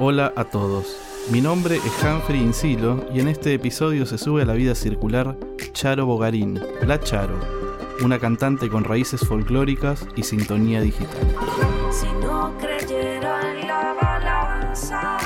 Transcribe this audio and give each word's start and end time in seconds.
Hola 0.00 0.32
a 0.36 0.44
todos. 0.44 0.96
Mi 1.30 1.40
nombre 1.40 1.76
es 1.76 2.04
Humphrey 2.04 2.40
Insilo 2.40 3.04
y 3.12 3.20
en 3.20 3.28
este 3.28 3.52
episodio 3.54 4.06
se 4.06 4.16
sube 4.16 4.42
a 4.42 4.44
la 4.44 4.54
vida 4.54 4.74
circular 4.74 5.36
Charo 5.72 6.06
Bogarín, 6.06 6.60
la 6.86 7.00
Charo, 7.00 7.38
una 8.02 8.18
cantante 8.18 8.68
con 8.68 8.84
raíces 8.84 9.20
folclóricas 9.20 10.06
y 10.16 10.22
sintonía 10.22 10.80
digital. 10.80 11.26
Si 11.90 12.06
no 12.22 12.54
creyera 12.58 13.40
en 13.52 13.66
la 13.66 13.94
balanza, 14.00 15.18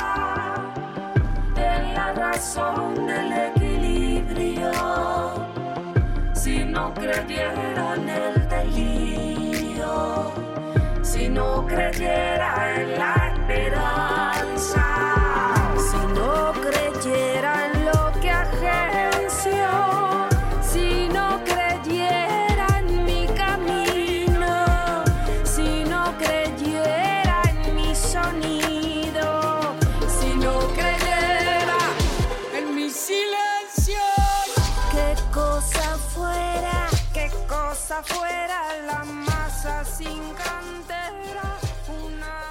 en 1.57 1.95
la 1.95 2.13
razón 2.15 3.07
del 3.07 3.33
equilibrio, 3.55 4.73
si 6.35 6.65
no 6.65 6.95
creyera 6.95 7.95
en 7.95 8.09
el 8.09 8.49
delirio, 8.49 10.33
si 11.03 11.29
no 11.29 11.67
creyera 11.67 12.22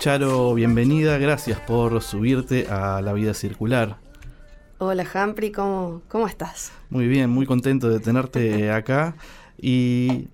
Charo, 0.02 0.55
bienvenida, 0.55 1.19
gracias 1.19 1.59
por 1.59 2.02
subirte 2.02 2.66
a 2.71 3.02
la 3.03 3.13
vida 3.13 3.35
circular. 3.35 3.97
Hola 4.80 5.05
Humphrey, 5.13 5.52
¿cómo, 5.52 6.02
¿cómo 6.07 6.25
estás? 6.25 6.71
Muy 6.89 7.07
bien, 7.07 7.30
muy 7.30 7.45
contento 7.45 7.88
de 7.88 7.99
tenerte 7.99 8.72
acá. 8.72 9.16
Y 9.61 10.29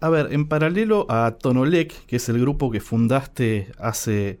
a 0.00 0.08
ver, 0.08 0.32
en 0.32 0.46
paralelo 0.46 1.04
a 1.10 1.32
Tonolec, 1.32 2.06
que 2.06 2.14
es 2.14 2.28
el 2.28 2.40
grupo 2.40 2.70
que 2.70 2.78
fundaste 2.78 3.72
hace 3.80 4.38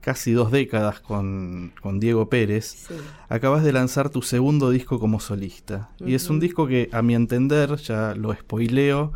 casi 0.00 0.32
dos 0.32 0.50
décadas 0.50 1.00
con, 1.00 1.74
con 1.82 2.00
Diego 2.00 2.30
Pérez, 2.30 2.64
Sí. 2.88 2.94
acabas 3.28 3.62
de 3.62 3.74
lanzar 3.74 4.08
tu 4.08 4.22
segundo 4.22 4.70
disco 4.70 4.98
como 4.98 5.20
solista. 5.20 5.90
Y 6.00 6.14
es 6.14 6.30
un 6.30 6.40
disco 6.40 6.66
que, 6.66 6.88
a 6.92 7.02
mi 7.02 7.14
entender, 7.14 7.76
ya 7.76 8.14
lo 8.14 8.32
spoileo, 8.34 9.12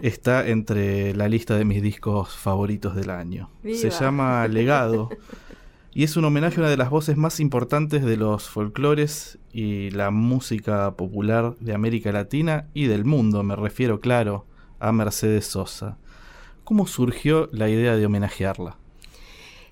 está 0.00 0.46
entre 0.48 1.14
la 1.14 1.28
lista 1.28 1.56
de 1.56 1.64
mis 1.64 1.82
discos 1.82 2.36
favoritos 2.36 2.94
del 2.94 3.10
año. 3.10 3.50
Se 3.62 3.90
llama 3.90 4.46
Legado. 4.48 5.10
Y 5.92 6.04
es 6.04 6.16
un 6.16 6.24
homenaje 6.24 6.56
a 6.56 6.60
una 6.60 6.70
de 6.70 6.76
las 6.76 6.90
voces 6.90 7.16
más 7.16 7.40
importantes 7.40 8.04
de 8.04 8.16
los 8.16 8.48
folclores 8.48 9.38
y 9.52 9.90
la 9.90 10.10
música 10.10 10.94
popular 10.94 11.56
de 11.58 11.74
América 11.74 12.12
Latina 12.12 12.68
y 12.74 12.86
del 12.86 13.04
mundo, 13.04 13.42
me 13.42 13.56
refiero, 13.56 14.00
claro, 14.00 14.46
a 14.78 14.92
Mercedes 14.92 15.46
Sosa. 15.46 15.98
¿Cómo 16.62 16.86
surgió 16.86 17.48
la 17.50 17.68
idea 17.68 17.96
de 17.96 18.06
homenajearla? 18.06 18.76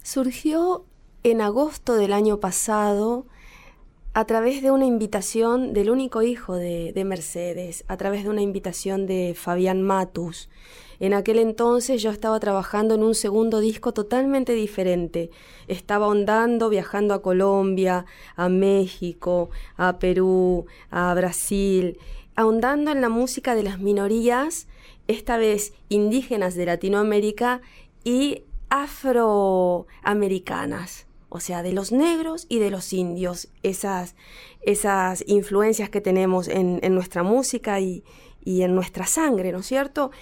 Surgió 0.02 0.84
en 1.22 1.40
agosto 1.40 1.94
del 1.94 2.12
año 2.12 2.40
pasado 2.40 3.26
a 4.16 4.24
través 4.24 4.62
de 4.62 4.70
una 4.70 4.86
invitación 4.86 5.74
del 5.74 5.90
único 5.90 6.22
hijo 6.22 6.54
de, 6.54 6.94
de 6.94 7.04
Mercedes, 7.04 7.84
a 7.86 7.98
través 7.98 8.24
de 8.24 8.30
una 8.30 8.40
invitación 8.40 9.06
de 9.06 9.34
Fabián 9.36 9.82
Matus. 9.82 10.48
En 11.00 11.12
aquel 11.12 11.38
entonces 11.38 12.00
yo 12.00 12.12
estaba 12.12 12.40
trabajando 12.40 12.94
en 12.94 13.02
un 13.02 13.14
segundo 13.14 13.60
disco 13.60 13.92
totalmente 13.92 14.54
diferente. 14.54 15.28
Estaba 15.68 16.06
ahondando, 16.06 16.70
viajando 16.70 17.12
a 17.12 17.20
Colombia, 17.20 18.06
a 18.36 18.48
México, 18.48 19.50
a 19.76 19.98
Perú, 19.98 20.64
a 20.90 21.12
Brasil, 21.12 21.98
ahondando 22.36 22.92
en 22.92 23.02
la 23.02 23.10
música 23.10 23.54
de 23.54 23.64
las 23.64 23.80
minorías, 23.80 24.66
esta 25.08 25.36
vez 25.36 25.74
indígenas 25.90 26.54
de 26.54 26.64
Latinoamérica 26.64 27.60
y 28.02 28.44
afroamericanas, 28.70 31.05
o 31.28 31.40
sea, 31.40 31.62
de 31.62 31.72
los 31.72 31.92
negros 31.92 32.46
y 32.48 32.58
de 32.58 32.70
los 32.70 32.92
indios, 32.92 33.48
esas, 33.62 34.14
esas 34.62 35.24
influencias 35.26 35.90
que 35.90 36.00
tenemos 36.00 36.48
en, 36.48 36.80
en 36.82 36.94
nuestra 36.94 37.22
música 37.22 37.80
y, 37.80 38.04
y 38.44 38.62
en 38.62 38.74
nuestra 38.74 39.06
sangre, 39.06 39.52
¿no 39.52 39.58
es 39.58 39.66
cierto? 39.66 40.12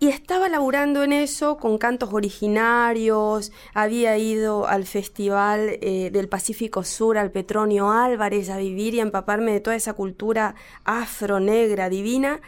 Y 0.00 0.08
estaba 0.08 0.48
laburando 0.48 1.02
en 1.02 1.12
eso 1.12 1.56
con 1.56 1.76
cantos 1.76 2.12
originarios, 2.12 3.50
había 3.74 4.16
ido 4.16 4.68
al 4.68 4.84
Festival 4.84 5.78
eh, 5.80 6.10
del 6.12 6.28
Pacífico 6.28 6.84
Sur, 6.84 7.18
al 7.18 7.32
Petronio 7.32 7.90
Álvarez, 7.90 8.48
a 8.48 8.58
vivir 8.58 8.94
y 8.94 9.00
a 9.00 9.02
empaparme 9.02 9.52
de 9.52 9.60
toda 9.60 9.74
esa 9.74 9.94
cultura 9.94 10.54
afro-negra 10.84 11.88
divina. 11.88 12.40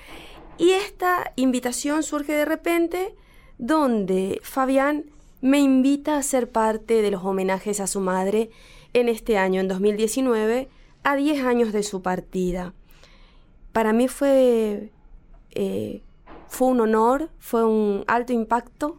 Y 0.59 0.71
esta 0.71 1.33
invitación 1.35 2.05
surge 2.05 2.35
de 2.35 2.45
repente 2.45 3.17
donde 3.59 4.39
Fabián 4.45 5.07
me 5.41 5.59
invita 5.59 6.17
a 6.17 6.23
ser 6.23 6.51
parte 6.51 7.03
de 7.03 7.11
los 7.11 7.25
homenajes 7.25 7.81
a 7.81 7.87
su 7.87 8.01
madre 8.01 8.51
en 8.93 9.09
este 9.09 9.39
año, 9.39 9.61
en 9.61 9.69
2019, 9.69 10.69
a 11.03 11.17
10 11.17 11.45
años 11.45 11.73
de 11.73 11.83
su 11.83 12.03
partida. 12.03 12.75
Para 13.73 13.93
mí 13.93 14.09
fue, 14.09 14.91
eh, 15.53 16.03
fue 16.49 16.69
un 16.69 16.81
honor, 16.81 17.31
fue 17.39 17.65
un 17.65 18.05
alto 18.07 18.33
impacto 18.33 18.99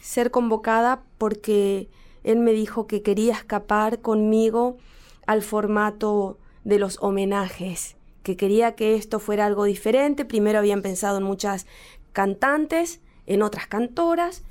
ser 0.00 0.30
convocada 0.30 1.02
porque 1.18 1.88
él 2.22 2.38
me 2.38 2.52
dijo 2.52 2.86
que 2.86 3.02
quería 3.02 3.34
escapar 3.34 4.00
conmigo 4.00 4.78
al 5.26 5.42
formato 5.42 6.38
de 6.64 6.78
los 6.78 6.98
homenajes, 7.02 7.96
que 8.22 8.36
quería 8.36 8.74
que 8.74 8.94
esto 8.94 9.18
fuera 9.18 9.44
algo 9.46 9.64
diferente. 9.64 10.24
Primero 10.24 10.58
habían 10.58 10.80
pensado 10.80 11.18
en 11.18 11.24
muchas 11.24 11.66
cantantes, 12.12 13.00
en 13.26 13.42
otras 13.42 13.66
cantoras, 13.66 14.42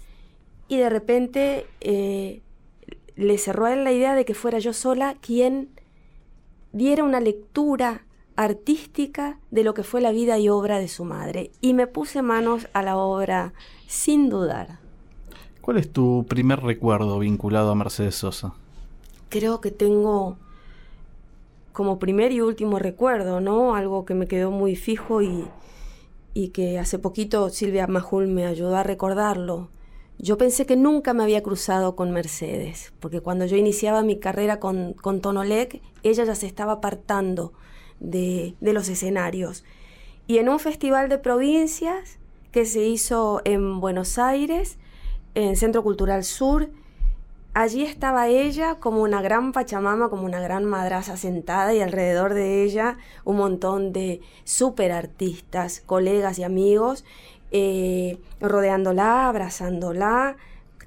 y 0.67 0.77
de 0.77 0.89
repente 0.89 1.67
eh, 1.81 2.41
le 3.15 3.37
cerró 3.37 3.65
a 3.65 3.73
él 3.73 3.83
la 3.83 3.91
idea 3.91 4.15
de 4.15 4.25
que 4.25 4.33
fuera 4.33 4.59
yo 4.59 4.73
sola 4.73 5.15
quien 5.21 5.69
diera 6.71 7.03
una 7.03 7.19
lectura 7.19 8.05
artística 8.35 9.39
de 9.51 9.63
lo 9.63 9.73
que 9.73 9.83
fue 9.83 10.01
la 10.01 10.11
vida 10.11 10.39
y 10.39 10.49
obra 10.49 10.79
de 10.79 10.87
su 10.87 11.05
madre. 11.05 11.51
Y 11.61 11.73
me 11.73 11.87
puse 11.87 12.21
manos 12.21 12.67
a 12.73 12.81
la 12.81 12.97
obra 12.97 13.53
sin 13.87 14.29
dudar. 14.29 14.79
¿Cuál 15.61 15.77
es 15.77 15.91
tu 15.91 16.25
primer 16.27 16.61
recuerdo 16.61 17.19
vinculado 17.19 17.71
a 17.71 17.75
Mercedes 17.75 18.15
Sosa? 18.15 18.53
Creo 19.29 19.61
que 19.61 19.71
tengo 19.71 20.37
como 21.71 21.99
primer 21.99 22.31
y 22.31 22.41
último 22.41 22.79
recuerdo, 22.79 23.39
¿no? 23.39 23.75
Algo 23.75 24.05
que 24.05 24.13
me 24.13 24.27
quedó 24.27 24.51
muy 24.51 24.75
fijo 24.75 25.21
y, 25.21 25.45
y 26.33 26.49
que 26.49 26.79
hace 26.79 26.99
poquito 26.99 27.49
Silvia 27.49 27.87
Majul 27.87 28.27
me 28.27 28.45
ayudó 28.45 28.75
a 28.75 28.83
recordarlo. 28.83 29.69
Yo 30.23 30.37
pensé 30.37 30.65
que 30.65 30.77
nunca 30.77 31.13
me 31.13 31.21
había 31.21 31.43
cruzado 31.43 31.97
con 31.97 32.11
Mercedes, 32.11 32.93
porque 33.01 33.19
cuando 33.19 33.45
yo 33.45 33.57
iniciaba 33.57 34.03
mi 34.03 34.19
carrera 34.19 34.57
con, 34.57 34.93
con 34.93 35.19
Tonolec, 35.19 35.81
ella 36.01 36.23
ya 36.23 36.33
se 36.33 36.47
estaba 36.47 36.71
apartando 36.71 37.51
de, 37.99 38.55
de 38.61 38.71
los 38.71 38.87
escenarios. 38.87 39.65
Y 40.25 40.37
en 40.37 40.47
un 40.47 40.59
festival 40.59 41.09
de 41.09 41.17
provincias 41.17 42.19
que 42.53 42.65
se 42.65 42.85
hizo 42.85 43.41
en 43.43 43.81
Buenos 43.81 44.17
Aires, 44.17 44.77
en 45.35 45.57
Centro 45.57 45.83
Cultural 45.83 46.23
Sur, 46.23 46.69
allí 47.53 47.83
estaba 47.83 48.29
ella 48.29 48.75
como 48.75 49.01
una 49.01 49.21
gran 49.21 49.51
pachamama, 49.51 50.09
como 50.09 50.23
una 50.23 50.39
gran 50.39 50.63
madraza 50.63 51.17
sentada 51.17 51.73
y 51.73 51.81
alrededor 51.81 52.33
de 52.33 52.63
ella 52.63 52.97
un 53.25 53.35
montón 53.35 53.91
de 53.91 54.21
super 54.45 54.93
artistas, 54.93 55.81
colegas 55.85 56.39
y 56.39 56.43
amigos, 56.43 57.03
eh, 57.53 58.17
rodeándola, 58.41 59.29
abrazándola, 59.29 60.35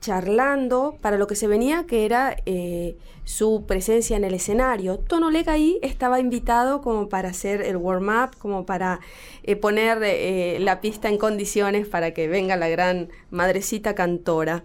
charlando 0.01 0.99
para 1.01 1.17
lo 1.17 1.27
que 1.27 1.35
se 1.35 1.47
venía, 1.47 1.85
que 1.87 2.05
era 2.05 2.37
eh, 2.45 2.97
su 3.25 3.65
presencia 3.67 4.17
en 4.17 4.25
el 4.25 4.35
escenario. 4.35 4.99
Tono 4.99 5.31
ahí 5.47 5.79
estaba 5.81 6.21
invitado 6.21 6.83
como 6.83 7.09
para 7.09 7.31
hacer 7.31 7.63
el 7.63 7.79
warm-up, 7.79 8.37
como 8.39 8.67
para 8.67 9.01
eh, 9.43 9.57
poner 9.57 10.61
la 10.61 10.81
pista 10.83 11.09
en 11.09 11.17
condiciones 11.17 11.89
para 11.89 12.13
que 12.13 12.29
venga 12.29 12.57
la 12.57 12.69
gran 12.69 13.09
madrecita 13.31 13.95
cantora. 13.95 14.63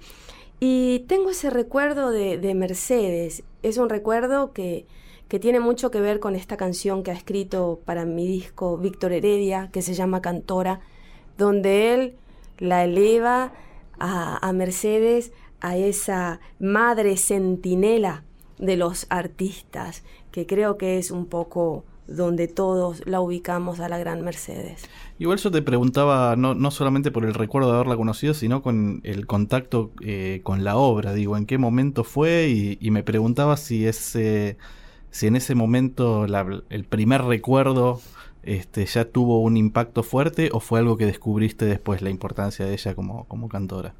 Y 0.59 1.05
tengo 1.07 1.31
ese 1.31 1.49
recuerdo 1.49 2.11
de, 2.11 2.37
de 2.37 2.53
Mercedes. 2.53 3.43
Es 3.63 3.77
un 3.77 3.89
recuerdo 3.89 4.53
que, 4.53 4.85
que 5.27 5.39
tiene 5.39 5.59
mucho 5.59 5.91
que 5.91 6.01
ver 6.01 6.19
con 6.19 6.35
esta 6.35 6.57
canción 6.57 7.03
que 7.03 7.09
ha 7.09 7.13
escrito 7.13 7.79
para 7.85 8.05
mi 8.05 8.27
disco 8.27 8.77
Víctor 8.77 9.13
Heredia, 9.13 9.69
que 9.71 9.81
se 9.81 9.93
llama 9.93 10.21
Cantora, 10.21 10.81
donde 11.37 11.93
él 11.93 12.15
la 12.57 12.83
eleva 12.83 13.53
a, 13.99 14.51
Mercedes 14.53 15.31
a 15.59 15.77
esa 15.77 16.39
madre 16.59 17.17
centinela 17.17 18.23
de 18.57 18.77
los 18.77 19.05
artistas, 19.09 20.03
que 20.31 20.45
creo 20.45 20.77
que 20.77 20.97
es 20.97 21.11
un 21.11 21.25
poco 21.25 21.83
donde 22.07 22.47
todos 22.47 23.05
la 23.05 23.21
ubicamos 23.21 23.79
a 23.79 23.87
la 23.87 23.97
gran 23.97 24.21
Mercedes. 24.21 24.83
Igual 25.17 25.37
yo 25.37 25.51
te 25.51 25.61
preguntaba, 25.61 26.35
no, 26.35 26.55
no 26.55 26.71
solamente 26.71 27.11
por 27.11 27.25
el 27.25 27.33
recuerdo 27.33 27.69
de 27.69 27.75
haberla 27.75 27.95
conocido, 27.95 28.33
sino 28.33 28.61
con 28.61 29.01
el 29.03 29.27
contacto 29.27 29.91
eh, 30.01 30.41
con 30.43 30.63
la 30.63 30.77
obra, 30.77 31.13
digo, 31.13 31.37
en 31.37 31.45
qué 31.45 31.57
momento 31.57 32.03
fue 32.03 32.49
y, 32.79 32.91
me 32.91 33.03
preguntaba 33.03 33.55
si, 33.55 33.87
ese, 33.87 34.57
si 35.09 35.27
en 35.27 35.35
ese 35.35 35.55
momento 35.55 36.25
el 36.25 36.83
primer 36.85 37.23
recuerdo 37.23 38.01
este, 38.43 38.85
ya 38.85 39.05
tuvo 39.05 39.41
un 39.41 39.57
impacto 39.57 40.03
fuerte 40.03 40.49
o 40.51 40.59
fue 40.59 40.79
algo 40.79 40.97
que 40.97 41.05
descubriste 41.05 41.65
después 41.65 42.01
la 42.01 42.09
importancia 42.09 42.65
de 42.65 42.73
ella 42.73 42.95
como, 42.95 43.25
como 43.25 43.49
cantora? 43.49 43.93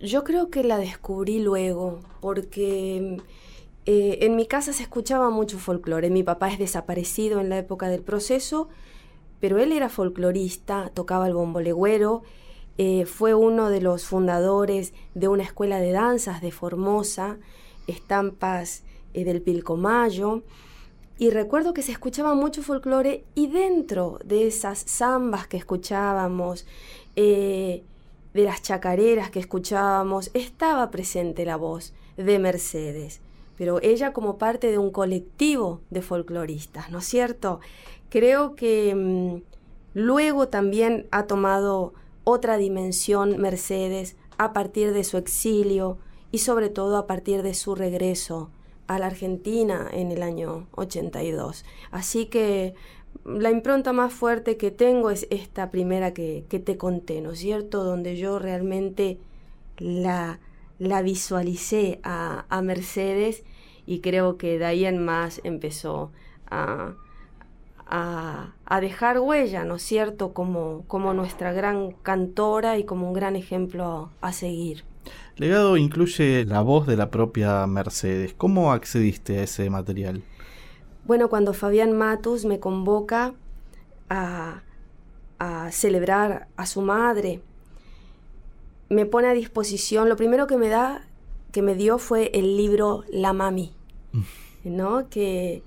Yo 0.00 0.24
creo 0.24 0.50
que 0.50 0.64
la 0.64 0.78
descubrí 0.78 1.38
luego, 1.38 2.00
porque 2.20 3.18
eh, 3.86 4.18
en 4.22 4.36
mi 4.36 4.46
casa 4.46 4.72
se 4.72 4.82
escuchaba 4.82 5.30
mucho 5.30 5.58
folclore. 5.58 6.10
Mi 6.10 6.22
papá 6.22 6.50
es 6.50 6.58
desaparecido 6.58 7.40
en 7.40 7.48
la 7.48 7.58
época 7.58 7.88
del 7.88 8.02
proceso, 8.02 8.68
pero 9.40 9.58
él 9.58 9.72
era 9.72 9.88
folclorista, 9.88 10.90
tocaba 10.94 11.26
el 11.26 11.34
bombo 11.34 11.60
legüero, 11.60 12.22
eh, 12.78 13.04
fue 13.06 13.34
uno 13.34 13.68
de 13.68 13.80
los 13.80 14.06
fundadores 14.06 14.94
de 15.14 15.28
una 15.28 15.42
escuela 15.42 15.78
de 15.78 15.92
danzas 15.92 16.40
de 16.40 16.52
Formosa, 16.52 17.38
estampas 17.86 18.84
eh, 19.14 19.24
del 19.24 19.42
Pilcomayo. 19.42 20.42
Y 21.18 21.30
recuerdo 21.30 21.74
que 21.74 21.82
se 21.82 21.92
escuchaba 21.92 22.34
mucho 22.34 22.62
folclore 22.62 23.24
y 23.34 23.48
dentro 23.48 24.18
de 24.24 24.46
esas 24.46 24.84
zambas 24.88 25.46
que 25.46 25.56
escuchábamos, 25.56 26.66
eh, 27.16 27.84
de 28.34 28.44
las 28.44 28.62
chacareras 28.62 29.30
que 29.30 29.38
escuchábamos, 29.38 30.30
estaba 30.34 30.90
presente 30.90 31.44
la 31.44 31.56
voz 31.56 31.92
de 32.16 32.38
Mercedes, 32.38 33.20
pero 33.56 33.80
ella 33.82 34.12
como 34.12 34.38
parte 34.38 34.70
de 34.70 34.78
un 34.78 34.90
colectivo 34.90 35.80
de 35.90 36.02
folcloristas, 36.02 36.90
¿no 36.90 36.98
es 36.98 37.04
cierto? 37.04 37.60
Creo 38.08 38.54
que 38.54 38.94
mm, 38.94 39.42
luego 39.94 40.48
también 40.48 41.06
ha 41.10 41.26
tomado 41.26 41.92
otra 42.24 42.56
dimensión 42.56 43.38
Mercedes 43.38 44.16
a 44.38 44.52
partir 44.52 44.92
de 44.92 45.04
su 45.04 45.18
exilio 45.18 45.98
y 46.30 46.38
sobre 46.38 46.70
todo 46.70 46.96
a 46.96 47.06
partir 47.06 47.42
de 47.42 47.54
su 47.54 47.74
regreso 47.74 48.50
a 48.96 48.98
la 48.98 49.06
Argentina 49.06 49.88
en 49.92 50.12
el 50.12 50.22
año 50.22 50.68
82. 50.72 51.64
Así 51.90 52.26
que 52.26 52.74
la 53.24 53.50
impronta 53.50 53.92
más 53.92 54.12
fuerte 54.12 54.56
que 54.56 54.70
tengo 54.70 55.10
es 55.10 55.26
esta 55.30 55.70
primera 55.70 56.12
que, 56.12 56.44
te 56.48 56.76
conté, 56.76 57.20
¿no 57.20 57.32
es 57.32 57.38
cierto? 57.38 57.84
Donde 57.84 58.16
yo 58.16 58.38
realmente 58.38 59.18
la, 59.78 60.40
la 60.78 61.02
visualicé 61.02 62.00
a, 62.02 62.60
Mercedes 62.62 63.44
y 63.86 64.00
creo 64.00 64.38
que 64.38 64.58
de 64.58 64.64
ahí 64.64 64.84
en 64.84 65.04
más 65.04 65.40
empezó 65.44 66.12
a, 66.50 66.94
a, 67.86 68.80
dejar 68.80 69.20
huella, 69.20 69.64
¿no 69.64 69.76
es 69.76 69.82
cierto? 69.82 70.32
Como, 70.32 70.84
como 70.86 71.12
nuestra 71.14 71.52
gran 71.52 71.92
cantora 72.02 72.78
y 72.78 72.84
como 72.84 73.06
un 73.06 73.12
gran 73.12 73.36
ejemplo 73.36 74.10
a 74.20 74.32
seguir. 74.32 74.84
Legado 75.36 75.76
incluye 75.76 76.44
la 76.44 76.60
voz 76.60 76.86
de 76.86 76.96
la 76.96 77.10
propia 77.10 77.66
Mercedes. 77.66 78.34
¿Cómo 78.36 78.72
accediste 78.72 79.38
a 79.38 79.42
ese 79.44 79.70
material? 79.70 80.22
Bueno, 81.04 81.28
cuando 81.28 81.52
Fabián 81.52 81.92
Matus 81.96 82.44
me 82.44 82.60
convoca 82.60 83.34
a, 84.08 84.62
celebrar 85.70 86.48
a 86.56 86.66
su 86.66 86.82
madre, 86.82 87.40
me 88.88 89.06
pone 89.06 89.26
a 89.26 89.32
disposición, 89.32 90.08
lo 90.08 90.16
primero 90.16 90.46
que 90.46 90.56
me 90.56 90.68
da, 90.68 91.08
que 91.50 91.62
me 91.62 91.74
dio 91.74 91.98
fue 91.98 92.30
el 92.34 92.56
libro 92.56 93.04
La 93.10 93.32
Mami. 93.32 93.72
¿no? 94.64 95.08
Que, 95.08 95.62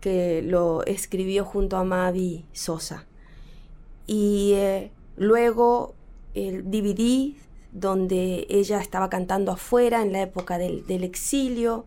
que 0.00 0.42
lo 0.42 0.84
escribió 0.84 1.44
junto 1.44 1.76
a 1.76 1.84
Mavi 1.84 2.44
Sosa. 2.52 3.06
Y 4.06 4.52
eh, 4.54 4.90
luego 5.16 5.94
el 6.34 6.70
DVD 6.70 7.34
donde 7.72 8.46
ella 8.48 8.80
estaba 8.80 9.10
cantando 9.10 9.52
afuera 9.52 10.02
en 10.02 10.12
la 10.12 10.22
época 10.22 10.58
del, 10.58 11.04
exilio, 11.04 11.86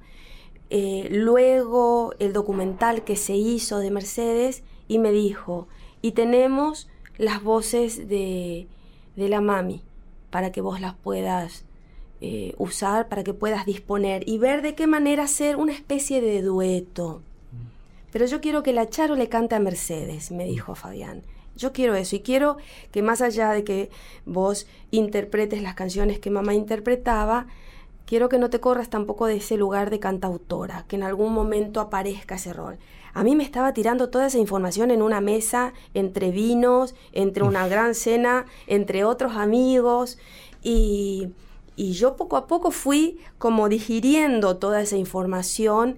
eh, 0.70 1.08
luego 1.12 2.14
el 2.20 2.34
documental 2.34 3.04
que 3.04 3.16
se 3.16 3.36
hizo 3.36 3.80
de 3.80 3.92
Mercedes 3.92 4.64
y 4.88 5.00
me 5.00 5.12
dijo, 5.12 5.68
y 6.02 6.12
tenemos 6.12 6.90
las 7.18 7.44
voces 7.44 8.08
de, 8.08 8.68
la 9.16 9.42
mami 9.42 9.82
para 10.30 10.52
que 10.52 10.62
vos 10.62 10.82
las 10.82 10.96
puedas 10.96 11.66
eh, 12.22 12.54
usar, 12.58 13.08
para 13.08 13.24
que 13.24 13.34
puedas 13.34 13.66
disponer 13.66 14.28
y 14.28 14.38
ver 14.38 14.62
de 14.62 14.76
qué 14.76 14.88
manera 14.88 15.24
hacer 15.24 15.58
una 15.58 15.74
especie 15.74 16.22
de 16.22 16.42
dueto. 16.42 17.22
Pero 18.12 18.26
yo 18.26 18.42
quiero 18.42 18.64
que 18.64 18.74
la 18.74 18.90
Charo 18.90 19.16
le 19.16 19.30
cante 19.30 19.56
a 19.56 19.60
Mercedes, 19.60 20.32
me 20.32 20.46
dijo 20.46 20.76
Fabián. 20.76 21.24
Yo 21.56 21.74
quiero 21.74 21.96
eso 21.96 22.16
y 22.16 22.22
quiero 22.22 22.58
que 22.92 23.02
más 23.02 23.22
allá 23.22 23.52
de 23.52 23.64
que 23.64 23.90
vos 24.26 24.68
interpretes 24.90 25.62
las 25.62 25.76
canciones 25.76 26.20
que 26.20 26.30
mamá 26.30 26.54
interpretaba, 26.54 27.48
quiero 28.06 28.30
que 28.30 28.40
no 28.40 28.50
te 28.50 28.60
corras 28.60 28.90
tampoco 28.90 29.26
de 29.26 29.38
ese 29.38 29.58
lugar 29.58 29.90
de 29.90 30.00
cantautora, 30.00 30.86
que 30.88 30.96
en 30.96 31.04
algún 31.04 31.34
momento 31.34 31.80
aparezca 31.80 32.36
ese 32.36 32.54
rol. 32.54 32.78
A 33.14 33.24
mí 33.24 33.36
me 33.36 33.44
estaba 33.44 33.74
tirando 33.74 34.10
toda 34.10 34.28
esa 34.28 34.38
información 34.38 34.92
en 34.92 35.02
una 35.02 35.22
mesa, 35.22 35.74
entre 35.94 36.32
vinos, 36.32 36.96
entre 37.12 37.44
una 37.44 37.68
gran 37.68 37.96
cena, 37.96 38.46
entre 38.68 39.04
otros 39.04 39.36
amigos, 39.36 40.18
y, 40.64 41.30
y 41.76 41.94
yo 41.94 42.16
poco 42.16 42.38
a 42.38 42.48
poco 42.48 42.72
fui 42.72 43.20
como 43.38 43.68
digiriendo 43.68 44.58
toda 44.58 44.82
esa 44.82 44.98
información 44.98 45.98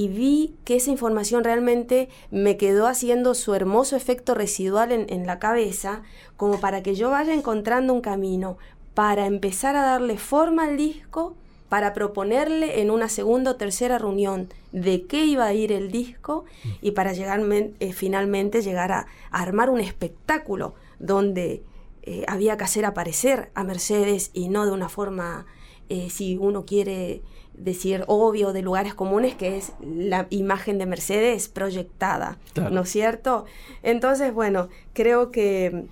y 0.00 0.08
vi 0.08 0.54
que 0.64 0.76
esa 0.76 0.90
información 0.90 1.44
realmente 1.44 2.08
me 2.30 2.56
quedó 2.56 2.86
haciendo 2.86 3.34
su 3.34 3.54
hermoso 3.54 3.96
efecto 3.96 4.34
residual 4.34 4.92
en, 4.92 5.26
la 5.26 5.38
cabeza, 5.38 6.00
como 6.38 6.58
para 6.58 6.82
que 6.82 6.94
yo 6.94 7.10
vaya 7.10 7.34
encontrando 7.34 7.92
un 7.92 8.00
camino 8.00 8.56
para 8.94 9.26
empezar 9.26 9.76
a 9.76 9.82
darle 9.82 10.16
forma 10.16 10.64
al 10.64 10.78
disco, 10.78 11.34
para 11.68 11.92
proponerle 11.92 12.80
en 12.80 12.90
una 12.90 13.10
segunda 13.10 13.50
o 13.50 13.56
tercera 13.56 13.98
reunión 13.98 14.48
de 14.72 15.04
qué 15.04 15.26
iba 15.26 15.44
a 15.44 15.52
ir 15.52 15.70
el 15.70 15.92
disco 15.92 16.46
y 16.80 16.92
para 16.92 17.12
llegar 17.12 17.42
eh, 17.50 17.92
finalmente 17.92 18.62
llegar 18.62 18.92
a, 18.92 19.06
armar 19.30 19.68
un 19.68 19.80
espectáculo 19.80 20.72
donde 20.98 21.62
eh, 22.04 22.24
había 22.26 22.56
que 22.56 22.64
hacer 22.64 22.86
aparecer 22.86 23.50
a 23.54 23.64
Mercedes 23.64 24.30
y 24.32 24.48
no 24.48 24.64
de 24.64 24.72
una 24.72 24.88
forma, 24.88 25.44
eh, 25.90 26.08
si 26.08 26.38
uno 26.38 26.64
quiere 26.64 27.20
decir 27.62 28.04
obvio 28.06 28.52
de 28.52 28.62
lugares 28.62 28.94
comunes 28.94 29.34
que 29.34 29.56
es 29.56 29.72
la 29.80 30.26
imagen 30.30 30.78
de 30.78 30.86
Mercedes 30.86 31.48
proyectada, 31.48 32.38
¿no 32.70 32.82
es 32.82 32.90
cierto? 32.90 33.44
Entonces, 33.82 34.32
bueno, 34.32 34.68
creo 34.92 35.30
que... 35.30 35.86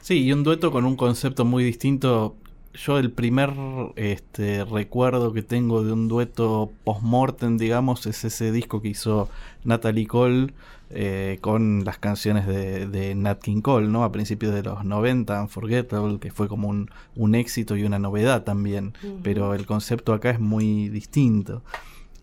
Sí, 0.00 0.24
y 0.24 0.32
un 0.32 0.44
dueto 0.44 0.70
con 0.70 0.84
un 0.84 0.96
concepto 0.96 1.44
muy 1.44 1.64
distinto. 1.64 2.36
Yo 2.74 2.98
el 2.98 3.10
primer 3.10 3.52
este, 3.96 4.64
recuerdo 4.64 5.32
que 5.32 5.42
tengo 5.42 5.82
de 5.82 5.92
un 5.92 6.06
dueto 6.06 6.70
post-mortem, 6.84 7.58
digamos, 7.58 8.06
es 8.06 8.24
ese 8.24 8.52
disco 8.52 8.80
que 8.80 8.88
hizo 8.88 9.28
Natalie 9.64 10.06
Cole 10.06 10.52
eh, 10.90 11.38
con 11.42 11.84
las 11.84 11.98
canciones 11.98 12.46
de, 12.46 13.14
Nat 13.14 13.42
King 13.42 13.60
Cole, 13.60 13.88
¿no? 13.88 14.04
A 14.04 14.12
principios 14.12 14.54
de 14.54 14.62
los 14.62 14.84
90, 14.84 15.42
Unforgettable, 15.42 16.18
que 16.18 16.30
fue 16.30 16.48
como 16.48 16.68
un, 16.68 17.34
éxito 17.34 17.76
y 17.76 17.84
una 17.84 17.98
novedad 17.98 18.44
también, 18.44 18.94
pero 19.22 19.54
el 19.54 19.66
concepto 19.66 20.14
acá 20.14 20.30
es 20.30 20.40
muy 20.40 20.88
distinto. 20.88 21.62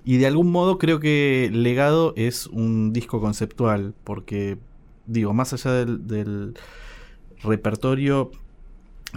Y 0.03 0.17
de 0.17 0.27
algún 0.27 0.51
modo 0.51 0.77
creo 0.79 1.00
que 1.00 1.50
Legado 1.53 2.13
es 2.15 2.48
un 2.48 2.91
disco 2.91 3.22
conceptual, 3.22 3.93
porque, 4.03 4.57
digo, 5.05 5.34
más 5.34 5.53
allá 5.53 5.72
del, 5.72 6.07
del 6.07 6.53
repertorio, 7.43 8.31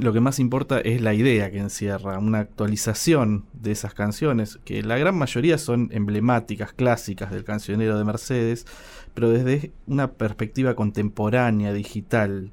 lo 0.01 0.13
que 0.13 0.21
más 0.21 0.39
importa 0.39 0.79
es 0.81 1.01
la 1.01 1.15
idea 1.15 1.51
que 1.51 1.59
encierra, 1.59 2.19
una 2.19 2.41
actualización 2.41 3.47
de 3.53 3.73
esas 3.73 3.95
canciones, 3.95 4.59
que 4.65 4.83
la 4.83 4.97
gran 4.97 5.17
mayoría 5.17 5.59
son 5.59 5.89
emblemáticas, 5.93 6.73
clásicas 6.73 7.31
del 7.31 7.45
cancionero 7.45 7.99
de 7.99 8.05
Mercedes, 8.05 8.67
pero 9.15 9.31
desde 9.31 9.73
una 9.87 10.13
perspectiva 10.13 10.75
contemporánea, 10.75 11.73
digital. 11.73 12.53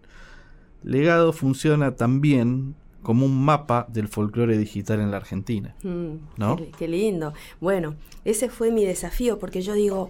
Legado 0.84 1.34
funciona 1.34 1.96
también 1.96 2.76
como 3.02 3.26
un 3.28 3.46
mapa 3.46 3.86
del 3.90 4.08
folclore 4.08 4.58
digital 4.58 5.00
en 5.00 5.12
la 5.12 5.18
Argentina. 5.18 5.76
Mm, 5.84 6.16
¿No? 6.38 6.56
Qué, 6.56 6.72
qué 6.72 6.88
lindo. 6.88 7.34
Bueno, 7.62 7.96
ese 8.26 8.50
fue 8.50 8.72
mi 8.72 8.84
desafío, 8.84 9.38
porque 9.38 9.62
yo 9.62 9.74
digo, 9.74 10.10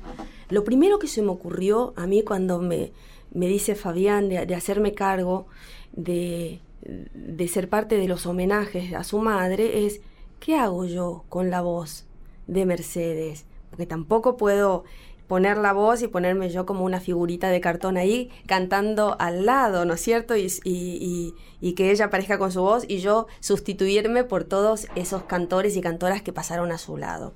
lo 0.49 0.63
primero 0.63 0.97
que 0.97 1.07
se 1.07 1.21
me 1.21 1.29
ocurrió 1.29 1.93
a 1.97 2.07
mí 2.07 2.23
cuando 2.23 2.59
me, 2.59 2.93
me 3.33 3.47
dice 3.47 3.75
Fabián 3.75 4.29
de, 4.29 4.45
de 4.45 4.55
hacerme 4.55 4.93
cargo 4.93 5.47
de, 5.91 6.61
de 6.81 7.47
ser 7.47 7.69
parte 7.69 7.97
de 7.97 8.07
los 8.07 8.25
homenajes 8.25 8.93
a 8.93 9.03
su 9.03 9.19
madre 9.19 9.85
es, 9.85 10.01
¿qué 10.39 10.55
hago 10.55 10.85
yo 10.85 11.25
con 11.29 11.49
la 11.49 11.61
voz 11.61 12.05
de 12.47 12.65
Mercedes? 12.65 13.45
Porque 13.69 13.85
tampoco 13.85 14.37
puedo 14.37 14.85
poner 15.27 15.57
la 15.57 15.73
voz 15.73 16.01
y 16.01 16.07
ponerme 16.07 16.49
yo 16.49 16.65
como 16.65 16.85
una 16.85 16.99
figurita 16.99 17.49
de 17.49 17.61
cartón 17.61 17.97
ahí 17.97 18.29
cantando 18.45 19.15
al 19.19 19.45
lado, 19.45 19.85
¿no 19.85 19.93
es 19.95 20.01
cierto? 20.01 20.35
Y, 20.35 20.47
y- 20.63 21.33
y- 21.61 21.73
que 21.73 21.89
ella 21.91 22.05
aparezca 22.05 22.37
con 22.37 22.51
su 22.51 22.61
voz 22.61 22.85
y 22.87 22.99
yo 22.99 23.25
sustituirme 23.39 24.23
por 24.23 24.43
todos 24.43 24.87
esos 24.95 25.23
cantores 25.23 25.75
y 25.75 25.81
cantoras 25.81 26.21
que 26.21 26.31
pasaron 26.33 26.71
a 26.71 26.77
su 26.77 26.97
lado. 26.97 27.33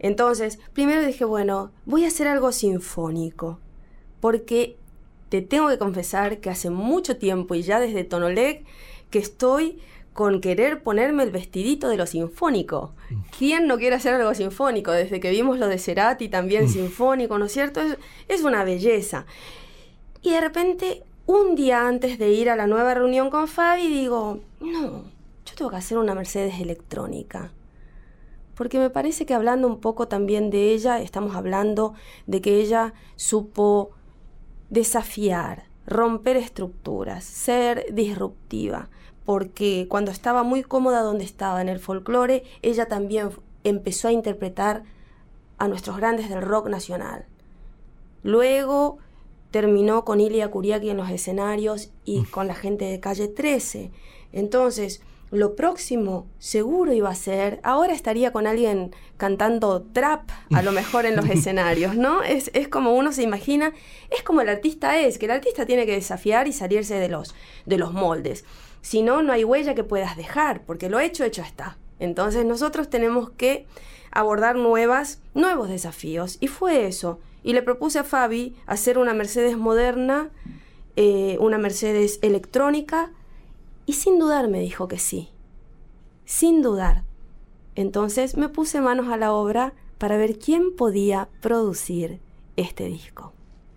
Entonces, 0.00 0.58
primero 0.72 1.04
dije, 1.06 1.24
bueno, 1.24 1.70
voy 1.86 2.04
a 2.04 2.08
hacer 2.08 2.26
algo 2.26 2.52
sinfónico, 2.52 3.60
porque 4.20 4.76
te 5.28 5.42
tengo 5.42 5.68
que 5.68 5.78
confesar 5.78 6.40
que 6.40 6.50
hace 6.50 6.70
mucho 6.70 7.16
tiempo 7.16 7.54
y 7.54 7.62
ya 7.62 7.78
desde 7.78 8.02
Tonolec 8.04 8.64
que 9.10 9.18
estoy 9.18 9.78
con 10.12 10.40
querer 10.40 10.82
ponerme 10.82 11.22
el 11.22 11.30
vestidito 11.30 11.88
de 11.88 11.96
lo 11.96 12.06
sinfónico. 12.06 12.92
¿Quién 13.38 13.66
no 13.66 13.78
quiere 13.78 13.96
hacer 13.96 14.14
algo 14.14 14.34
sinfónico? 14.34 14.90
Desde 14.90 15.20
que 15.20 15.30
vimos 15.30 15.58
lo 15.58 15.68
de 15.68 15.78
Cerati 15.78 16.28
también 16.28 16.68
sinfónico, 16.68 17.38
¿no 17.38 17.46
es 17.46 17.52
cierto? 17.52 17.80
Es, 17.80 17.96
es 18.28 18.42
una 18.42 18.64
belleza. 18.64 19.26
Y 20.22 20.30
de 20.30 20.40
repente, 20.40 21.04
un 21.26 21.54
día 21.54 21.86
antes 21.86 22.18
de 22.18 22.30
ir 22.30 22.50
a 22.50 22.56
la 22.56 22.66
nueva 22.66 22.94
reunión 22.94 23.30
con 23.30 23.48
Fabi, 23.48 23.88
digo, 23.88 24.40
no, 24.60 25.04
yo 25.46 25.54
tengo 25.56 25.70
que 25.70 25.76
hacer 25.76 25.96
una 25.96 26.14
Mercedes 26.14 26.60
electrónica. 26.60 27.52
Porque 28.54 28.78
me 28.78 28.90
parece 28.90 29.24
que 29.24 29.32
hablando 29.32 29.66
un 29.68 29.80
poco 29.80 30.06
también 30.08 30.50
de 30.50 30.72
ella, 30.72 31.00
estamos 31.00 31.34
hablando 31.34 31.94
de 32.26 32.42
que 32.42 32.60
ella 32.60 32.92
supo 33.16 33.92
desafiar, 34.68 35.64
romper 35.86 36.36
estructuras, 36.36 37.24
ser 37.24 37.86
disruptiva, 37.92 38.90
porque 39.30 39.86
cuando 39.88 40.10
estaba 40.10 40.42
muy 40.42 40.64
cómoda 40.64 41.02
donde 41.02 41.22
estaba 41.22 41.62
en 41.62 41.68
el 41.68 41.78
folclore, 41.78 42.42
ella 42.62 42.86
también 42.86 43.30
empezó 43.62 44.08
a 44.08 44.12
interpretar 44.12 44.82
a 45.56 45.68
nuestros 45.68 45.98
grandes 45.98 46.28
del 46.28 46.42
rock 46.42 46.66
nacional. 46.66 47.26
Luego 48.24 48.98
terminó 49.52 50.04
con 50.04 50.20
Ilia 50.20 50.50
Kuriaki 50.50 50.90
en 50.90 50.96
los 50.96 51.10
escenarios 51.10 51.92
y 52.04 52.24
con 52.24 52.48
la 52.48 52.56
gente 52.56 52.86
de 52.86 52.98
calle 52.98 53.28
13. 53.28 53.92
Entonces, 54.32 55.00
lo 55.30 55.54
próximo 55.54 56.26
seguro 56.40 56.92
iba 56.92 57.08
a 57.08 57.14
ser, 57.14 57.60
ahora 57.62 57.92
estaría 57.92 58.32
con 58.32 58.48
alguien 58.48 58.92
cantando 59.16 59.82
trap, 59.92 60.28
a 60.52 60.62
lo 60.62 60.72
mejor 60.72 61.06
en 61.06 61.14
los 61.14 61.26
escenarios, 61.30 61.94
¿no? 61.94 62.24
Es, 62.24 62.50
es 62.52 62.66
como 62.66 62.94
uno 62.96 63.12
se 63.12 63.22
imagina, 63.22 63.72
es 64.10 64.24
como 64.24 64.40
el 64.40 64.48
artista 64.48 64.98
es, 64.98 65.18
que 65.18 65.26
el 65.26 65.30
artista 65.30 65.66
tiene 65.66 65.86
que 65.86 65.92
desafiar 65.92 66.48
y 66.48 66.52
salirse 66.52 66.96
de 66.96 67.08
los, 67.08 67.36
de 67.64 67.78
los 67.78 67.92
moldes. 67.92 68.44
Si 68.82 69.02
no, 69.02 69.22
no 69.22 69.32
hay 69.32 69.44
huella 69.44 69.74
que 69.74 69.84
puedas 69.84 70.16
dejar, 70.16 70.62
porque 70.64 70.88
lo 70.88 71.00
hecho, 71.00 71.24
hecho 71.24 71.42
está. 71.42 71.76
Entonces 71.98 72.44
nosotros 72.44 72.88
tenemos 72.88 73.30
que 73.30 73.66
abordar 74.10 74.56
nuevas, 74.56 75.20
nuevos 75.34 75.68
desafíos. 75.68 76.38
Y 76.40 76.48
fue 76.48 76.86
eso. 76.86 77.20
Y 77.42 77.52
le 77.52 77.62
propuse 77.62 77.98
a 77.98 78.04
Fabi 78.04 78.56
hacer 78.66 78.98
una 78.98 79.14
Mercedes 79.14 79.56
moderna, 79.56 80.30
eh, 80.96 81.36
una 81.40 81.58
Mercedes 81.58 82.18
electrónica, 82.22 83.12
y 83.86 83.94
sin 83.94 84.18
dudar 84.18 84.48
me 84.48 84.60
dijo 84.60 84.88
que 84.88 84.98
sí. 84.98 85.30
Sin 86.24 86.62
dudar. 86.62 87.04
Entonces 87.74 88.36
me 88.36 88.48
puse 88.48 88.80
manos 88.80 89.08
a 89.08 89.16
la 89.16 89.32
obra 89.32 89.74
para 89.98 90.16
ver 90.16 90.38
quién 90.38 90.74
podía 90.76 91.28
producir 91.40 92.20
este 92.56 92.84
disco. 92.86 93.32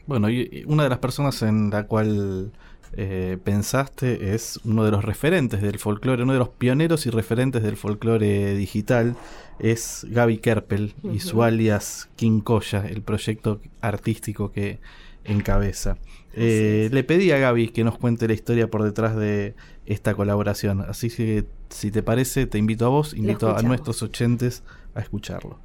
Bueno, 0.05 0.29
y 0.29 0.65
una 0.67 0.83
de 0.83 0.89
las 0.89 0.99
personas 0.99 1.41
en 1.41 1.69
la 1.69 1.87
cual 1.87 2.51
eh, 2.95 3.37
pensaste 3.43 4.35
es 4.35 4.59
uno 4.65 4.85
de 4.85 4.91
los 4.91 5.03
referentes 5.03 5.61
del 5.61 5.79
folclore, 5.79 6.23
uno 6.23 6.33
de 6.33 6.39
los 6.39 6.49
pioneros 6.49 7.05
y 7.05 7.09
referentes 7.09 7.63
del 7.63 7.75
folclore 7.75 8.55
digital, 8.55 9.15
es 9.59 10.05
Gaby 10.09 10.37
Kerpel 10.37 10.93
y 11.11 11.19
su 11.19 11.41
alias 11.41 12.09
King 12.15 12.41
Koya, 12.41 12.85
el 12.85 13.01
proyecto 13.01 13.61
artístico 13.81 14.51
que 14.51 14.79
encabeza. 15.23 15.97
Eh, 16.35 16.89
le 16.91 17.03
pedí 17.03 17.31
a 17.31 17.37
Gaby 17.37 17.69
que 17.69 17.83
nos 17.83 17.97
cuente 17.97 18.27
la 18.27 18.33
historia 18.33 18.69
por 18.69 18.83
detrás 18.83 19.15
de 19.15 19.55
esta 19.85 20.13
colaboración, 20.13 20.81
así 20.81 21.09
que 21.09 21.45
si 21.69 21.89
te 21.89 22.03
parece, 22.03 22.45
te 22.45 22.57
invito 22.59 22.85
a 22.85 22.89
vos, 22.89 23.13
invito 23.13 23.55
a 23.55 23.61
nuestros 23.63 24.03
oyentes 24.03 24.63
a 24.93 25.01
escucharlo. 25.01 25.59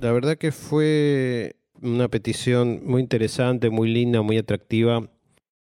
La 0.00 0.12
verdad 0.12 0.38
que 0.38 0.52
fue 0.52 1.56
una 1.82 2.08
petición 2.08 2.82
muy 2.84 3.02
interesante, 3.02 3.70
muy 3.70 3.88
linda, 3.92 4.22
muy 4.22 4.38
atractiva 4.38 5.08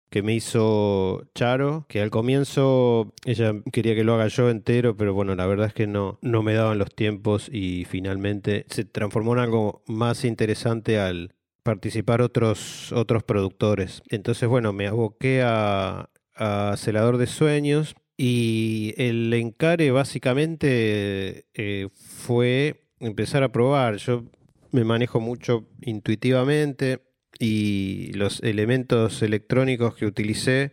que 0.10 0.22
me 0.22 0.34
hizo 0.34 1.28
Charo, 1.36 1.86
que 1.90 2.02
al 2.02 2.10
comienzo 2.10 3.14
ella 3.26 3.54
quería 3.72 3.96
que 3.96 4.04
lo 4.04 4.14
haga 4.16 4.28
yo 4.28 4.50
entero, 4.50 4.96
pero 4.96 5.14
bueno, 5.14 5.36
la 5.36 5.46
verdad 5.46 5.68
es 5.68 5.74
que 5.74 5.88
no, 5.88 6.20
no 6.22 6.44
me 6.44 6.54
daban 6.54 6.78
los 6.78 6.94
tiempos 6.94 7.50
y 7.52 7.86
finalmente 7.86 8.66
se 8.70 8.86
transformó 8.86 9.34
en 9.34 9.40
algo 9.40 9.84
más 9.88 10.24
interesante 10.26 11.00
al 11.00 11.34
participar 11.64 12.22
otros, 12.22 12.92
otros 12.92 13.24
productores. 13.24 14.04
Entonces, 14.10 14.48
bueno, 14.48 14.72
me 14.72 14.88
aboqué 14.88 15.42
a, 15.44 16.10
a 16.36 16.76
Celador 16.78 17.18
de 17.18 17.28
Sueños 17.28 17.96
y 18.18 18.94
el 18.98 19.34
encare 19.34 19.92
básicamente 19.92 21.48
eh, 21.54 21.90
fue 21.94 22.86
empezar 23.00 23.44
a 23.44 23.52
probar. 23.52 23.98
Yo 23.98 24.24
me 24.72 24.84
manejo 24.84 25.20
mucho 25.20 25.68
intuitivamente 25.82 27.02
y 27.39 28.12
los 28.13 28.42
elementos 28.44 29.22
electrónicos 29.22 29.96
que 29.96 30.06
utilicé 30.06 30.72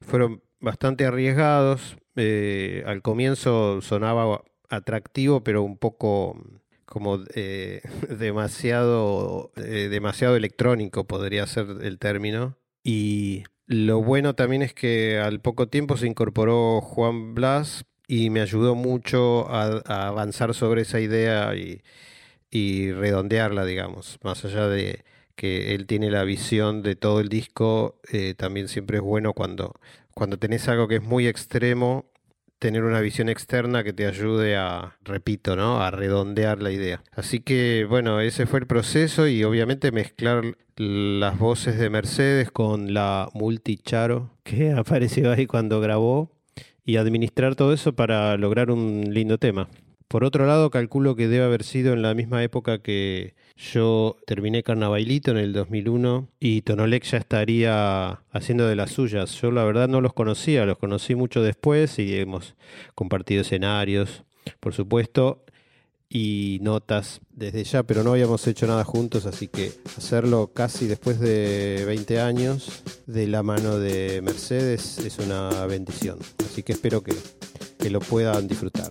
fueron 0.00 0.42
bastante 0.60 1.06
arriesgados. 1.06 1.96
Eh, 2.16 2.82
al 2.86 3.02
comienzo 3.02 3.80
sonaba 3.80 4.42
atractivo, 4.68 5.42
pero 5.42 5.62
un 5.62 5.78
poco 5.78 6.36
como 6.84 7.20
eh, 7.34 7.82
demasiado, 8.18 9.52
eh, 9.56 9.88
demasiado 9.90 10.36
electrónico 10.36 11.06
podría 11.06 11.46
ser 11.46 11.66
el 11.82 11.98
término. 11.98 12.56
Y 12.82 13.44
lo 13.66 14.02
bueno 14.02 14.34
también 14.34 14.62
es 14.62 14.74
que 14.74 15.18
al 15.18 15.40
poco 15.40 15.68
tiempo 15.68 15.96
se 15.96 16.06
incorporó 16.06 16.80
Juan 16.80 17.34
Blas 17.34 17.84
y 18.08 18.30
me 18.30 18.40
ayudó 18.40 18.74
mucho 18.74 19.48
a, 19.48 20.08
avanzar 20.08 20.54
sobre 20.54 20.82
esa 20.82 20.98
idea 20.98 21.52
y 21.54 22.92
redondearla, 22.92 23.64
digamos. 23.64 24.18
Más 24.22 24.44
allá 24.44 24.66
de 24.66 25.04
que 25.40 25.74
él 25.74 25.86
tiene 25.86 26.10
la 26.10 26.22
visión 26.22 26.82
de 26.82 26.96
todo 26.96 27.18
el 27.18 27.30
disco, 27.30 27.98
eh, 28.12 28.34
también 28.36 28.68
siempre 28.68 28.98
es 28.98 29.02
bueno 29.02 29.32
cuando, 29.32 29.80
cuando 30.12 30.38
tenés 30.38 30.68
algo 30.68 30.86
que 30.86 30.96
es 30.96 31.02
muy 31.02 31.26
extremo, 31.26 32.04
tener 32.58 32.84
una 32.84 33.00
visión 33.00 33.30
externa 33.30 33.82
que 33.82 33.94
te 33.94 34.06
ayude 34.06 34.58
a, 34.58 34.98
repito, 35.02 35.56
¿no? 35.56 35.80
A 35.80 35.90
redondear 35.90 36.60
la 36.60 36.72
idea. 36.72 37.02
Así 37.12 37.40
que, 37.40 37.86
bueno, 37.88 38.20
ese 38.20 38.44
fue 38.44 38.58
el 38.58 38.66
proceso 38.66 39.26
y 39.28 39.42
obviamente 39.42 39.92
mezclar 39.92 40.58
las 40.76 41.38
voces 41.38 41.78
de 41.78 41.88
Mercedes 41.88 42.50
con 42.50 42.92
la 42.92 43.30
multicharo 43.32 44.28
que 44.42 44.72
apareció 44.76 45.32
ahí 45.32 45.46
cuando 45.46 45.80
grabó 45.80 46.30
y 46.84 46.96
administrar 46.96 47.54
todo 47.54 47.72
eso 47.72 47.94
para 47.94 48.36
lograr 48.36 48.70
un 48.70 49.06
lindo 49.08 49.38
tema. 49.38 49.70
Por 50.06 50.22
otro 50.24 50.44
lado, 50.44 50.68
calculo 50.68 51.16
que 51.16 51.28
debe 51.28 51.46
haber 51.46 51.62
sido 51.62 51.94
en 51.94 52.02
la 52.02 52.12
misma 52.12 52.42
época 52.42 52.82
que 52.82 53.34
yo 53.60 54.16
terminé 54.26 54.62
Carnavalito 54.62 55.30
en 55.32 55.36
el 55.36 55.52
2001 55.52 56.28
y 56.40 56.62
Tonolec 56.62 57.04
ya 57.04 57.18
estaría 57.18 58.22
haciendo 58.32 58.66
de 58.66 58.74
las 58.74 58.90
suyas. 58.90 59.38
Yo 59.40 59.50
la 59.50 59.64
verdad 59.64 59.86
no 59.86 60.00
los 60.00 60.14
conocía, 60.14 60.64
los 60.64 60.78
conocí 60.78 61.14
mucho 61.14 61.42
después 61.42 61.98
y 61.98 62.16
hemos 62.16 62.54
compartido 62.94 63.42
escenarios, 63.42 64.24
por 64.60 64.72
supuesto, 64.72 65.44
y 66.08 66.58
notas 66.62 67.20
desde 67.30 67.62
ya, 67.64 67.82
pero 67.82 68.02
no 68.02 68.12
habíamos 68.12 68.46
hecho 68.46 68.66
nada 68.66 68.82
juntos, 68.84 69.26
así 69.26 69.46
que 69.46 69.72
hacerlo 69.96 70.52
casi 70.54 70.86
después 70.86 71.20
de 71.20 71.84
20 71.86 72.20
años 72.20 72.82
de 73.06 73.26
la 73.26 73.42
mano 73.42 73.78
de 73.78 74.22
Mercedes 74.22 74.98
es 74.98 75.18
una 75.18 75.66
bendición. 75.66 76.18
Así 76.44 76.62
que 76.62 76.72
espero 76.72 77.02
que, 77.02 77.14
que 77.78 77.90
lo 77.90 78.00
puedan 78.00 78.48
disfrutar. 78.48 78.90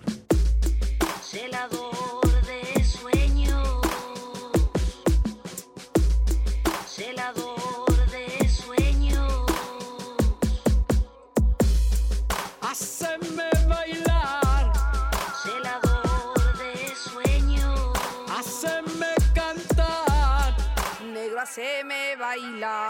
ilaha 22.40 22.89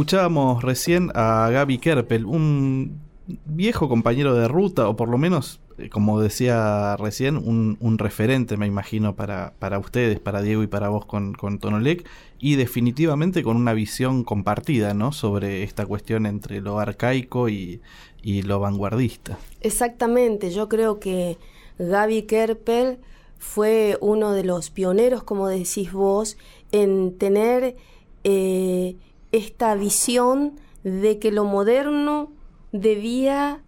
Escuchábamos 0.00 0.62
recién 0.62 1.10
a 1.14 1.50
Gaby 1.52 1.76
Kerpel, 1.76 2.24
un 2.24 3.02
viejo 3.44 3.86
compañero 3.86 4.34
de 4.34 4.48
ruta, 4.48 4.88
o 4.88 4.96
por 4.96 5.10
lo 5.10 5.18
menos, 5.18 5.60
eh, 5.76 5.90
como 5.90 6.22
decía 6.22 6.96
recién, 6.96 7.36
un, 7.36 7.98
referente, 7.98 8.56
me 8.56 8.66
imagino, 8.66 9.14
para, 9.14 9.52
para 9.58 9.78
ustedes, 9.78 10.18
para 10.18 10.40
Diego 10.40 10.62
y 10.62 10.68
para 10.68 10.88
vos 10.88 11.04
con, 11.04 11.34
con 11.34 11.58
Tonolec, 11.58 12.08
y 12.38 12.54
definitivamente 12.54 13.42
con 13.42 13.58
una 13.58 13.74
visión 13.74 14.24
compartida, 14.24 14.94
¿no? 14.94 15.12
Sobre 15.12 15.64
esta 15.64 15.84
cuestión 15.84 16.24
entre 16.24 16.62
lo 16.62 16.78
arcaico 16.78 17.50
y, 17.50 17.82
y 18.22 18.40
lo 18.40 18.58
vanguardista. 18.58 19.38
Exactamente, 19.60 20.50
yo 20.50 20.70
creo 20.70 20.98
que 20.98 21.36
Gaby 21.78 22.22
Kerpel 22.22 23.00
fue 23.36 23.98
uno 24.00 24.32
de 24.32 24.44
los 24.44 24.70
pioneros, 24.70 25.24
como 25.24 25.46
decís 25.48 25.92
vos, 25.92 26.38
en 26.72 27.18
tener 27.18 27.76
eh, 28.24 28.96
esta 29.32 29.74
visión 29.74 30.58
de 30.84 31.18
que 31.18 31.32
lo 31.32 31.44
moderno 31.44 32.32
debía 32.72 33.62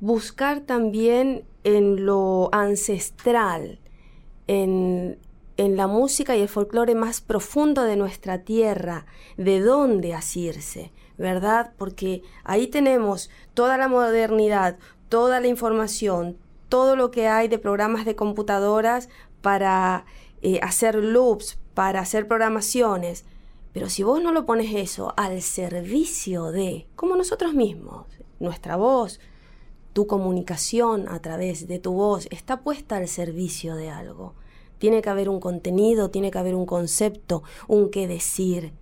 buscar 0.00 0.60
también 0.60 1.44
en 1.64 2.04
lo 2.04 2.48
ancestral, 2.52 3.80
en, 4.46 5.18
en 5.56 5.76
la 5.76 5.86
música 5.86 6.36
y 6.36 6.42
el 6.42 6.48
folclore 6.48 6.94
más 6.94 7.20
profundo 7.20 7.82
de 7.82 7.96
nuestra 7.96 8.42
tierra, 8.42 9.06
de 9.36 9.60
dónde 9.60 10.14
asirse, 10.14 10.92
¿verdad? 11.16 11.72
Porque 11.76 12.22
ahí 12.44 12.66
tenemos 12.66 13.30
toda 13.54 13.78
la 13.78 13.88
modernidad, 13.88 14.78
toda 15.08 15.40
la 15.40 15.48
información, 15.48 16.36
todo 16.68 16.96
lo 16.96 17.10
que 17.10 17.28
hay 17.28 17.48
de 17.48 17.58
programas 17.58 18.04
de 18.04 18.16
computadoras 18.16 19.08
para 19.40 20.04
eh, 20.42 20.60
hacer 20.62 20.96
loops, 20.96 21.58
para 21.74 22.00
hacer 22.00 22.28
programaciones. 22.28 23.24
Pero 23.76 23.90
si 23.90 24.02
vos 24.02 24.22
no 24.22 24.32
lo 24.32 24.46
pones 24.46 24.74
eso 24.74 25.12
al 25.18 25.42
servicio 25.42 26.50
de, 26.50 26.86
como 26.96 27.14
nosotros 27.14 27.52
mismos, 27.52 28.06
nuestra 28.40 28.76
voz, 28.76 29.20
tu 29.92 30.06
comunicación 30.06 31.06
a 31.10 31.20
través 31.20 31.68
de 31.68 31.78
tu 31.78 31.92
voz 31.92 32.26
está 32.30 32.62
puesta 32.62 32.96
al 32.96 33.06
servicio 33.06 33.76
de 33.76 33.90
algo. 33.90 34.32
Tiene 34.78 35.02
que 35.02 35.10
haber 35.10 35.28
un 35.28 35.40
contenido, 35.40 36.08
tiene 36.08 36.30
que 36.30 36.38
haber 36.38 36.54
un 36.54 36.64
concepto, 36.64 37.42
un 37.68 37.90
qué 37.90 38.08
decir. 38.08 38.72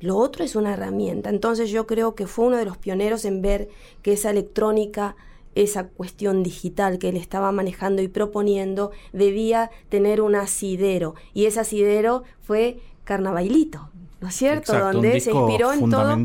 Lo 0.00 0.16
otro 0.16 0.44
es 0.44 0.56
una 0.56 0.72
herramienta. 0.72 1.28
Entonces 1.28 1.68
yo 1.68 1.86
creo 1.86 2.14
que 2.14 2.26
fue 2.26 2.46
uno 2.46 2.56
de 2.56 2.64
los 2.64 2.78
pioneros 2.78 3.26
en 3.26 3.42
ver 3.42 3.68
que 4.00 4.14
esa 4.14 4.30
electrónica, 4.30 5.14
esa 5.54 5.88
cuestión 5.88 6.42
digital 6.42 6.98
que 6.98 7.10
él 7.10 7.18
estaba 7.18 7.52
manejando 7.52 8.00
y 8.00 8.08
proponiendo, 8.08 8.92
debía 9.12 9.70
tener 9.90 10.22
un 10.22 10.36
asidero. 10.36 11.16
Y 11.34 11.44
ese 11.44 11.60
asidero 11.60 12.22
fue 12.40 12.80
Carnavalito. 13.10 13.90
¿No 14.20 14.28
es 14.28 14.36
cierto? 14.36 14.72
Exacto, 14.72 14.86
un 14.86 15.02
Donde 15.02 15.20
se 15.20 15.32
inspiró 15.32 15.72
en 15.72 15.90
todo. 15.90 16.16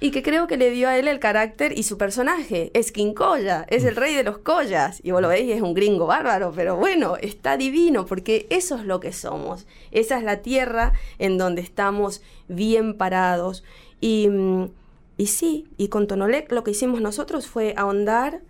Y 0.00 0.10
que 0.10 0.24
creo 0.24 0.48
que 0.48 0.56
le 0.56 0.70
dio 0.70 0.88
a 0.88 0.98
él 0.98 1.06
el 1.06 1.20
carácter 1.20 1.78
y 1.78 1.84
su 1.84 1.96
personaje. 1.96 2.72
Es 2.74 2.90
Quincoya, 2.90 3.64
es 3.68 3.84
el 3.84 3.94
rey 3.94 4.12
de 4.16 4.24
los 4.24 4.38
collas. 4.38 4.98
Y 5.04 5.12
vos 5.12 5.22
lo 5.22 5.28
veis, 5.28 5.54
es 5.54 5.62
un 5.62 5.72
gringo 5.72 6.06
bárbaro, 6.06 6.52
pero 6.52 6.76
bueno, 6.76 7.16
está 7.16 7.56
divino 7.56 8.06
porque 8.06 8.48
eso 8.50 8.74
es 8.74 8.84
lo 8.84 8.98
que 8.98 9.12
somos. 9.12 9.68
Esa 9.92 10.18
es 10.18 10.24
la 10.24 10.38
tierra 10.38 10.94
en 11.20 11.38
donde 11.38 11.62
estamos 11.62 12.22
bien 12.48 12.98
parados. 12.98 13.62
Y, 14.00 14.28
mm, 14.28 14.70
y 15.16 15.26
sí, 15.26 15.68
y 15.76 15.88
con 15.88 16.08
Tonolec 16.08 16.50
lo 16.50 16.64
que 16.64 16.72
hicimos 16.72 17.00
nosotros 17.00 17.46
fue 17.46 17.72
ahondar 17.76 18.40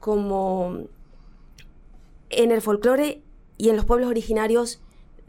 como 0.00 0.80
en 2.28 2.52
el 2.52 2.60
folclore 2.60 3.22
y 3.56 3.70
en 3.70 3.76
los 3.76 3.86
pueblos 3.86 4.10
originarios 4.10 4.82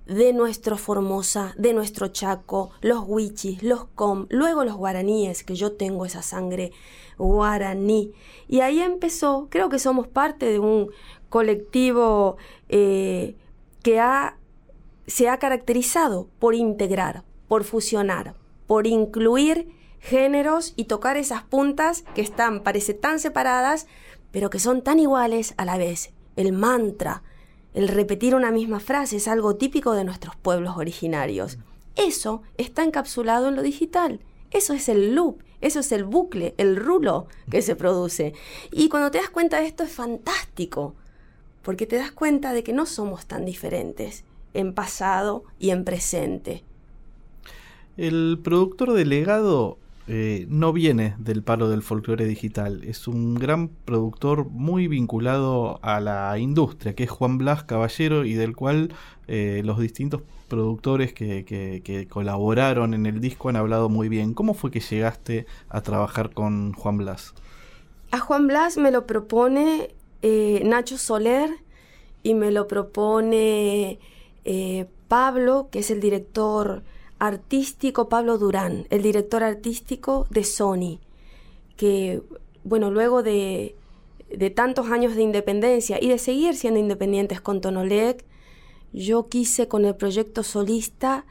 de 0.06 0.34
nuestro 0.34 0.78
Formosa, 0.78 1.54
de 1.58 1.74
nuestro 1.74 2.08
Chaco, 2.10 2.72
los 2.82 3.04
huichis, 3.08 3.64
los 3.64 3.86
com, 3.86 4.26
luego 4.30 4.64
los 4.64 4.76
guaraníes, 4.76 5.44
que 5.44 5.56
yo 5.56 5.74
tengo 5.74 6.06
esa 6.06 6.22
sangre 6.22 6.72
guaraní. 7.18 8.12
Y 8.48 8.60
ahí 8.60 8.82
empezó, 8.82 9.48
creo 9.50 9.70
que 9.70 9.80
somos 9.80 10.08
parte 10.08 10.46
de 10.46 10.60
un 10.60 10.90
colectivo 11.30 12.38
eh, 12.70 13.36
que 13.82 14.00
ha, 14.00 14.38
se 15.08 15.30
ha 15.30 15.38
caracterizado 15.38 16.28
por 16.40 16.54
integrar, 16.54 17.24
por 17.48 17.64
fusionar, 17.64 18.36
por 18.68 18.88
incluir 18.88 19.70
géneros 20.00 20.74
y 20.76 20.86
tocar 20.86 21.16
esas 21.16 21.44
puntas 21.44 22.04
que 22.14 22.22
están, 22.22 22.62
parece 22.62 22.94
tan 22.94 23.20
separadas, 23.20 23.88
pero 24.32 24.50
que 24.50 24.60
son 24.60 24.82
tan 24.82 25.00
iguales 25.00 25.54
a 25.58 25.64
la 25.64 25.78
vez. 25.78 26.12
El 26.36 26.52
mantra, 26.52 27.24
el 27.74 27.88
repetir 27.88 28.36
una 28.36 28.52
misma 28.52 28.80
frase 28.80 29.18
es 29.18 29.28
algo 29.28 29.56
típico 29.56 29.94
de 29.94 30.04
nuestros 30.04 30.36
pueblos 30.36 30.78
originarios. 30.78 31.58
Eso 31.96 32.42
está 32.58 32.84
encapsulado 32.84 33.50
en 33.50 33.56
lo 33.56 33.62
digital. 33.62 34.20
Eso 34.52 34.74
es 34.74 34.90
el 34.90 35.16
loop, 35.16 35.42
eso 35.62 35.80
es 35.80 35.92
el 35.92 36.04
bucle, 36.04 36.54
el 36.58 36.76
rulo 36.76 37.28
que 37.50 37.62
se 37.62 37.76
produce. 37.76 38.34
Y 38.72 38.90
cuando 38.90 39.10
te 39.10 39.18
das 39.18 39.30
cuenta 39.30 39.60
de 39.60 39.68
esto 39.68 39.84
es 39.84 39.92
fantástico, 39.92 40.96
porque 41.64 41.88
te 41.88 41.96
das 41.96 42.12
cuenta 42.12 42.54
de 42.54 42.64
que 42.64 42.74
no 42.74 42.86
somos 42.86 43.26
tan 43.26 43.46
diferentes 43.46 44.24
en 44.54 44.74
pasado 44.74 45.44
y 45.58 45.72
en 45.72 45.84
presente. 45.84 46.64
El 47.98 48.40
productor 48.44 48.94
delegado 48.94 49.78
eh, 50.08 50.46
no 50.50 50.74
viene 50.74 51.16
del 51.18 51.44
palo 51.44 51.70
del 51.70 51.82
folclore 51.82 52.26
digital. 52.26 52.84
Es 52.84 53.08
un 53.08 53.36
gran 53.36 53.70
productor 53.70 54.50
muy 54.50 54.88
vinculado 54.88 55.80
a 55.82 56.02
la 56.02 56.38
industria, 56.38 56.94
que 56.94 57.04
es 57.04 57.10
Juan 57.10 57.38
Blas 57.38 57.64
Caballero, 57.64 58.26
y 58.26 58.34
del 58.34 58.56
cual 58.56 58.94
eh, 59.28 59.62
los 59.64 59.80
distintos 59.80 60.22
productores 60.50 61.14
que, 61.14 62.08
colaboraron 62.10 62.94
en 62.94 63.06
el 63.06 63.22
disco 63.22 63.48
han 63.50 63.56
hablado 63.56 63.88
muy 63.88 64.10
bien. 64.10 64.34
¿Cómo 64.34 64.54
fue 64.54 64.72
que 64.72 64.82
llegaste 64.82 65.46
a 65.70 65.82
trabajar 65.82 66.32
con 66.34 66.74
Juan 66.74 66.98
Blas? 66.98 67.34
A 68.12 68.20
Juan 68.20 68.48
Blas 68.48 68.78
me 68.78 68.92
lo 68.92 69.08
propone 69.08 69.96
eh, 70.22 70.62
Nacho 70.66 70.98
Soler 70.98 71.50
y 72.24 72.34
me 72.34 72.52
lo 72.52 72.68
propone 72.68 74.00
Pablo, 75.08 75.70
que 75.72 75.80
es 75.80 75.92
el 75.92 76.02
director 76.02 76.84
artístico, 77.24 78.10
Pablo 78.10 78.38
Durán, 78.38 78.86
el 78.90 79.02
director 79.02 79.44
artístico 79.44 80.28
de 80.30 80.44
Sony, 80.44 81.00
que, 81.78 82.22
bueno, 82.66 82.92
luego 82.92 83.24
de, 83.24 83.78
de 84.30 84.50
tantos 84.50 84.92
años 84.92 85.16
de 85.16 85.22
independencia 85.22 85.98
y 86.02 86.10
de 86.10 86.18
seguir 86.18 86.54
siendo 86.56 86.82
independientes 86.82 87.40
con 87.40 87.62
Tonolec, 87.62 88.26
yo 88.92 89.30
quise 89.30 89.70
con 89.70 89.86
el 89.86 89.96
proyecto 89.96 90.44
solista 90.44 91.26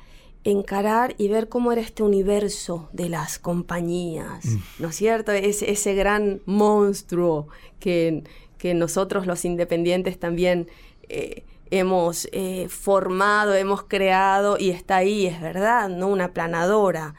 encarar 0.45 1.15
y 1.19 1.29
ver 1.29 1.51
cómo 1.51 1.73
era 1.73 1.83
este 1.83 2.03
universo 2.03 2.89
de 2.95 3.11
las 3.11 3.39
compañías, 3.39 4.47
¿no 4.79 4.89
es 4.89 4.97
cierto? 4.97 5.31
Ese, 5.31 5.71
ese 5.71 5.95
gran 5.95 6.41
monstruo 6.47 7.49
que, 7.81 8.25
que 8.57 8.73
nosotros 8.73 9.27
los 9.27 9.45
independientes 9.45 10.19
también 10.19 10.69
eh, 11.11 11.45
hemos 11.73 12.29
eh, 12.33 12.69
formado, 12.69 13.55
hemos 13.55 13.83
creado 13.83 14.59
y 14.59 14.71
está 14.71 14.97
ahí, 14.97 15.27
es 15.27 15.41
verdad, 15.41 15.89
¿no? 15.89 16.09
Una 16.09 16.33
planadora. 16.33 17.15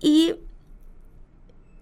Y 0.00 0.34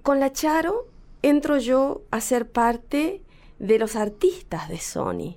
con 0.03 0.21
la 0.21 0.31
Charo 0.31 0.87
entro 1.23 1.57
yo 1.57 2.03
a 2.11 2.21
ser 2.21 2.51
parte 2.51 3.23
de 3.59 3.79
los 3.79 3.97
artistas 3.97 4.69
de 4.69 4.79
Sony. 4.79 5.37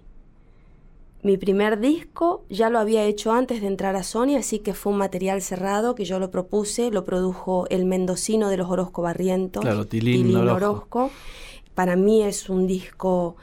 Mi 1.23 1.37
primer 1.37 1.79
disco 1.79 2.43
ya 2.49 2.69
lo 2.69 2.79
había 2.79 3.05
hecho 3.05 3.31
antes 3.31 3.61
de 3.61 3.67
entrar 3.67 3.95
a 3.95 4.03
Sony, 4.03 4.35
así 4.37 4.59
que 4.59 4.73
fue 4.73 4.91
un 4.91 4.97
material 4.97 5.41
cerrado 5.41 5.95
que 5.95 6.03
yo 6.03 6.19
lo 6.19 6.29
propuse, 6.29 6.91
lo 6.91 7.05
produjo 7.05 7.67
el 7.69 7.85
mendocino 7.85 8.49
de 8.49 8.57
los 8.57 8.69
Orozco 8.69 9.01
Barrientos, 9.01 9.61
Claro, 9.61 9.87
Tilín 9.87 10.35
Orozco. 10.35 11.09
Para 11.73 11.95
mí 11.95 12.23
es 12.23 12.49
un 12.49 12.67
disco 12.67 13.37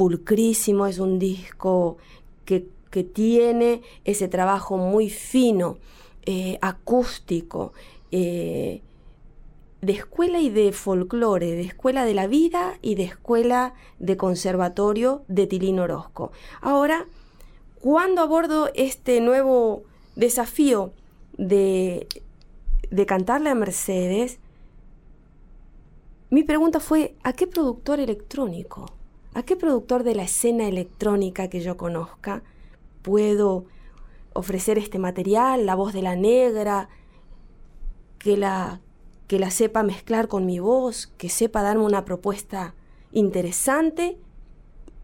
pulcrísimo, 0.00 0.86
es 0.86 0.98
un 0.98 1.18
disco 1.18 1.98
que, 2.46 2.66
que 2.90 3.04
tiene 3.04 3.82
ese 4.06 4.28
trabajo 4.28 4.78
muy 4.78 5.10
fino, 5.10 5.76
eh, 6.24 6.56
acústico, 6.62 7.74
eh, 8.10 8.80
de 9.82 9.92
escuela 9.92 10.40
y 10.40 10.48
de 10.48 10.72
folclore, 10.72 11.50
de 11.50 11.60
escuela 11.60 12.06
de 12.06 12.14
la 12.14 12.28
vida 12.28 12.78
y 12.80 12.94
de 12.94 13.02
escuela 13.02 13.74
de 13.98 14.16
conservatorio 14.16 15.22
de 15.28 15.46
Tilín 15.46 15.78
Orozco. 15.78 16.32
Ahora, 16.62 17.06
cuando 17.78 18.22
abordo 18.22 18.70
este 18.74 19.20
nuevo 19.20 19.82
desafío 20.16 20.94
de, 21.36 22.06
de 22.90 23.04
cantarle 23.04 23.50
a 23.50 23.54
Mercedes, 23.54 24.38
mi 26.30 26.42
pregunta 26.42 26.80
fue, 26.80 27.16
¿a 27.22 27.34
qué 27.34 27.46
productor 27.46 28.00
electrónico, 28.00 28.86
a 29.34 29.42
qué 29.42 29.56
productor 29.56 30.02
de 30.02 30.14
la 30.14 30.24
escena 30.24 30.66
electrónica 30.66 31.48
que 31.48 31.60
yo 31.60 31.76
conozca 31.76 32.42
puedo 33.02 33.64
ofrecer 34.32 34.78
este 34.78 34.98
material, 34.98 35.66
la 35.66 35.74
voz 35.74 35.92
de 35.92 36.02
la 36.02 36.16
negra, 36.16 36.88
que 38.18 38.36
la, 38.36 38.80
que 39.26 39.38
la 39.38 39.50
sepa 39.50 39.82
mezclar 39.82 40.28
con 40.28 40.46
mi 40.46 40.58
voz, 40.58 41.08
que 41.18 41.28
sepa 41.28 41.62
darme 41.62 41.84
una 41.84 42.04
propuesta 42.04 42.74
interesante 43.12 44.18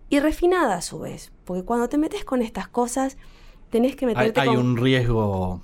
y 0.09 0.21
refinada 0.21 0.77
a 0.77 0.83
su 0.83 0.99
vez? 1.01 1.33
Porque 1.45 1.65
cuando 1.65 1.89
te 1.89 1.99
metes 1.99 2.25
con 2.25 2.43
estas 2.43 2.69
cosas, 2.69 3.17
tenés 3.71 3.97
que 3.97 4.07
Hay, 4.07 4.15
meterte 4.15 4.41
hay 4.41 4.49
con 4.49 4.59
un 4.59 4.77
riesgo 4.77 5.63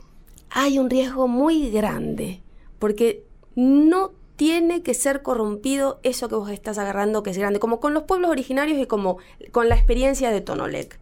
hay 0.54 0.78
un 0.78 0.90
riesgo 0.90 1.28
muy 1.28 1.70
grande, 1.70 2.42
porque 2.78 3.24
no 3.54 4.12
tiene 4.36 4.82
que 4.82 4.94
ser 4.94 5.22
corrompido 5.22 6.00
eso 6.02 6.28
que 6.28 6.34
vos 6.34 6.50
estás 6.50 6.78
agarrando 6.78 7.22
que 7.22 7.30
es 7.30 7.38
grande, 7.38 7.60
como 7.60 7.80
con 7.80 7.94
los 7.94 8.04
pueblos 8.04 8.30
originarios 8.30 8.78
y 8.78 8.86
como 8.86 9.18
con 9.50 9.68
la 9.68 9.76
experiencia 9.76 10.30
de 10.30 10.40
Tonolec. 10.40 10.98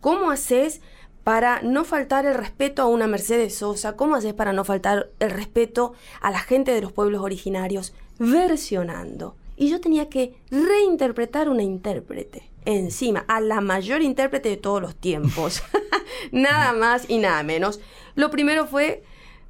¿Cómo 0.00 0.30
haces 0.30 0.80
para 1.24 1.62
no 1.62 1.84
faltar 1.84 2.26
el 2.26 2.34
respeto 2.34 2.82
a 2.82 2.86
una 2.86 3.06
Mercedes 3.06 3.56
Sosa? 3.56 3.96
¿Cómo 3.96 4.16
haces 4.16 4.34
para 4.34 4.52
no 4.52 4.64
faltar 4.64 5.10
el 5.20 5.30
respeto 5.30 5.92
a 6.20 6.30
la 6.30 6.40
gente 6.40 6.72
de 6.72 6.82
los 6.82 6.92
pueblos 6.92 7.22
originarios? 7.22 7.94
Versionando. 8.18 9.36
Y 9.56 9.68
yo 9.68 9.80
tenía 9.80 10.08
que 10.08 10.34
reinterpretar 10.50 11.48
una 11.48 11.62
intérprete 11.62 12.50
encima, 12.64 13.24
a 13.28 13.40
la 13.40 13.60
mayor 13.60 14.02
intérprete 14.02 14.48
de 14.48 14.56
todos 14.56 14.80
los 14.80 14.94
tiempos. 14.94 15.62
nada 16.32 16.72
más 16.72 17.08
y 17.08 17.18
nada 17.18 17.42
menos. 17.42 17.80
Lo 18.14 18.30
primero 18.30 18.66
fue, 18.66 19.02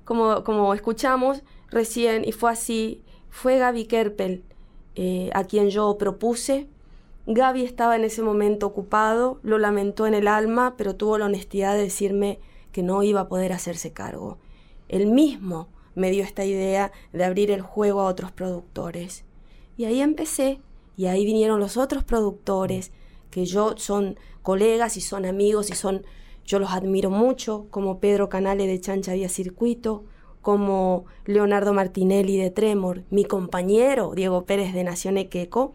como, 0.05 0.45
como 0.45 0.75
escuchamos 0.75 1.43
recién, 1.71 2.25
y 2.27 2.33
fue 2.33 2.51
así, 2.51 3.03
fue 3.33 3.57
Gaby 3.57 3.87
Kerpel, 3.87 4.45
eh, 4.95 5.31
a 5.33 5.45
quien 5.45 5.71
yo 5.71 5.97
propuse. 5.97 6.69
Gaby 7.27 7.65
estaba 7.65 7.97
en 7.97 8.05
ese 8.05 8.23
momento 8.23 8.67
ocupado, 8.67 9.41
lo 9.43 9.59
lamentó 9.59 10.07
en 10.07 10.13
el 10.13 10.29
alma, 10.29 10.75
pero 10.77 10.97
tuvo 10.97 11.17
la 11.17 11.25
honestidad 11.25 11.75
de 11.75 11.81
decirme 11.81 12.41
que 12.73 12.83
no 12.83 13.03
iba 13.03 13.23
a 13.23 13.29
poder 13.29 13.55
hacerse 13.55 13.91
cargo. 13.91 14.37
Él 14.89 15.07
mismo 15.07 15.69
me 15.95 16.11
dio 16.11 16.23
esta 16.23 16.45
idea 16.45 16.93
de 17.15 17.25
abrir 17.25 17.51
el 17.51 17.63
juego 17.63 18.03
a 18.03 18.07
otros 18.07 18.33
productores. 18.33 19.25
Y 19.79 19.87
ahí 19.87 20.03
empecé, 20.03 20.61
y 20.99 21.07
ahí 21.07 21.25
vinieron 21.25 21.59
los 21.59 21.79
otros 21.79 22.05
productores, 22.05 22.93
que 23.31 23.47
yo 23.47 23.79
son 23.79 24.19
colegas 24.43 24.99
y 24.99 25.01
son 25.01 25.25
amigos 25.25 25.71
y 25.71 25.75
son, 25.75 26.05
yo 26.45 26.59
los 26.59 26.71
admiro 26.71 27.09
mucho, 27.09 27.67
como 27.71 27.99
Pedro 27.99 28.29
Canale 28.29 28.67
de 28.67 28.79
Chancha 28.79 29.15
Vía 29.15 29.31
Circuito, 29.31 30.05
como 30.43 31.07
Leonardo 31.25 31.73
Martinelli 31.73 32.37
de 32.37 32.51
Tremor, 32.51 33.05
mi 33.11 33.25
compañero 33.25 34.13
Diego 34.15 34.45
Pérez 34.45 34.75
de 34.75 34.85
Nación 34.85 35.17
Equeco, 35.17 35.73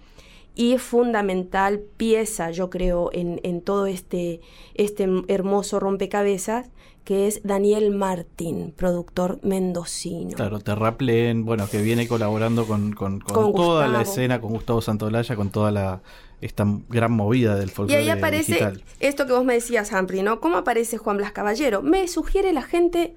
y 0.53 0.77
fundamental 0.79 1.79
pieza, 1.97 2.51
yo 2.51 2.69
creo, 2.69 3.09
en, 3.13 3.39
en 3.43 3.61
todo 3.61 3.85
este, 3.85 4.41
este 4.73 5.07
hermoso 5.27 5.79
rompecabezas, 5.79 6.69
que 7.03 7.27
es 7.27 7.41
Daniel 7.43 7.91
Martín, 7.91 8.73
productor 8.75 9.39
mendocino. 9.43 10.35
Claro, 10.35 10.59
Terraplen, 10.59 11.45
bueno, 11.45 11.67
que 11.69 11.81
viene 11.81 12.07
colaborando 12.07 12.65
con, 12.65 12.91
con, 12.93 13.19
con 13.19 13.33
Con 13.33 13.53
toda 13.53 13.87
la 13.87 14.01
escena, 14.01 14.41
con 14.41 14.51
Gustavo 14.51 14.81
Santolaya, 14.81 15.35
con 15.35 15.49
toda 15.49 15.71
la 15.71 16.01
esta 16.41 16.65
gran 16.89 17.11
movida 17.13 17.55
del 17.55 17.69
Y 17.69 17.71
folclore 17.71 18.01
ahí 18.01 18.09
aparece 18.09 18.53
digital. 18.53 18.83
esto 18.99 19.25
que 19.25 19.33
vos 19.33 19.45
me 19.45 19.53
decías, 19.53 19.91
Humphrey, 19.91 20.21
¿no? 20.21 20.39
¿Cómo 20.39 20.57
aparece 20.57 20.97
Juan 20.97 21.17
Blas 21.17 21.31
Caballero? 21.31 21.81
Me 21.81 22.07
sugiere 22.07 22.51
la 22.53 22.61
gente 22.61 23.15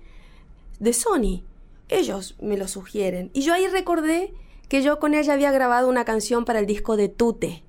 de 0.80 0.92
Sony. 0.92 1.44
Ellos 1.88 2.34
me 2.40 2.56
lo 2.56 2.66
sugieren. 2.68 3.30
Y 3.32 3.42
yo 3.42 3.54
ahí 3.54 3.66
recordé 3.68 4.34
que 4.68 4.82
yo 4.82 4.98
con 4.98 5.14
ella 5.14 5.32
había 5.34 5.50
grabado 5.52 5.88
una 5.88 6.04
canción 6.04 6.44
para 6.44 6.58
el 6.60 6.66
disco 6.66 6.96
de 6.96 7.08
Tute, 7.08 7.62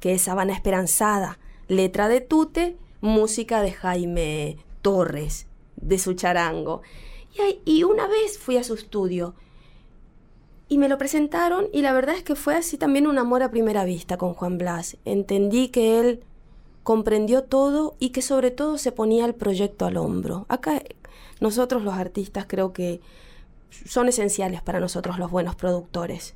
que 0.00 0.14
es 0.14 0.22
Sabana 0.22 0.52
Esperanzada. 0.52 1.38
Letra 1.68 2.08
de 2.08 2.20
Tute, 2.20 2.76
música 3.00 3.62
de 3.62 3.72
Jaime 3.72 4.56
Torres, 4.82 5.46
de 5.76 5.98
su 5.98 6.14
charango. 6.14 6.82
Y, 7.36 7.40
ahí- 7.42 7.60
y 7.64 7.82
una 7.84 8.06
vez 8.08 8.38
fui 8.38 8.56
a 8.56 8.64
su 8.64 8.74
estudio 8.74 9.34
y 10.68 10.78
me 10.78 10.88
lo 10.88 10.98
presentaron 10.98 11.66
y 11.72 11.82
la 11.82 11.92
verdad 11.92 12.16
es 12.16 12.22
que 12.24 12.34
fue 12.34 12.54
así 12.56 12.76
también 12.76 13.06
un 13.06 13.18
amor 13.18 13.42
a 13.42 13.50
primera 13.50 13.84
vista 13.84 14.16
con 14.16 14.34
Juan 14.34 14.58
Blas. 14.58 14.96
Entendí 15.04 15.68
que 15.68 16.00
él 16.00 16.24
comprendió 16.82 17.44
todo 17.44 17.94
y 18.00 18.10
que 18.10 18.22
sobre 18.22 18.50
todo 18.50 18.78
se 18.78 18.90
ponía 18.90 19.24
el 19.26 19.34
proyecto 19.34 19.86
al 19.86 19.96
hombro. 19.96 20.46
Acá 20.48 20.82
nosotros 21.40 21.82
los 21.82 21.94
artistas 21.94 22.44
creo 22.46 22.72
que 22.72 23.00
son 23.86 24.08
esenciales 24.08 24.62
para 24.62 24.80
nosotros 24.80 25.18
los 25.18 25.30
buenos 25.30 25.56
productores. 25.56 26.34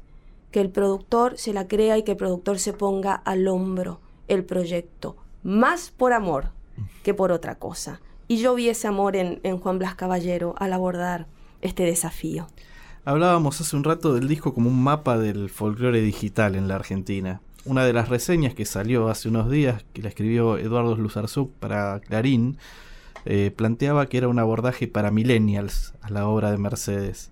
Que 0.50 0.60
el 0.60 0.70
productor 0.70 1.36
se 1.36 1.52
la 1.52 1.66
crea 1.66 1.98
y 1.98 2.04
que 2.04 2.12
el 2.12 2.16
productor 2.16 2.58
se 2.58 2.72
ponga 2.72 3.14
al 3.14 3.48
hombro 3.48 4.00
el 4.28 4.44
proyecto, 4.44 5.16
más 5.42 5.90
por 5.90 6.12
amor 6.12 6.52
que 7.02 7.14
por 7.14 7.32
otra 7.32 7.56
cosa. 7.56 8.00
Y 8.28 8.38
yo 8.38 8.54
vi 8.54 8.68
ese 8.68 8.88
amor 8.88 9.16
en, 9.16 9.58
Juan 9.58 9.78
Blas 9.78 9.94
Caballero 9.94 10.54
al 10.58 10.72
abordar 10.72 11.26
este 11.60 11.84
desafío. 11.84 12.46
Hablábamos 13.04 13.60
hace 13.60 13.76
un 13.76 13.84
rato 13.84 14.14
del 14.14 14.28
disco 14.28 14.54
como 14.54 14.70
un 14.70 14.82
mapa 14.82 15.18
del 15.18 15.50
folclore 15.50 16.00
digital 16.00 16.54
en 16.54 16.68
la 16.68 16.76
Argentina. 16.76 17.42
Una 17.66 17.84
de 17.84 17.92
las 17.92 18.08
reseñas 18.08 18.54
que 18.54 18.64
salió 18.64 19.08
hace 19.08 19.28
unos 19.28 19.50
días, 19.50 19.84
que 19.92 20.02
la 20.02 20.08
escribió 20.08 20.56
Eduardo 20.56 20.96
Luzarzuk 20.96 21.52
para 21.52 22.00
Clarín, 22.00 22.58
eh, 23.26 23.52
planteaba 23.54 24.06
que 24.06 24.18
era 24.18 24.28
un 24.28 24.38
abordaje 24.38 24.86
para 24.88 25.10
millennials 25.10 25.94
a 26.02 26.10
la 26.10 26.28
obra 26.28 26.50
de 26.50 26.58
Mercedes. 26.58 27.30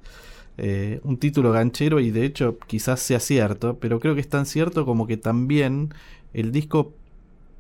Eh, 0.58 1.00
un 1.02 1.16
título 1.16 1.50
ganchero 1.50 1.98
y 2.00 2.10
de 2.10 2.24
hecho 2.24 2.58
quizás 2.66 3.00
sea 3.00 3.20
cierto, 3.20 3.78
pero 3.78 4.00
creo 4.00 4.14
que 4.14 4.20
es 4.20 4.28
tan 4.28 4.46
cierto 4.46 4.84
como 4.84 5.06
que 5.06 5.16
también 5.16 5.94
el 6.34 6.52
disco 6.52 6.92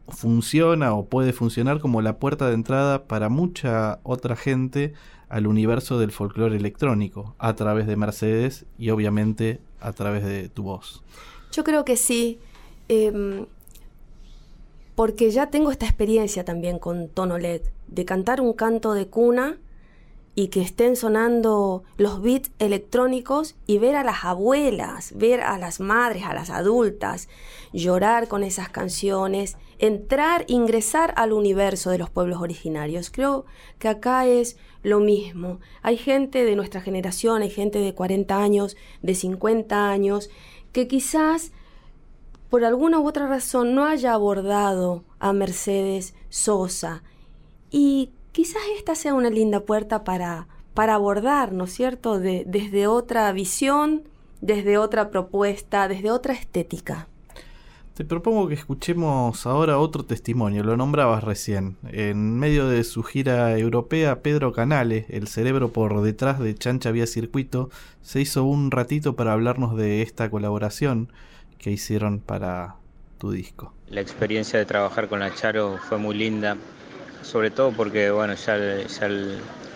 funciona 0.08 0.94
o 0.94 1.06
puede 1.06 1.32
funcionar 1.32 1.80
como 1.80 2.02
la 2.02 2.18
puerta 2.18 2.48
de 2.48 2.54
entrada 2.54 3.04
para 3.04 3.28
mucha 3.28 4.00
otra 4.02 4.36
gente 4.36 4.92
al 5.28 5.46
universo 5.46 5.98
del 5.98 6.12
folclore 6.12 6.56
electrónico 6.56 7.34
a 7.38 7.54
través 7.56 7.86
de 7.86 7.96
Mercedes 7.96 8.66
y 8.78 8.90
obviamente 8.90 9.60
a 9.80 9.92
través 9.92 10.24
de 10.24 10.48
tu 10.48 10.64
voz. 10.64 11.02
Yo 11.52 11.64
creo 11.64 11.84
que 11.84 11.96
sí, 11.96 12.38
em, 12.88 13.46
porque 14.94 15.30
ya 15.30 15.48
tengo 15.48 15.70
esta 15.70 15.86
experiencia 15.86 16.44
también 16.44 16.78
con 16.78 17.08
Tono 17.08 17.38
LED, 17.38 17.62
de 17.94 18.04
cantar 18.04 18.40
un 18.40 18.52
canto 18.52 18.94
de 18.94 19.06
cuna 19.06 19.58
y 20.34 20.48
que 20.48 20.62
estén 20.62 20.96
sonando 20.96 21.84
los 21.98 22.22
beats 22.22 22.50
electrónicos 22.58 23.54
y 23.66 23.78
ver 23.78 23.96
a 23.96 24.04
las 24.04 24.24
abuelas, 24.24 25.12
ver 25.14 25.42
a 25.42 25.58
las 25.58 25.78
madres, 25.78 26.24
a 26.24 26.32
las 26.32 26.48
adultas, 26.48 27.28
llorar 27.72 28.28
con 28.28 28.42
esas 28.42 28.70
canciones, 28.70 29.58
entrar, 29.78 30.46
ingresar 30.48 31.12
al 31.16 31.32
universo 31.32 31.90
de 31.90 31.98
los 31.98 32.08
pueblos 32.08 32.40
originarios. 32.40 33.10
Creo 33.10 33.44
que 33.78 33.88
acá 33.88 34.26
es 34.26 34.56
lo 34.82 35.00
mismo. 35.00 35.60
Hay 35.82 35.98
gente 35.98 36.44
de 36.44 36.56
nuestra 36.56 36.80
generación, 36.80 37.42
hay 37.42 37.50
gente 37.50 37.78
de 37.80 37.94
40 37.94 38.42
años, 38.42 38.76
de 39.02 39.14
50 39.14 39.90
años, 39.90 40.30
que 40.72 40.88
quizás 40.88 41.52
por 42.48 42.64
alguna 42.64 43.00
u 43.00 43.06
otra 43.06 43.26
razón 43.26 43.74
no 43.74 43.84
haya 43.84 44.14
abordado 44.14 45.04
a 45.18 45.32
Mercedes 45.32 46.14
Sosa. 46.30 47.02
Y 47.72 48.10
quizás 48.32 48.62
esta 48.76 48.94
sea 48.94 49.14
una 49.14 49.30
linda 49.30 49.60
puerta 49.60 50.04
para, 50.04 50.46
para 50.74 50.94
abordar, 50.94 51.52
¿no 51.52 51.64
es 51.64 51.72
cierto?, 51.72 52.20
de- 52.20 52.44
desde 52.46 52.86
otra 52.86 53.32
visión, 53.32 54.02
desde 54.40 54.78
otra 54.78 55.10
propuesta, 55.10 55.88
desde 55.88 56.10
otra 56.10 56.34
estética. 56.34 57.08
Te 57.94 58.04
propongo 58.06 58.48
que 58.48 58.54
escuchemos 58.54 59.44
ahora 59.46 59.78
otro 59.78 60.04
testimonio, 60.04 60.62
lo 60.64 60.78
nombrabas 60.78 61.22
recién. 61.24 61.76
En 61.90 62.38
medio 62.38 62.66
de 62.66 62.84
su 62.84 63.02
gira 63.02 63.56
europea, 63.58 64.22
Pedro 64.22 64.52
Canale, 64.52 65.04
el 65.10 65.28
cerebro 65.28 65.72
por 65.72 66.00
detrás 66.00 66.38
de 66.38 66.54
Chancha 66.54 66.90
Vía 66.90 67.06
Circuito, 67.06 67.68
se 68.00 68.20
hizo 68.22 68.44
un 68.44 68.70
ratito 68.70 69.14
para 69.14 69.34
hablarnos 69.34 69.76
de 69.76 70.00
esta 70.00 70.30
colaboración 70.30 71.12
que 71.58 71.70
hicieron 71.70 72.20
para 72.20 72.76
tu 73.18 73.30
disco. 73.30 73.74
La 73.88 74.00
experiencia 74.00 74.58
de 74.58 74.64
trabajar 74.64 75.08
con 75.10 75.20
la 75.20 75.32
Charo 75.34 75.76
fue 75.86 75.98
muy 75.98 76.14
linda, 76.16 76.56
sobre 77.22 77.50
todo 77.50 77.74
porque 77.74 78.10
bueno, 78.10 78.34
ya, 78.34 78.56
ya 78.86 79.08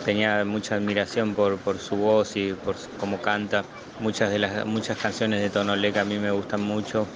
tenía 0.03 0.45
mucha 0.45 0.77
admiración 0.77 1.35
por, 1.35 1.63
por 1.63 1.81
su 1.81 1.97
voz 1.97 2.37
y 2.37 2.55
por 2.55 2.77
cómo 2.97 3.21
canta. 3.21 3.69
Muchas 3.99 4.31
de 4.31 4.39
las 4.39 4.67
muchas 4.67 4.99
canciones 4.99 5.41
de 5.41 5.51
Tonolec 5.51 5.97
a 5.97 6.05
mí 6.05 6.19
me 6.19 6.31
gustan 6.33 6.61
mucho. 6.61 7.13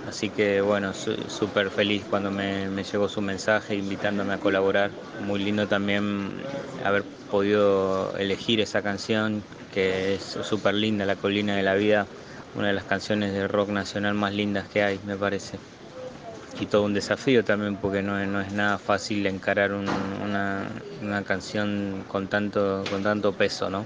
Así 0.00 0.30
que 0.32 0.60
bueno, 0.60 0.94
súper 0.94 1.70
feliz 1.72 2.06
cuando 2.06 2.30
me, 2.30 2.70
me 2.70 2.84
llegó 2.84 3.08
su 3.08 3.20
mensaje 3.20 3.76
invitándome 3.76 4.34
a 4.34 4.38
colaborar. 4.38 4.96
Muy 5.16 5.40
lindo 5.40 5.66
también 5.68 6.48
haber 6.84 7.06
podido 7.28 8.14
elegir 8.16 8.60
esa 8.60 8.82
canción, 8.82 9.48
que 9.70 10.14
es 10.14 10.22
súper 10.24 10.74
linda, 10.74 11.04
La 11.04 11.16
Colina 11.16 11.56
de 11.56 11.62
la 11.64 11.74
Vida, 11.74 12.10
una 12.52 12.68
de 12.68 12.74
las 12.74 12.84
canciones 12.84 13.32
de 13.32 13.48
rock 13.48 13.70
nacional 13.70 14.14
más 14.14 14.32
lindas 14.34 14.68
que 14.68 14.82
hay, 14.82 15.00
me 15.02 15.18
parece. 15.18 15.64
Y 16.60 16.66
todo 16.66 16.82
un 16.82 16.92
desafío 16.94 17.44
también, 17.44 17.76
porque 17.76 18.02
no 18.02 18.24
no 18.26 18.40
es 18.40 18.52
nada 18.52 18.78
fácil 18.78 19.24
encarar 19.26 19.72
un- 19.72 19.88
una, 20.24 20.68
una 21.02 21.22
canción 21.22 22.04
con 22.08 22.26
tanto, 22.26 22.82
con 22.90 23.02
tanto 23.02 23.32
peso, 23.32 23.70
¿no? 23.70 23.84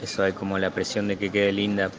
Eso 0.00 0.22
hay 0.24 0.32
como 0.32 0.58
la 0.58 0.70
presión 0.70 1.06
de 1.08 1.16
que 1.18 1.30
quede 1.30 1.52
linda. 1.52 1.90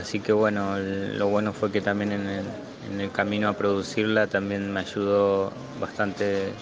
Así 0.00 0.20
que 0.20 0.32
bueno, 0.32 0.78
lo 0.78 1.28
bueno 1.28 1.52
fue 1.52 1.70
que 1.70 1.80
también 1.80 2.12
en 2.12 2.26
el, 2.28 2.44
en 2.92 3.00
el 3.00 3.10
camino 3.10 3.48
a 3.48 3.52
producirla 3.54 4.26
también 4.26 4.72
me 4.72 4.80
ayudó 4.80 5.52
bastante 5.80 6.52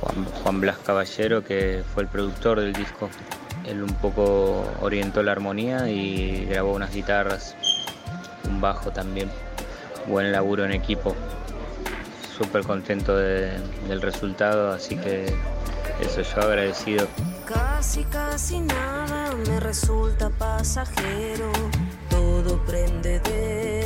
Juan, 0.00 0.24
Juan 0.42 0.60
Blas 0.60 0.78
Caballero, 0.78 1.44
que 1.44 1.82
fue 1.92 2.04
el 2.04 2.08
productor 2.08 2.60
del 2.60 2.72
disco. 2.72 3.10
Él 3.66 3.82
un 3.82 3.94
poco 3.94 4.64
orientó 4.80 5.22
la 5.22 5.32
armonía 5.32 5.90
y 5.90 6.46
grabó 6.46 6.72
unas 6.74 6.94
guitarras, 6.94 7.54
un 8.48 8.60
bajo 8.60 8.90
también. 8.90 9.28
Buen 10.08 10.32
laburo 10.32 10.64
en 10.64 10.72
equipo. 10.72 11.14
Súper 12.36 12.62
contento 12.64 13.16
de- 13.16 13.52
del 13.88 14.00
resultado, 14.00 14.72
así 14.72 14.96
que 14.96 15.26
eso 16.00 16.22
yo 16.22 16.40
agradecido. 16.40 17.06
Casi, 17.46 18.04
casi 18.04 18.60
nada 18.60 19.34
me 19.48 19.60
resulta 19.60 20.30
pasajero. 20.30 21.50
Todo 22.08 22.58
prende 22.64 23.20
de 23.20 23.77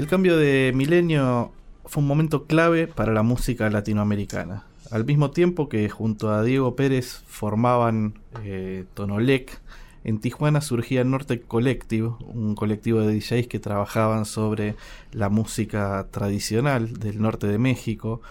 El 0.00 0.06
cambio 0.06 0.38
de 0.38 0.72
milenio 0.74 1.52
fue 1.84 2.00
un 2.02 2.06
momento 2.06 2.46
clave 2.46 2.86
para 2.86 3.12
la 3.12 3.22
música 3.22 3.68
latinoamericana. 3.68 4.64
Al 4.90 5.04
mismo 5.04 5.30
tiempo 5.30 5.68
que 5.68 5.90
junto 5.90 6.30
a 6.30 6.42
Diego 6.42 6.74
Pérez 6.74 7.22
formaban 7.26 8.14
eh, 8.42 8.86
Tonolec, 8.94 9.60
en 10.02 10.18
Tijuana 10.18 10.62
surgía 10.62 11.04
Norte 11.04 11.42
Collective, 11.42 12.12
un 12.32 12.54
colectivo 12.54 13.02
de 13.02 13.14
DJs 13.14 13.46
que 13.46 13.58
trabajaban 13.58 14.24
sobre 14.24 14.74
la 15.12 15.28
música 15.28 16.06
tradicional 16.10 16.94
del 16.94 17.20
norte 17.20 17.46
de 17.46 17.58
México. 17.58 18.22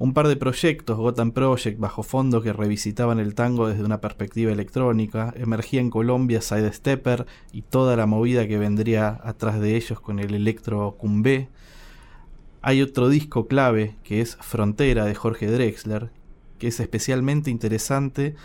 Un 0.00 0.12
par 0.12 0.28
de 0.28 0.36
proyectos, 0.36 0.96
Gotham 0.96 1.32
Project, 1.32 1.80
bajo 1.80 2.04
fondo, 2.04 2.40
que 2.40 2.52
revisitaban 2.52 3.18
el 3.18 3.34
tango 3.34 3.66
desde 3.66 3.82
una 3.82 4.00
perspectiva 4.00 4.52
electrónica. 4.52 5.34
Emergía 5.36 5.80
en 5.80 5.90
Colombia 5.90 6.40
Side 6.40 6.72
Stepper 6.72 7.26
y 7.50 7.62
toda 7.62 7.96
la 7.96 8.06
movida 8.06 8.46
que 8.46 8.58
vendría 8.58 9.20
atrás 9.24 9.58
de 9.60 9.74
ellos 9.74 10.00
con 10.00 10.20
el 10.20 10.34
electro 10.34 10.94
cumbé. 10.96 11.48
Hay 12.62 12.80
otro 12.80 13.08
disco 13.08 13.48
clave 13.48 13.96
que 14.04 14.20
es 14.20 14.36
Frontera 14.36 15.04
de 15.04 15.16
Jorge 15.16 15.50
Drexler, 15.50 16.10
que 16.58 16.68
es 16.68 16.78
especialmente 16.78 17.50
interesante 17.50 18.36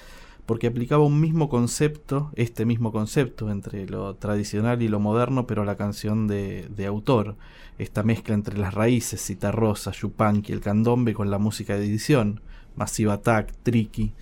porque 0.45 0.67
aplicaba 0.67 1.03
un 1.03 1.21
mismo 1.21 1.49
concepto, 1.49 2.32
este 2.36 2.65
mismo 2.65 2.91
concepto 2.91 3.49
entre 3.49 3.88
lo 3.88 4.15
tradicional 4.15 4.82
y 4.82 4.88
lo 4.88 4.99
moderno, 4.99 5.47
pero 5.47 5.63
la 5.63 5.77
canción 5.77 6.27
de, 6.27 6.67
de 6.69 6.86
autor. 6.86 7.36
Esta 7.77 8.03
mezcla 8.03 8.36
entre 8.36 8.58
las 8.58 8.73
raíces, 8.73 9.25
Citarrosa, 9.25 9.91
Yupanqui, 9.91 10.51
el 10.51 10.62
candombe 10.62 11.13
con 11.13 11.32
la 11.32 11.39
música 11.39 11.75
de 11.77 11.86
edición, 11.86 12.41
Massive 12.75 13.12
Attack, 13.12 13.53
Tricky. 13.63 14.13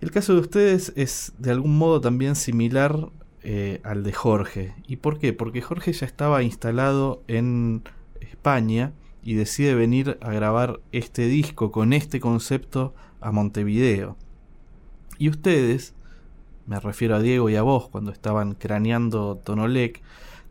El 0.00 0.10
caso 0.10 0.34
de 0.34 0.40
ustedes 0.40 0.92
es 0.96 1.32
de 1.38 1.50
algún 1.50 1.78
modo 1.78 2.00
también 2.00 2.36
similar 2.36 3.10
eh, 3.42 3.80
al 3.84 4.02
de 4.04 4.12
Jorge. 4.12 4.74
¿Y 4.86 4.96
por 4.96 5.18
qué? 5.18 5.32
Porque 5.32 5.60
Jorge 5.60 5.92
ya 5.92 6.06
estaba 6.06 6.42
instalado 6.42 7.22
en 7.28 7.82
España 8.20 8.92
y 9.22 9.34
decide 9.34 9.74
venir 9.74 10.18
a 10.20 10.32
grabar 10.32 10.80
este 10.92 11.26
disco 11.26 11.70
con 11.70 11.92
este 11.92 12.20
concepto 12.20 12.94
a 13.20 13.32
Montevideo. 13.32 14.16
Y 15.18 15.28
ustedes, 15.28 15.94
me 16.66 16.80
refiero 16.80 17.16
a 17.16 17.20
Diego 17.20 17.48
y 17.50 17.56
a 17.56 17.62
vos 17.62 17.88
cuando 17.88 18.10
estaban 18.10 18.54
craneando 18.54 19.40
Tonolec, 19.44 20.02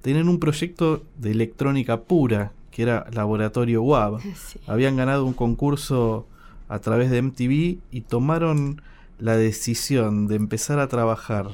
tenían 0.01 0.29
un 0.29 0.39
proyecto 0.39 1.03
de 1.17 1.31
electrónica 1.31 2.01
pura 2.01 2.51
que 2.71 2.83
era 2.83 3.07
Laboratorio 3.11 3.83
WAB. 3.83 4.19
Sí. 4.35 4.59
Habían 4.67 4.97
ganado 4.97 5.25
un 5.25 5.33
concurso 5.33 6.27
a 6.67 6.79
través 6.79 7.11
de 7.11 7.21
MTV 7.21 7.79
y 7.91 8.01
tomaron 8.01 8.81
la 9.19 9.37
decisión 9.37 10.27
de 10.27 10.35
empezar 10.35 10.79
a 10.79 10.87
trabajar 10.87 11.49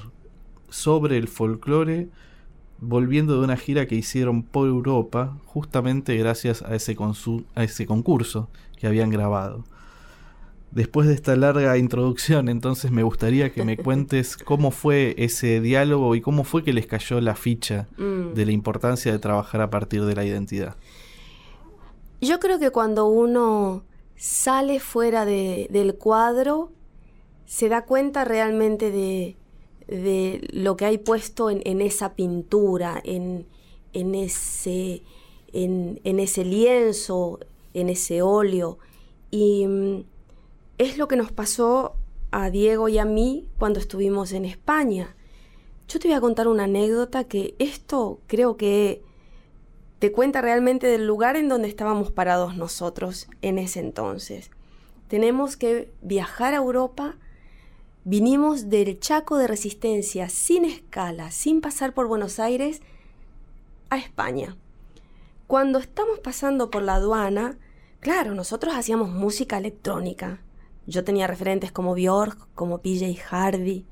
sobre 0.70 1.18
el 1.18 1.28
folclore 1.28 2.10
volviendo 2.82 3.38
de 3.38 3.44
una 3.44 3.58
gira 3.58 3.86
que 3.86 3.96
hicieron 3.96 4.44
por 4.44 4.68
Europa 4.68 5.38
justamente 5.46 6.16
gracias 6.16 6.62
a 6.62 6.76
ese, 6.76 6.96
a 7.56 7.64
ese 7.64 7.86
concurso 7.86 8.50
que 8.78 8.88
habían 8.88 9.10
grabado. 9.10 9.66
Después 10.72 11.08
de 11.08 11.16
esta 11.16 11.36
larga 11.36 11.78
introducción, 11.78 12.48
entonces 12.48 12.92
me 12.92 13.02
gustaría 13.04 13.52
que 13.52 13.64
me 13.64 13.76
cuentes 13.86 14.38
cómo 14.38 14.70
fue 14.72 15.16
ese 15.18 15.62
diálogo 15.62 16.14
y 16.16 16.22
cómo 16.22 16.44
fue 16.44 16.64
que 16.64 16.74
les 16.74 16.86
cayó 16.86 17.20
la 17.22 17.36
ficha 17.36 17.88
Mm. 17.98 18.34
de 18.36 18.46
la 18.46 18.52
importancia 18.52 19.12
de 19.12 19.20
trabajar 19.20 19.62
a 19.62 19.70
partir 19.70 20.06
de 20.06 20.16
la 20.16 20.26
identidad. 20.26 20.76
Yo 22.22 22.40
creo 22.40 22.60
que 22.60 22.70
cuando 22.72 23.08
uno 23.08 23.84
sale 24.16 24.80
fuera 24.80 25.26
de- 25.26 25.68
del 25.72 25.96
cuadro, 25.96 26.72
se 27.46 27.70
da 27.70 27.86
cuenta 27.86 28.26
realmente 28.26 28.92
de, 28.92 29.38
de 29.88 30.48
lo 30.52 30.76
que 30.78 30.86
hay 30.86 30.98
puesto 31.00 31.50
en, 31.50 31.62
en 31.66 31.82
esa 31.82 32.14
pintura, 32.14 33.02
en, 33.04 33.48
en 33.94 34.14
ese, 34.14 35.02
en, 35.54 36.00
ese 36.04 36.46
lienzo, 36.46 37.40
en 37.74 37.90
ese 37.90 38.22
óleo. 38.22 38.78
Y 39.32 39.66
mm, 39.66 40.04
es 40.80 40.98
lo 40.98 41.08
que 41.08 41.18
nos 41.18 41.32
pasó 41.32 41.98
a 42.32 42.50
Diego 42.50 42.88
y 42.88 42.98
a 42.98 43.06
mí 43.06 43.50
cuando 43.60 43.80
estuvimos 43.80 44.32
en 44.32 44.46
España. 44.46 45.16
Yo 45.90 46.00
te 46.00 46.08
voy 46.08 46.16
a 46.16 46.22
contar 46.22 46.48
una 46.48 46.64
anécdota 46.64 47.26
que 47.26 47.54
esto 47.60 48.22
creo 48.28 48.56
que 48.56 49.04
te 50.00 50.14
cuenta 50.14 50.42
realmente 50.42 50.88
del 50.88 51.06
lugar 51.06 51.36
en 51.36 51.50
donde 51.50 51.68
estábamos 51.68 52.12
parados 52.12 52.56
nosotros 52.56 53.28
en 53.42 53.58
ese 53.58 53.82
entonces. 53.82 54.52
Tenemos 55.10 55.58
que 55.58 55.92
viajar 56.02 56.54
a 56.54 56.58
Europa. 56.58 57.18
Vinimos 58.06 58.70
del 58.70 59.00
Chaco 59.02 59.38
de 59.38 59.48
Resistencia 59.48 60.30
sin 60.30 60.64
escala, 60.64 61.32
sin 61.32 61.60
pasar 61.60 61.94
por 61.94 62.08
Buenos 62.08 62.40
Aires, 62.40 62.82
a 63.90 63.98
España. 63.98 64.56
Cuando 65.48 65.80
estamos 65.80 66.20
pasando 66.20 66.72
por 66.72 66.84
la 66.84 66.96
aduana, 66.96 67.58
claro, 68.00 68.34
nosotros 68.34 68.76
hacíamos 68.76 69.10
música 69.10 69.58
electrónica. 69.58 70.40
Yo 70.90 71.04
tenía 71.04 71.28
referentes 71.28 71.72
como 71.72 71.94
Björk, 71.94 72.48
como 72.56 72.80
PJ 72.80 73.16
Hardy. 73.30 73.86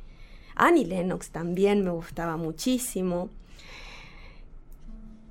Annie 0.55 0.86
Lennox 0.86 1.29
también 1.29 1.83
me 1.83 1.91
gustaba 1.91 2.38
muchísimo. 2.38 3.29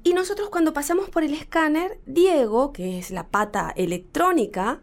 Y 0.05 0.13
nosotros 0.13 0.49
cuando 0.49 0.73
pasamos 0.73 1.11
por 1.11 1.25
el 1.25 1.35
escáner, 1.35 1.99
Diego, 2.07 2.73
que 2.73 3.01
es 3.01 3.11
la 3.11 3.27
pata 3.27 3.73
electrónica, 3.77 4.81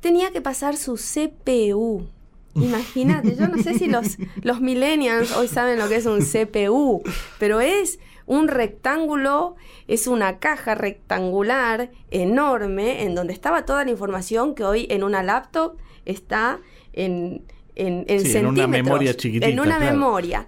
tenía 0.00 0.30
que 0.30 0.42
pasar 0.42 0.76
su 0.76 0.96
CPU. 0.96 2.06
Imagínate, 2.54 3.34
yo 3.34 3.48
no 3.48 3.62
sé 3.62 3.78
si 3.78 3.86
los, 3.86 4.18
los 4.42 4.60
millennials 4.60 5.34
hoy 5.34 5.48
saben 5.48 5.78
lo 5.78 5.88
que 5.88 5.96
es 5.96 6.04
un 6.04 6.20
CPU, 6.20 7.02
pero 7.38 7.62
es 7.62 7.98
un 8.26 8.48
rectángulo, 8.48 9.56
es 9.88 10.06
una 10.06 10.38
caja 10.38 10.74
rectangular 10.74 11.90
enorme 12.10 13.02
en 13.02 13.14
donde 13.14 13.32
estaba 13.32 13.64
toda 13.64 13.84
la 13.84 13.90
información 13.90 14.54
que 14.54 14.64
hoy 14.64 14.86
en 14.90 15.02
una 15.04 15.22
laptop 15.22 15.76
está 16.04 16.60
en, 16.92 17.44
en, 17.74 18.04
en 18.08 18.20
Sí, 18.20 18.36
en 18.36 18.46
una 18.46 18.56
centímetros. 18.56 18.68
memoria 18.70 19.14
chiquitita, 19.16 19.46
En 19.48 19.60
una 19.60 19.76
claro. 19.78 19.92
memoria. 19.92 20.46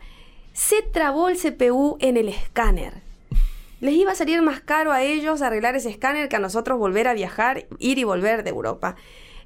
Se 0.52 0.82
trabó 0.82 1.28
el 1.28 1.36
CPU 1.36 1.96
en 2.00 2.16
el 2.16 2.28
escáner. 2.28 3.02
Les 3.80 3.94
iba 3.94 4.12
a 4.12 4.14
salir 4.14 4.40
más 4.40 4.60
caro 4.60 4.92
a 4.92 5.02
ellos 5.02 5.42
arreglar 5.42 5.74
ese 5.76 5.90
escáner 5.90 6.28
que 6.28 6.36
a 6.36 6.38
nosotros 6.38 6.78
volver 6.78 7.08
a 7.08 7.12
viajar, 7.14 7.66
ir 7.78 7.98
y 7.98 8.04
volver 8.04 8.44
de 8.44 8.50
Europa. 8.50 8.94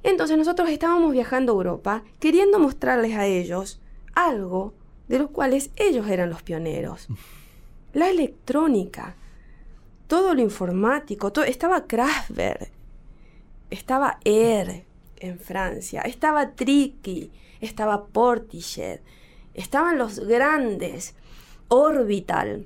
Entonces 0.03 0.37
nosotros 0.37 0.69
estábamos 0.69 1.11
viajando 1.11 1.51
a 1.51 1.55
Europa 1.55 2.03
queriendo 2.19 2.57
mostrarles 2.59 3.15
a 3.17 3.25
ellos 3.25 3.81
algo 4.15 4.73
de 5.09 5.19
los 5.19 5.29
cuales 5.31 5.71
ellos 5.75 6.07
eran 6.07 6.29
los 6.29 6.41
pioneros. 6.43 7.07
La 7.93 8.09
electrónica, 8.09 9.15
todo 10.07 10.33
lo 10.33 10.41
informático, 10.41 11.31
todo, 11.31 11.45
estaba 11.45 11.87
Kraftwerk, 11.87 12.71
estaba 13.69 14.19
Air 14.23 14.85
en 15.17 15.39
Francia, 15.39 16.01
estaba 16.01 16.51
Tricky, 16.51 17.31
estaba 17.61 18.05
Portichet, 18.05 19.01
estaban 19.53 19.97
los 19.97 20.19
grandes, 20.19 21.15
Orbital 21.71 22.65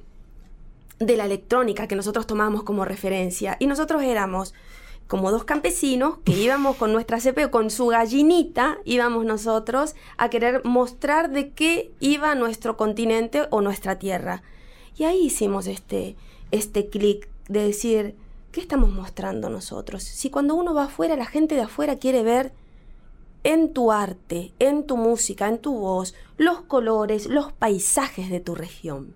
de 0.99 1.17
la 1.17 1.25
electrónica 1.25 1.87
que 1.87 1.95
nosotros 1.95 2.25
tomamos 2.25 2.63
como 2.63 2.85
referencia 2.85 3.57
y 3.59 3.67
nosotros 3.67 4.01
éramos 4.01 4.53
como 5.07 5.29
dos 5.29 5.43
campesinos 5.43 6.19
que 6.23 6.31
íbamos 6.31 6.77
con 6.77 6.93
nuestra 6.93 7.19
CP, 7.19 7.49
con 7.49 7.69
su 7.69 7.87
gallinita, 7.87 8.77
íbamos 8.85 9.25
nosotros 9.25 9.95
a 10.17 10.29
querer 10.29 10.63
mostrar 10.63 11.31
de 11.31 11.51
qué 11.51 11.91
iba 11.99 12.33
nuestro 12.35 12.77
continente 12.77 13.47
o 13.49 13.59
nuestra 13.59 13.99
tierra. 13.99 14.41
Y 14.97 15.05
ahí 15.05 15.25
hicimos 15.25 15.67
este, 15.67 16.15
este 16.51 16.89
clic 16.89 17.29
de 17.47 17.65
decir, 17.65 18.15
¿qué 18.51 18.61
estamos 18.61 18.91
mostrando 18.91 19.49
nosotros? 19.49 20.03
Si 20.03 20.29
cuando 20.29 20.55
uno 20.55 20.73
va 20.73 20.85
afuera, 20.85 21.15
la 21.15 21.25
gente 21.25 21.55
de 21.55 21.61
afuera 21.61 21.97
quiere 21.97 22.23
ver 22.23 22.53
en 23.43 23.73
tu 23.73 23.91
arte, 23.91 24.53
en 24.59 24.85
tu 24.85 24.97
música, 24.97 25.47
en 25.47 25.59
tu 25.59 25.73
voz, 25.73 26.15
los 26.37 26.61
colores, 26.61 27.27
los 27.27 27.51
paisajes 27.51 28.29
de 28.29 28.39
tu 28.39 28.55
región. 28.55 29.15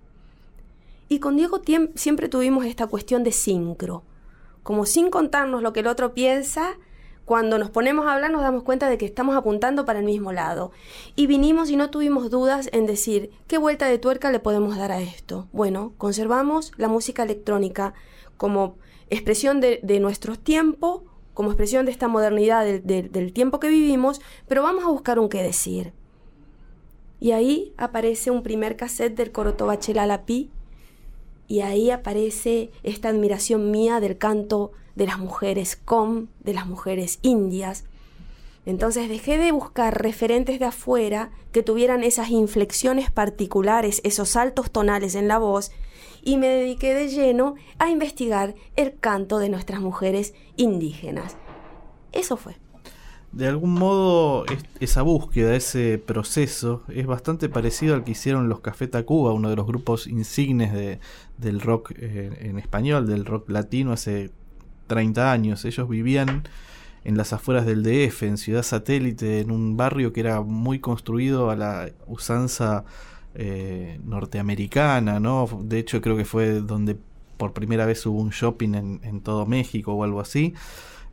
Y 1.08 1.20
con 1.20 1.36
Diego 1.36 1.62
siempre 1.94 2.28
tuvimos 2.28 2.66
esta 2.66 2.86
cuestión 2.86 3.24
de 3.24 3.32
sincro, 3.32 4.02
como 4.62 4.84
sin 4.84 5.08
contarnos 5.08 5.62
lo 5.62 5.72
que 5.72 5.80
el 5.80 5.86
otro 5.86 6.12
piensa, 6.12 6.76
cuando 7.28 7.58
nos 7.58 7.68
ponemos 7.68 8.06
a 8.06 8.14
hablar 8.14 8.30
nos 8.30 8.40
damos 8.40 8.62
cuenta 8.62 8.88
de 8.88 8.96
que 8.96 9.04
estamos 9.04 9.36
apuntando 9.36 9.84
para 9.84 9.98
el 9.98 10.06
mismo 10.06 10.32
lado. 10.32 10.72
Y 11.14 11.26
vinimos 11.26 11.68
y 11.68 11.76
no 11.76 11.90
tuvimos 11.90 12.30
dudas 12.30 12.70
en 12.72 12.86
decir, 12.86 13.30
¿qué 13.46 13.58
vuelta 13.58 13.86
de 13.86 13.98
tuerca 13.98 14.32
le 14.32 14.40
podemos 14.40 14.78
dar 14.78 14.92
a 14.92 15.02
esto? 15.02 15.46
Bueno, 15.52 15.92
conservamos 15.98 16.72
la 16.78 16.88
música 16.88 17.24
electrónica 17.24 17.92
como 18.38 18.76
expresión 19.10 19.60
de, 19.60 19.78
de 19.82 20.00
nuestro 20.00 20.36
tiempo, 20.36 21.04
como 21.34 21.50
expresión 21.50 21.84
de 21.84 21.92
esta 21.92 22.08
modernidad 22.08 22.64
del, 22.64 23.32
tiempo 23.34 23.60
que 23.60 23.68
vivimos, 23.68 24.22
pero 24.48 24.62
vamos 24.62 24.84
a 24.84 24.88
buscar 24.88 25.18
un 25.18 25.28
qué 25.28 25.42
decir. 25.42 25.92
Y 27.20 27.32
ahí 27.32 27.74
aparece 27.76 28.30
un 28.30 28.42
primer 28.42 28.78
cassette 28.78 29.14
del 29.14 29.32
Coroto 29.32 29.66
Bachelalapi, 29.66 30.50
y 31.46 31.60
ahí 31.60 31.90
aparece 31.90 32.70
esta 32.82 33.10
admiración 33.10 33.70
mía 33.70 34.00
del 34.00 34.16
canto 34.16 34.72
de 34.98 35.06
las 35.06 35.18
mujeres 35.18 35.76
com, 35.76 36.26
de 36.40 36.52
las 36.52 36.66
mujeres 36.66 37.20
indias. 37.22 37.84
Entonces 38.66 39.08
dejé 39.08 39.38
de 39.38 39.52
buscar 39.52 40.02
referentes 40.02 40.58
de 40.58 40.66
afuera 40.66 41.30
que 41.52 41.62
tuvieran 41.62 42.02
esas 42.02 42.28
inflexiones 42.30 43.10
particulares, 43.10 44.00
esos 44.04 44.28
saltos 44.30 44.70
tonales 44.70 45.14
en 45.14 45.28
la 45.28 45.38
voz, 45.38 45.70
y 46.22 46.36
me 46.36 46.48
dediqué 46.48 46.92
de 46.94 47.08
lleno 47.08 47.54
a 47.78 47.88
investigar 47.88 48.54
el 48.76 48.98
canto 48.98 49.38
de 49.38 49.48
nuestras 49.48 49.80
mujeres 49.80 50.34
indígenas. 50.56 51.36
Eso 52.12 52.36
fue. 52.36 52.56
De 53.30 53.46
algún 53.46 53.74
modo, 53.74 54.46
es- 54.46 54.64
esa 54.80 55.02
búsqueda, 55.02 55.54
ese 55.54 55.98
proceso, 55.98 56.82
es 56.88 57.06
bastante 57.06 57.48
parecido 57.48 57.94
al 57.94 58.02
que 58.02 58.12
hicieron 58.12 58.48
los 58.48 58.60
Café 58.60 58.88
Tacuba, 58.88 59.32
uno 59.32 59.48
de 59.50 59.56
los 59.56 59.66
grupos 59.66 60.06
insignes 60.06 60.72
de, 60.72 60.98
del 61.36 61.60
rock 61.60 61.92
eh, 61.96 62.30
en 62.40 62.58
español, 62.58 63.06
del 63.06 63.24
rock 63.24 63.48
latino, 63.50 63.92
hace 63.92 64.30
30 64.88 65.30
años. 65.30 65.64
Ellos 65.64 65.88
vivían 65.88 66.42
en 67.04 67.16
las 67.16 67.32
afueras 67.32 67.64
del 67.64 67.84
DF, 67.84 68.24
en 68.24 68.38
Ciudad 68.38 68.64
Satélite, 68.64 69.40
en 69.40 69.52
un 69.52 69.76
barrio 69.76 70.12
que 70.12 70.20
era 70.20 70.40
muy 70.40 70.80
construido 70.80 71.50
a 71.50 71.56
la 71.56 71.90
usanza 72.08 72.84
eh, 73.34 74.00
norteamericana, 74.04 75.20
¿no? 75.20 75.48
De 75.62 75.78
hecho, 75.78 76.00
creo 76.00 76.16
que 76.16 76.24
fue 76.24 76.60
donde 76.60 76.96
por 77.36 77.52
primera 77.52 77.86
vez 77.86 78.04
hubo 78.04 78.20
un 78.20 78.30
shopping 78.30 78.74
en, 78.74 79.00
en 79.04 79.20
todo 79.20 79.46
México 79.46 79.92
o 79.94 80.02
algo 80.02 80.20
así. 80.20 80.54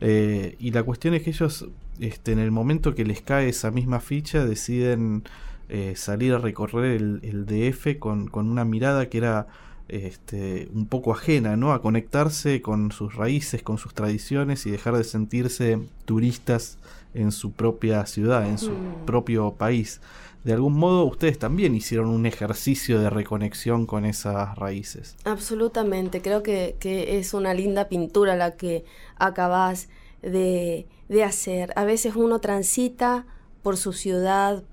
Eh, 0.02 0.56
y 0.60 0.72
la 0.72 0.84
cuestión 0.84 1.14
es 1.14 1.24
que 1.24 1.30
ellos, 1.30 1.68
este, 2.00 2.32
en 2.32 2.40
el 2.40 2.52
momento 2.52 2.96
que 2.96 3.06
les 3.06 3.22
cae 3.22 3.50
esa 3.50 3.72
misma 3.72 4.00
ficha, 4.00 4.44
deciden 4.44 5.24
eh, 5.70 5.94
salir 5.96 6.34
a 6.34 6.40
recorrer 6.40 6.86
el, 6.86 7.20
el 7.24 7.46
DF 7.46 7.98
con, 8.00 8.28
con 8.28 8.50
una 8.50 8.66
mirada 8.66 9.10
que 9.10 9.20
era 9.20 9.48
este, 9.88 10.68
un 10.74 10.88
poco 10.88 11.12
ajena, 11.14 11.56
¿no? 11.58 11.74
A 11.74 11.82
conectarse 11.82 12.62
con 12.62 12.92
sus 12.92 13.16
raíces, 13.16 13.62
con 13.64 13.78
sus 13.78 13.94
tradiciones 13.94 14.66
y 14.66 14.72
dejar 14.72 14.98
de 14.98 15.04
sentirse 15.04 15.80
turistas 16.06 16.78
en 17.14 17.32
su 17.32 17.52
propia 17.52 18.06
ciudad, 18.06 18.48
en 18.48 18.58
su 18.58 18.72
Mm. 18.72 19.06
propio 19.06 19.52
país. 19.54 20.02
De 20.44 20.54
algún 20.54 20.74
modo 20.74 21.06
ustedes 21.06 21.40
también 21.40 21.74
hicieron 21.76 22.08
un 22.10 22.26
ejercicio 22.26 23.00
de 23.00 23.10
reconexión 23.10 23.86
con 23.88 24.06
esas 24.06 24.56
raíces. 24.58 25.16
Absolutamente, 25.24 26.22
creo 26.22 26.44
que, 26.44 26.76
que 26.80 27.18
es 27.18 27.34
una 27.34 27.54
linda 27.54 27.88
pintura 27.88 28.36
la 28.36 28.56
que 28.56 28.86
acabas 29.18 29.88
de, 30.22 30.86
de 31.10 31.24
hacer. 31.24 31.72
A 31.76 31.84
veces 31.84 32.16
uno 32.16 32.40
transita 32.40 33.26
por 33.64 33.78
su 33.78 33.92
ciudad, 33.94 34.64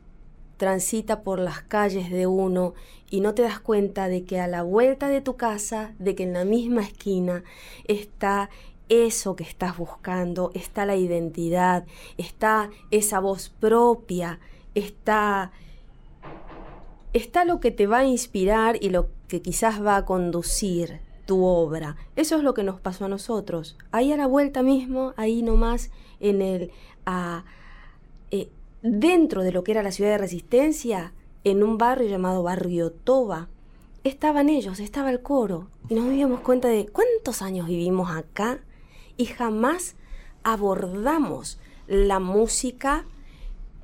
transita 0.58 1.22
por 1.22 1.38
las 1.38 1.62
calles 1.62 2.10
de 2.10 2.26
uno 2.26 2.74
y 3.12 3.20
no 3.20 3.34
te 3.34 3.42
das 3.42 3.60
cuenta 3.60 4.08
de 4.08 4.24
que 4.24 4.40
a 4.40 4.46
la 4.46 4.62
vuelta 4.62 5.08
de 5.08 5.20
tu 5.20 5.36
casa, 5.36 5.92
de 5.98 6.14
que 6.14 6.22
en 6.22 6.32
la 6.32 6.46
misma 6.46 6.80
esquina 6.80 7.44
está 7.84 8.48
eso 8.88 9.36
que 9.36 9.44
estás 9.44 9.76
buscando, 9.76 10.50
está 10.54 10.86
la 10.86 10.96
identidad, 10.96 11.84
está 12.16 12.70
esa 12.90 13.20
voz 13.20 13.50
propia, 13.50 14.40
está 14.74 15.52
está 17.12 17.44
lo 17.44 17.60
que 17.60 17.70
te 17.70 17.86
va 17.86 17.98
a 17.98 18.06
inspirar 18.06 18.78
y 18.80 18.88
lo 18.88 19.10
que 19.28 19.42
quizás 19.42 19.84
va 19.84 19.96
a 19.96 20.06
conducir 20.06 21.00
tu 21.26 21.44
obra. 21.44 21.96
Eso 22.16 22.36
es 22.36 22.42
lo 22.42 22.54
que 22.54 22.62
nos 22.64 22.80
pasó 22.80 23.04
a 23.04 23.08
nosotros. 23.08 23.76
Ahí 23.90 24.10
a 24.10 24.16
la 24.16 24.26
vuelta 24.26 24.62
mismo, 24.62 25.12
ahí 25.18 25.42
nomás, 25.42 25.90
en 26.18 26.40
el 26.40 26.70
a, 27.04 27.44
eh, 28.30 28.48
dentro 28.80 29.42
de 29.42 29.52
lo 29.52 29.64
que 29.64 29.72
era 29.72 29.82
la 29.82 29.92
ciudad 29.92 30.12
de 30.12 30.18
Resistencia, 30.18 31.12
en 31.44 31.62
un 31.62 31.78
barrio 31.78 32.08
llamado 32.08 32.42
Barrio 32.42 32.90
Toba, 32.92 33.48
estaban 34.04 34.48
ellos, 34.48 34.80
estaba 34.80 35.10
el 35.10 35.22
coro, 35.22 35.68
y 35.88 35.94
nos 35.94 36.08
dimos 36.10 36.40
cuenta 36.40 36.68
de 36.68 36.86
cuántos 36.86 37.42
años 37.42 37.66
vivimos 37.66 38.10
acá 38.10 38.60
y 39.16 39.26
jamás 39.26 39.96
abordamos 40.42 41.58
la 41.86 42.20
música 42.20 43.04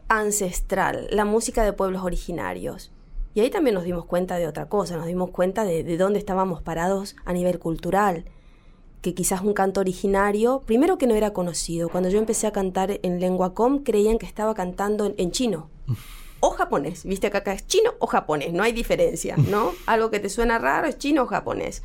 ancestral, 0.09 1.09
la 1.11 1.25
música 1.25 1.65
de 1.65 1.73
pueblos 1.73 2.03
originarios. 2.03 2.93
Y 3.35 3.41
ahí 3.41 3.51
también 3.51 3.75
nos 3.75 3.85
dimos 3.85 4.05
cuenta 4.07 4.37
de 4.37 4.47
otra 4.47 4.69
cosa, 4.69 4.97
nos 4.97 5.07
dimos 5.07 5.31
cuenta 5.31 5.65
de, 5.65 5.85
de 5.85 5.97
dónde 5.97 6.19
estábamos 6.19 6.63
parados 6.63 7.15
a 7.25 7.33
nivel 7.33 7.59
cultural, 7.59 8.25
que 9.03 9.15
quizás 9.15 9.43
un 9.43 9.53
canto 9.53 9.81
originario, 9.81 10.63
primero 10.65 10.99
que 10.99 11.07
no 11.07 11.15
era 11.15 11.33
conocido, 11.33 11.89
cuando 11.89 12.09
yo 12.09 12.19
empecé 12.19 12.47
a 12.47 12.53
cantar 12.53 12.99
en 13.03 13.21
lengua 13.21 13.55
com 13.55 13.85
creían 13.85 14.19
que 14.19 14.27
estaba 14.27 14.55
cantando 14.55 15.13
en 15.17 15.31
chino 15.31 15.69
o 16.41 16.51
japonés, 16.51 17.05
viste 17.05 17.31
que 17.31 17.37
acá 17.37 17.53
es 17.53 17.67
chino 17.67 17.95
o 17.99 18.07
japonés, 18.07 18.53
no 18.53 18.63
hay 18.63 18.73
diferencia, 18.73 19.37
¿no? 19.37 19.73
Algo 19.87 20.11
que 20.11 20.21
te 20.21 20.29
suena 20.29 20.59
raro 20.59 20.87
es 20.87 20.99
chino 20.99 21.23
o 21.23 21.27
japonés. 21.27 21.83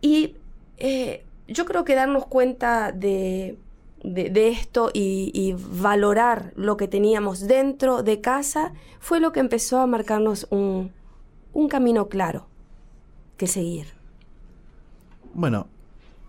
Y 0.00 0.36
eh, 0.78 1.24
yo 1.46 1.64
creo 1.64 1.84
que 1.84 1.94
darnos 1.94 2.26
cuenta 2.26 2.92
de, 2.92 3.56
de, 4.02 4.30
de 4.30 4.48
esto 4.48 4.90
y, 4.92 5.30
y 5.32 5.54
valorar 5.56 6.52
lo 6.56 6.76
que 6.76 6.88
teníamos 6.88 7.46
dentro 7.46 8.02
de 8.02 8.20
casa 8.20 8.72
fue 8.98 9.20
lo 9.20 9.32
que 9.32 9.40
empezó 9.40 9.78
a 9.78 9.86
marcarnos 9.86 10.46
un, 10.50 10.92
un 11.52 11.68
camino 11.68 12.08
claro 12.08 12.46
que 13.36 13.46
seguir. 13.46 13.86
Bueno, 15.34 15.68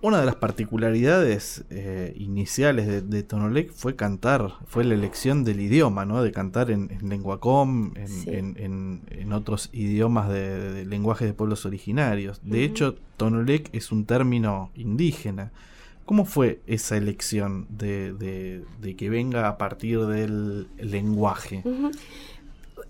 una 0.04 0.20
de 0.20 0.26
las 0.26 0.36
particularidades 0.36 1.64
eh, 1.72 2.14
iniciales 2.18 2.86
de, 2.88 3.02
de 3.02 3.24
Tonolec 3.24 3.72
fue 3.72 3.96
cantar, 3.96 4.52
fue 4.68 4.84
la 4.84 4.94
elección 4.94 5.44
del 5.44 5.60
idioma, 5.62 6.06
¿no? 6.06 6.22
De 6.22 6.32
cantar 6.32 6.70
en, 6.72 6.92
en 6.92 7.10
lengua 7.10 7.40
com, 7.40 7.94
en, 7.96 8.08
Sí. 8.08 8.30
en- 8.30 8.56
en- 8.60 9.02
en 9.10 9.34
otros 9.34 9.70
idiomas 9.74 10.30
de, 10.30 10.74
de 10.74 10.86
lenguaje 10.86 11.26
de 11.26 11.34
pueblos 11.34 11.66
originarios. 11.66 12.40
De 12.44 12.64
hecho, 12.64 12.96
Tonolec 13.18 13.70
es 13.74 13.92
un 13.92 14.06
término 14.06 14.70
indígena. 14.76 15.52
¿Cómo 16.06 16.26
fue 16.26 16.60
esa 16.68 16.98
elección 16.98 17.66
de, 17.70 18.62
que 18.98 19.10
venga 19.10 19.48
a 19.48 19.58
partir 19.58 20.06
del 20.06 20.68
lenguaje? 20.78 21.64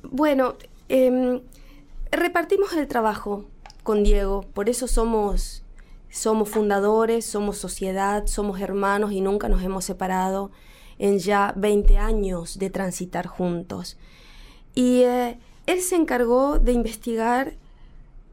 Bueno, 0.01 0.55
em, 0.89 1.41
repartimos 2.11 2.73
el 2.73 2.87
trabajo 2.87 3.45
con 3.83 4.03
Diego, 4.03 4.45
por 4.53 4.69
eso 4.69 4.87
somos, 4.87 5.62
somos 6.13 6.47
fundadores, 6.47 7.25
somos 7.25 7.57
sociedad, 7.57 8.27
somos 8.27 8.61
hermanos 8.61 9.11
y 9.13 9.19
nunca 9.19 9.49
nos 9.49 9.63
hemos 9.63 9.83
separado 9.83 10.51
en 10.99 11.17
ya 11.17 11.55
20 11.57 11.97
años 11.97 12.59
de 12.59 12.69
transitar 12.69 13.25
juntos. 13.25 13.97
Y 14.75 15.01
eh, 15.01 15.39
él 15.65 15.81
se 15.81 15.95
encargó 15.95 16.59
de 16.59 16.71
investigar 16.71 17.55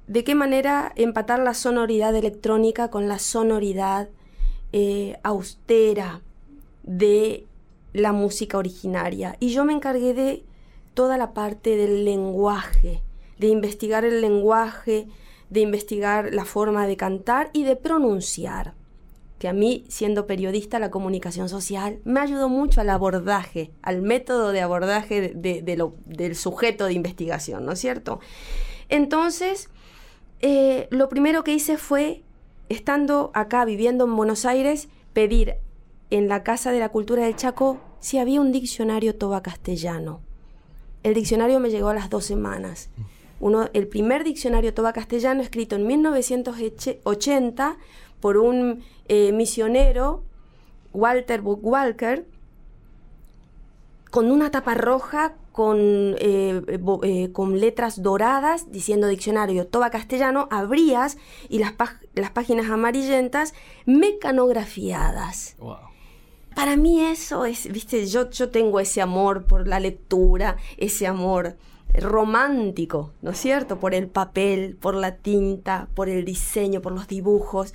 de 0.07 0.25
qué 0.25 0.35
manera 0.35 0.93
empatar 0.95 1.39
la 1.39 1.55
sonoridad 1.55 2.15
electrónica 2.15 2.91
con 2.91 3.09
la 3.09 3.19
sonoridad 3.19 4.11
eh, 4.73 5.19
austera 5.23 6.21
de 6.83 7.47
la 7.95 8.13
música 8.13 8.59
originaria. 8.59 9.39
Y 9.41 9.55
yo 9.55 9.65
me 9.65 9.73
encargué 9.73 10.13
de 10.13 10.45
toda 10.93 11.17
la 11.17 11.33
parte 11.33 11.77
del 11.77 12.05
lenguaje, 12.05 13.03
de 13.39 13.47
investigar 13.47 14.05
el 14.05 14.21
lenguaje, 14.21 15.09
de 15.51 15.61
investigar 15.61 16.33
la 16.33 16.45
forma 16.45 16.87
de 16.87 16.97
cantar 16.97 17.51
y 17.53 17.65
de 17.65 17.77
pronunciar. 17.77 18.75
Que 19.39 19.49
a 19.49 19.53
mí, 19.53 19.85
siendo 19.89 20.27
periodista, 20.27 20.79
la 20.79 20.91
comunicación 20.91 21.49
social 21.49 21.99
me 22.05 22.21
ayudó 22.21 22.49
mucho 22.49 22.81
al 22.81 22.91
abordaje, 22.91 23.71
al 23.83 24.03
método 24.03 24.53
de 24.53 24.61
abordaje 24.61 25.33
de- 25.35 25.63
del 26.07 26.35
sujeto 26.37 26.85
de 26.87 26.93
investigación, 26.93 27.65
¿no 27.65 27.73
es 27.73 27.79
cierto? 27.79 28.21
Entonces, 28.89 29.71
eh, 30.41 30.89
lo 30.91 31.09
primero 31.09 31.43
que 31.45 31.55
hice 31.55 31.79
fue, 31.79 32.23
estando 32.69 33.31
acá 33.35 33.65
viviendo 33.65 34.05
en 34.05 34.15
Buenos 34.17 34.45
Aires, 34.45 34.89
pedir 35.13 35.55
en 36.11 36.29
la 36.29 36.43
Casa 36.43 36.71
de 36.73 36.81
la 36.81 36.89
Cultura 36.91 37.25
del 37.25 37.37
Chaco 37.37 37.81
si 38.01 38.19
había 38.19 38.41
un 38.41 38.53
diccionario 38.53 39.17
toba 39.17 39.43
castellano. 39.43 40.21
El 41.03 41.15
diccionario 41.15 41.61
me 41.61 41.71
llegó 41.71 41.89
a 41.89 41.95
las 41.95 42.11
dos 42.11 42.25
semanas. 42.25 42.91
Uno, 43.41 43.69
el 43.73 43.89
primer 43.89 44.23
diccionario 44.23 44.73
toba 44.75 44.93
castellano 44.93 45.41
escrito 45.43 45.75
en 45.77 45.87
1980 45.87 47.77
por 48.21 48.37
un 48.37 48.83
eh, 49.09 49.33
misionero, 49.33 50.23
Walter 50.93 51.41
Buckwalker, 51.41 52.27
con 54.11 54.31
una 54.31 54.51
tapa 54.51 54.75
roja 54.75 55.35
con, 55.53 55.79
eh, 56.19 56.79
bo- 56.81 57.01
eh, 57.03 57.31
con 57.33 57.61
letras 57.61 58.03
doradas 58.03 58.71
diciendo 58.73 59.07
diccionario 59.07 59.67
toba 59.67 59.91
castellano, 59.91 60.49
abrías 60.51 61.17
y 61.49 61.59
las, 61.61 61.73
páginas 62.33 62.71
amarillentas 62.71 63.55
mecanografiadas. 63.87 65.57
Wow. 65.59 65.77
Para 66.55 66.77
mí 66.77 67.01
eso 67.01 67.45
es, 67.45 67.71
viste, 67.73 68.07
yo, 68.07 68.29
yo 68.31 68.51
tengo 68.51 68.81
ese 68.81 69.01
amor 69.01 69.47
por 69.47 69.67
la 69.69 69.81
lectura, 69.81 70.57
ese 70.77 71.07
amor 71.07 71.57
romántico, 71.95 73.13
¿no 73.23 73.31
es 73.31 73.39
cierto? 73.39 73.79
Por 73.79 73.95
el 73.95 74.07
papel, 74.09 74.77
por 74.77 74.95
la 74.95 75.17
tinta, 75.17 75.89
por 75.95 76.09
el 76.09 76.25
diseño, 76.25 76.81
por 76.83 76.93
los 76.93 77.09
dibujos. 77.09 77.75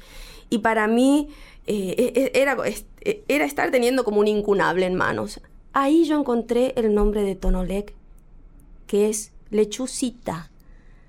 Y 0.50 0.60
para 0.60 0.88
mí 0.88 1.30
eh, 1.68 1.96
e- 1.98 2.22
e- 2.22 2.42
era, 2.42 2.58
e- 3.02 3.24
era 3.28 3.46
estar 3.46 3.72
teniendo 3.72 4.04
como 4.04 4.20
un 4.20 4.28
incunable 4.28 4.86
en 4.86 4.96
manos. 4.96 5.42
Ahí 5.74 6.06
yo 6.06 6.20
encontré 6.20 6.74
el 6.78 6.94
nombre 6.94 7.24
de 7.24 7.36
Tonolec, 7.36 7.94
que 8.88 9.10
es 9.10 9.32
lechucita, 9.50 10.50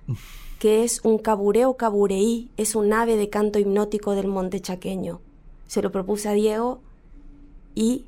que 0.58 0.82
es 0.82 1.00
un 1.04 1.18
cabureo 1.18 1.76
cabureí, 1.76 2.50
es 2.56 2.74
un 2.74 2.92
ave 2.92 3.16
de 3.16 3.28
canto 3.28 3.58
hipnótico 3.58 4.14
del 4.14 4.26
monte 4.26 4.60
chaqueño. 4.60 5.20
Se 5.66 5.82
lo 5.82 5.92
propuse 5.92 6.28
a 6.28 6.32
Diego 6.32 6.80
y 7.74 8.04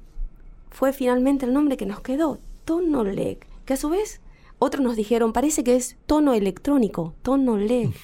fue 0.71 0.93
finalmente 0.93 1.45
el 1.45 1.53
nombre 1.53 1.77
que 1.77 1.87
nos 1.87 2.01
quedó, 2.01 2.39
Tonolec, 2.65 3.47
que 3.65 3.75
a 3.75 3.77
su 3.77 3.91
vez 3.91 4.21
otros 4.59 4.83
nos 4.83 4.97
dijeron, 4.97 5.33
parece 5.33 5.63
que 5.65 5.77
es 5.77 5.97
tono 6.07 6.35
electrónico, 6.35 7.15
Tonolec. 7.23 7.91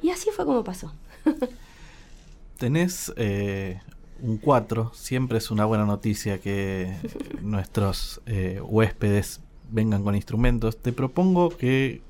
Y 0.00 0.10
así 0.10 0.30
fue 0.30 0.44
como 0.44 0.62
pasó. 0.62 0.92
Tenés 2.58 3.12
eh, 3.16 3.80
un 4.22 4.38
4, 4.38 4.92
siempre 4.94 5.38
es 5.38 5.50
una 5.50 5.64
buena 5.64 5.86
noticia 5.86 6.38
que 6.38 6.94
nuestros 7.42 8.20
eh, 8.26 8.60
huéspedes 8.64 9.40
vengan 9.70 10.04
con 10.04 10.14
instrumentos. 10.14 10.76
Te 10.76 10.92
propongo 10.92 11.50
que 11.50 12.00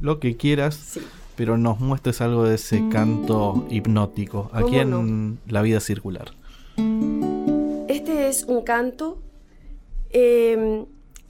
lo 0.00 0.20
que 0.20 0.36
quieras, 0.38 0.74
Sí. 0.74 1.00
pero 1.36 1.58
nos 1.58 1.80
muestres 1.80 2.20
algo 2.22 2.44
de 2.44 2.54
ese 2.54 2.82
canto 2.90 3.66
hipnótico 3.70 4.48
aquí 4.52 4.78
¿Cómo 4.78 5.00
en 5.00 5.38
La 5.46 5.60
Vida 5.62 5.80
Circular. 5.80 6.32
Este 7.88 8.28
es 8.28 8.44
un 8.44 8.62
canto 8.62 9.18
eh, 10.10 10.84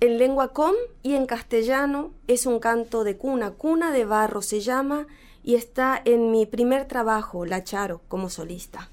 en 0.04 0.18
lengua 0.18 0.48
com 0.48 0.74
y 1.02 1.14
en 1.14 1.24
castellano. 1.26 2.10
Es 2.26 2.46
un 2.46 2.58
canto 2.58 3.04
de 3.04 3.16
cuna, 3.16 3.52
cuna 3.52 3.92
de 3.92 4.04
barro 4.04 4.42
se 4.42 4.60
llama, 4.60 5.06
y 5.42 5.54
está 5.54 5.98
en 6.04 6.30
mi 6.30 6.44
primer 6.46 6.86
trabajo, 6.86 7.46
La 7.46 7.64
Charo, 7.64 8.02
como 8.08 8.28
solista. 8.30 8.88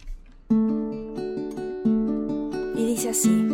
Y 2.75 2.85
dice 2.85 3.09
así. 3.09 3.47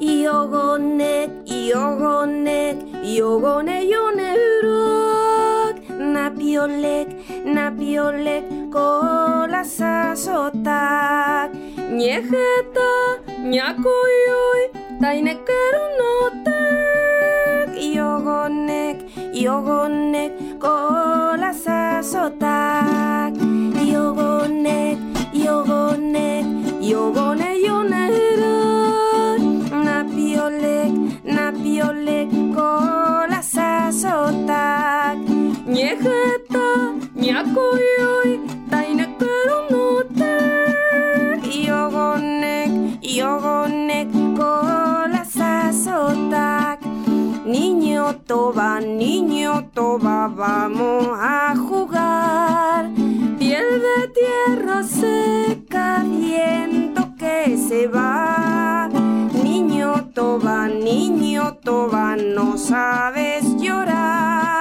Iogonek, 0.00 1.30
iogonek, 1.46 2.76
iogone 3.04 3.88
yonerok, 3.88 5.76
napiolek, 5.90 7.08
napiolek, 7.44 8.70
kolasasotak, 8.70 11.52
ñejeta, 11.90 12.90
ñakoyoy, 13.44 14.75
Dainek 14.96 15.48
erunotak 15.60 16.56
Iogonek, 17.76 18.96
iogonek 19.36 20.32
Kola 20.58 21.52
zazotak. 21.52 23.36
Iogonek, 23.76 24.96
iogonek 25.36 26.44
Iogone 26.80 27.50
ionero 27.60 28.56
Napiolek, 29.84 30.92
napiolek 31.24 32.28
Kola 32.56 33.40
zazotak. 33.42 35.20
Nieheta, 35.68 36.68
niako 37.20 37.66
toba, 48.36 48.80
niño 48.80 49.70
toba, 49.72 50.28
vamos 50.28 51.08
a 51.18 51.54
jugar. 51.56 52.90
Piel 53.38 53.68
de 53.86 53.98
tierra 54.20 54.82
seca, 54.82 56.04
viento 56.04 57.14
que 57.18 57.56
se 57.56 57.86
va. 57.88 58.90
Niño 59.42 60.10
toba, 60.12 60.68
niño 60.68 61.54
toba, 61.64 62.16
no 62.16 62.58
sabes 62.58 63.42
llorar. 63.56 64.55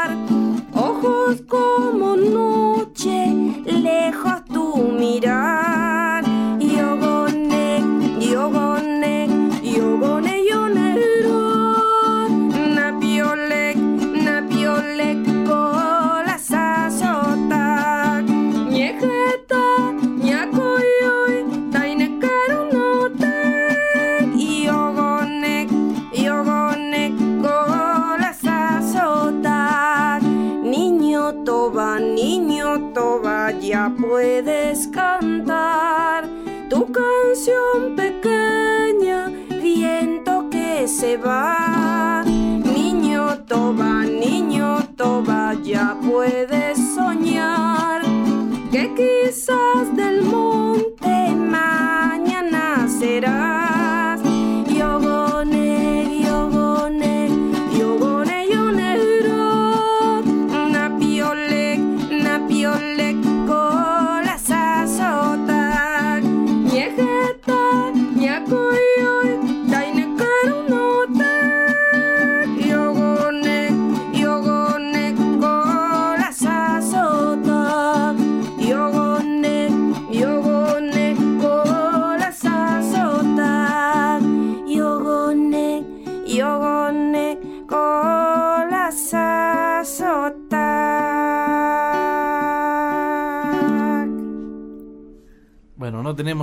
Que 41.25 41.64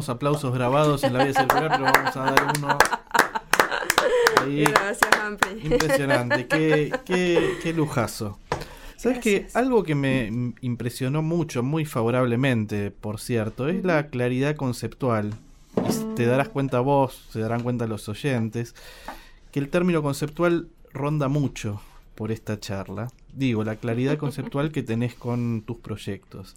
tenemos 0.02 0.08
aplausos 0.08 0.52
grabados 0.52 1.04
en 1.04 1.12
La 1.12 1.24
Vida 1.24 1.40
Circular, 1.40 1.70
pero 1.70 1.84
vamos 1.84 2.16
a 2.16 2.20
dar 2.24 2.52
uno. 2.58 2.78
Ahí. 4.40 4.64
Gracias, 4.64 5.10
Humphrey. 5.24 5.60
Impresionante, 5.64 6.46
qué, 6.48 6.92
qué, 7.04 7.58
qué 7.62 7.72
lujazo. 7.72 8.38
¿Sabes 8.96 9.18
que. 9.20 9.46
Algo 9.54 9.84
que 9.84 9.94
me 9.94 10.30
mm, 10.30 10.54
impresionó 10.62 11.22
mucho, 11.22 11.62
muy 11.62 11.84
favorablemente, 11.84 12.90
por 12.90 13.20
cierto, 13.20 13.68
es 13.68 13.84
la 13.84 14.08
claridad 14.08 14.56
conceptual. 14.56 15.34
Y 15.76 16.14
te 16.16 16.26
darás 16.26 16.48
cuenta 16.48 16.80
vos, 16.80 17.28
se 17.30 17.40
darán 17.40 17.62
cuenta 17.62 17.86
los 17.86 18.08
oyentes, 18.08 18.74
que 19.52 19.60
el 19.60 19.68
término 19.68 20.02
conceptual 20.02 20.68
ronda 20.92 21.28
mucho 21.28 21.80
por 22.14 22.32
esta 22.32 22.58
charla. 22.60 23.08
Digo, 23.34 23.64
la 23.64 23.76
claridad 23.76 24.18
conceptual 24.18 24.72
que 24.72 24.82
tenés 24.82 25.14
con 25.14 25.62
tus 25.62 25.78
proyectos. 25.78 26.56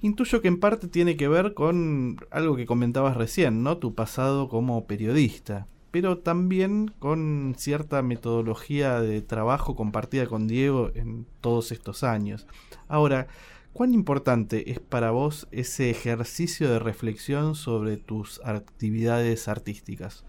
Intuyo 0.00 0.40
que 0.40 0.48
en 0.48 0.60
parte 0.60 0.88
tiene 0.88 1.16
que 1.16 1.28
ver 1.28 1.54
con 1.54 2.18
algo 2.30 2.56
que 2.56 2.66
comentabas 2.66 3.16
recién, 3.16 3.62
¿no? 3.62 3.78
Tu 3.78 3.94
pasado 3.94 4.48
como 4.48 4.86
periodista, 4.86 5.66
pero 5.90 6.18
también 6.18 6.92
con 6.98 7.54
cierta 7.58 8.02
metodología 8.02 9.00
de 9.00 9.20
trabajo 9.20 9.74
compartida 9.74 10.26
con 10.26 10.46
Diego 10.46 10.90
en 10.94 11.26
todos 11.40 11.72
estos 11.72 12.04
años. 12.04 12.46
Ahora, 12.88 13.26
¿cuán 13.72 13.92
importante 13.92 14.70
es 14.70 14.78
para 14.78 15.10
vos 15.10 15.48
ese 15.50 15.90
ejercicio 15.90 16.70
de 16.70 16.78
reflexión 16.78 17.56
sobre 17.56 17.96
tus 17.96 18.40
actividades 18.44 19.48
artísticas? 19.48 20.24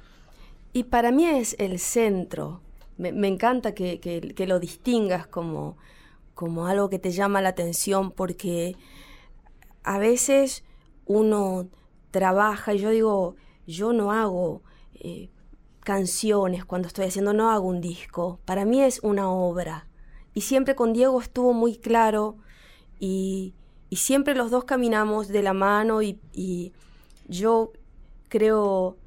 Y 0.73 0.85
para 0.85 1.11
mí 1.11 1.25
es 1.25 1.55
el 1.59 1.77
centro. 1.77 2.61
Me, 2.97 3.27
encanta 3.27 3.73
que, 3.73 3.99
que- 3.99 4.21
que 4.35 4.47
lo 4.47 4.59
distingas 4.59 5.27
como, 5.27 5.77
como 6.35 6.67
algo 6.67 6.89
que 6.89 6.99
te 6.99 7.11
llama 7.11 7.41
la 7.41 7.49
atención 7.49 8.11
porque 8.11 8.75
a 9.83 9.97
veces 9.97 10.63
uno 11.05 11.67
trabaja 12.11 12.73
y 12.73 12.79
yo 12.79 12.89
digo, 12.89 13.35
yo 13.67 13.93
no 13.93 14.11
hago 14.11 14.61
eh, 14.95 15.29
canciones 15.81 16.65
cuando 16.65 16.87
estoy 16.87 17.05
haciendo, 17.05 17.33
no 17.33 17.51
hago 17.51 17.67
un 17.67 17.81
disco. 17.81 18.39
Para 18.45 18.65
mí 18.65 18.81
es 18.81 18.99
una 19.03 19.29
obra. 19.31 19.87
Y 20.33 20.41
siempre 20.41 20.75
con 20.75 20.93
Diego 20.93 21.19
estuvo 21.21 21.53
muy 21.53 21.77
claro 21.77 22.37
y, 22.99 23.53
y 23.89 23.97
siempre 23.97 24.35
los 24.35 24.51
dos 24.51 24.65
caminamos 24.65 25.27
de 25.27 25.43
la 25.43 25.53
mano 25.53 26.01
y, 26.01 26.19
y 26.33 26.73
yo 27.27 27.73
creo 28.29 28.97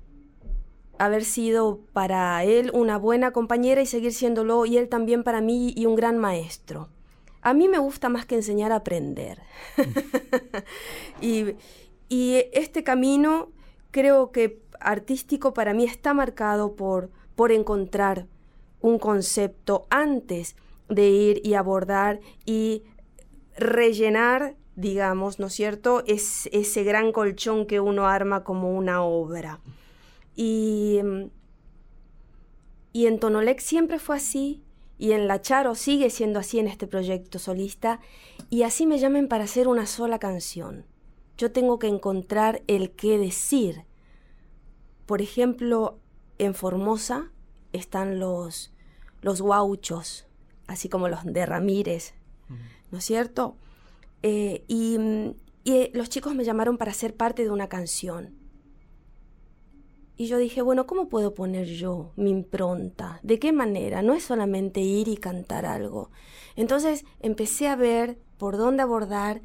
haber 0.98 1.24
sido 1.24 1.80
para 1.92 2.42
él 2.44 2.70
una 2.74 2.96
buena 2.98 3.32
compañera 3.32 3.82
y 3.82 3.86
seguir 3.86 4.12
siéndolo, 4.12 4.66
y 4.66 4.78
él 4.78 4.88
también 4.88 5.22
para 5.22 5.40
mí 5.40 5.72
y 5.76 5.86
un 5.86 5.96
gran 5.96 6.18
maestro. 6.18 6.88
A 7.42 7.54
mí 7.54 7.68
me 7.68 7.78
gusta 7.78 8.08
más 8.08 8.26
que 8.26 8.34
enseñar 8.34 8.72
a 8.72 8.76
aprender. 8.76 9.40
y, 11.20 11.54
y 12.08 12.44
este 12.52 12.82
camino 12.82 13.50
creo 13.90 14.32
que 14.32 14.60
artístico 14.80 15.54
para 15.54 15.74
mí 15.74 15.84
está 15.84 16.12
marcado 16.14 16.76
por, 16.76 17.10
por 17.34 17.52
encontrar 17.52 18.26
un 18.80 18.98
concepto 18.98 19.86
antes 19.90 20.56
de 20.88 21.08
ir 21.08 21.40
y 21.44 21.54
abordar 21.54 22.20
y 22.44 22.84
rellenar, 23.56 24.56
digamos, 24.74 25.38
¿no 25.38 25.46
es 25.46 25.54
cierto?, 25.54 26.04
es, 26.06 26.48
ese 26.52 26.84
gran 26.84 27.12
colchón 27.12 27.66
que 27.66 27.80
uno 27.80 28.06
arma 28.06 28.44
como 28.44 28.76
una 28.76 29.02
obra. 29.02 29.60
Y, 30.36 31.00
y 32.92 33.06
en 33.06 33.18
Tonolec 33.18 33.58
siempre 33.58 33.98
fue 33.98 34.16
así, 34.16 34.62
y 34.98 35.12
en 35.12 35.26
La 35.26 35.40
Charo 35.40 35.74
sigue 35.74 36.10
siendo 36.10 36.38
así 36.38 36.58
en 36.58 36.68
este 36.68 36.86
proyecto 36.86 37.38
solista, 37.38 38.00
y 38.50 38.62
así 38.62 38.86
me 38.86 38.98
llamen 38.98 39.28
para 39.28 39.44
hacer 39.44 39.66
una 39.66 39.86
sola 39.86 40.18
canción. 40.18 40.86
Yo 41.36 41.50
tengo 41.50 41.78
que 41.78 41.88
encontrar 41.88 42.62
el 42.66 42.92
qué 42.92 43.18
decir. 43.18 43.84
Por 45.06 45.20
ejemplo, 45.20 45.98
en 46.38 46.54
Formosa 46.54 47.32
están 47.72 48.18
los, 48.18 48.72
los 49.20 49.42
guauchos, 49.42 50.26
así 50.66 50.88
como 50.88 51.08
los 51.08 51.24
de 51.24 51.44
Ramírez, 51.46 52.14
¿no 52.90 52.98
es 52.98 53.04
cierto? 53.04 53.56
Eh, 54.22 54.64
y 54.68 55.34
y, 55.66 55.72
eh, 55.72 55.90
los 55.94 56.08
chicos 56.08 56.32
me 56.32 56.44
llamaron 56.44 56.78
para 56.78 56.94
ser 56.94 57.16
parte 57.16 57.42
de 57.42 57.50
una 57.50 57.68
canción. 57.68 58.36
Y 60.16 60.26
yo 60.26 60.38
dije, 60.38 60.62
bueno, 60.62 60.86
¿cómo 60.86 61.08
puedo 61.08 61.34
poner 61.34 61.66
yo 61.66 62.12
mi 62.16 62.30
impronta? 62.30 63.20
¿De 63.22 63.38
qué 63.38 63.52
manera? 63.52 64.00
No 64.00 64.14
es 64.14 64.24
solamente 64.24 64.80
ir 64.80 65.08
y 65.08 65.16
cantar 65.16 65.66
algo. 65.66 66.10
Entonces 66.56 67.04
empecé 67.20 67.68
a 67.68 67.76
ver 67.76 68.18
por 68.38 68.56
dónde 68.56 68.82
abordar 68.82 69.42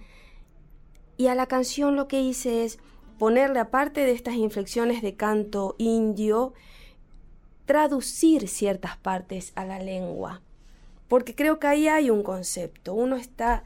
y 1.18 1.28
a 1.28 1.36
la 1.36 1.48
canción 1.48 1.96
lo 1.96 2.08
que 2.08 2.22
hice 2.22 2.64
es 2.64 2.80
ponerle, 3.20 3.60
aparte 3.60 4.02
de 4.02 4.14
estas 4.14 4.34
inflexiones 4.34 5.02
de 5.02 5.16
canto 5.16 5.76
indio, 5.78 6.54
traducir 7.66 8.48
ciertas 8.48 8.98
partes 8.98 9.52
a 9.56 9.66
la 9.66 9.80
lengua. 9.80 10.42
Porque 11.08 11.36
creo 11.36 11.60
que 11.60 11.68
ahí 11.68 11.88
hay 11.88 12.10
un 12.10 12.24
concepto. 12.24 12.94
Uno 12.94 13.18
está, 13.18 13.64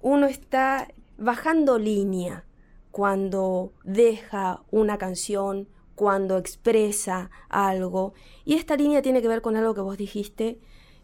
uno 0.00 0.26
está 0.26 0.88
bajando 1.18 1.78
línea 1.78 2.44
cuando 2.92 3.72
deja 3.82 4.62
una 4.70 4.98
canción, 4.98 5.66
cuando 5.94 6.38
expresa 6.38 7.30
algo. 7.48 8.14
Y 8.44 8.54
esta 8.54 8.76
línea 8.76 9.02
tiene 9.02 9.22
que 9.22 9.28
ver 9.28 9.42
con 9.42 9.56
algo 9.56 9.74
que 9.74 9.80
vos 9.80 9.96
dijiste 9.96 10.58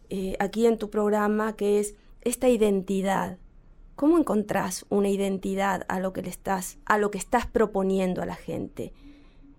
eh, 0.09 0.35
aquí 0.39 0.65
en 0.65 0.77
tu 0.77 0.89
programa, 0.89 1.55
que 1.55 1.79
es 1.79 1.95
esta 2.21 2.49
identidad. 2.49 3.37
¿Cómo 3.95 4.17
encontrás 4.17 4.85
una 4.89 5.09
identidad 5.09 5.85
a 5.89 5.99
lo 5.99 6.13
que 6.13 6.21
le 6.21 6.29
estás, 6.29 6.77
a 6.85 6.97
lo 6.97 7.11
que 7.11 7.17
estás 7.17 7.45
proponiendo 7.45 8.21
a 8.21 8.25
la 8.25 8.35
gente? 8.35 8.93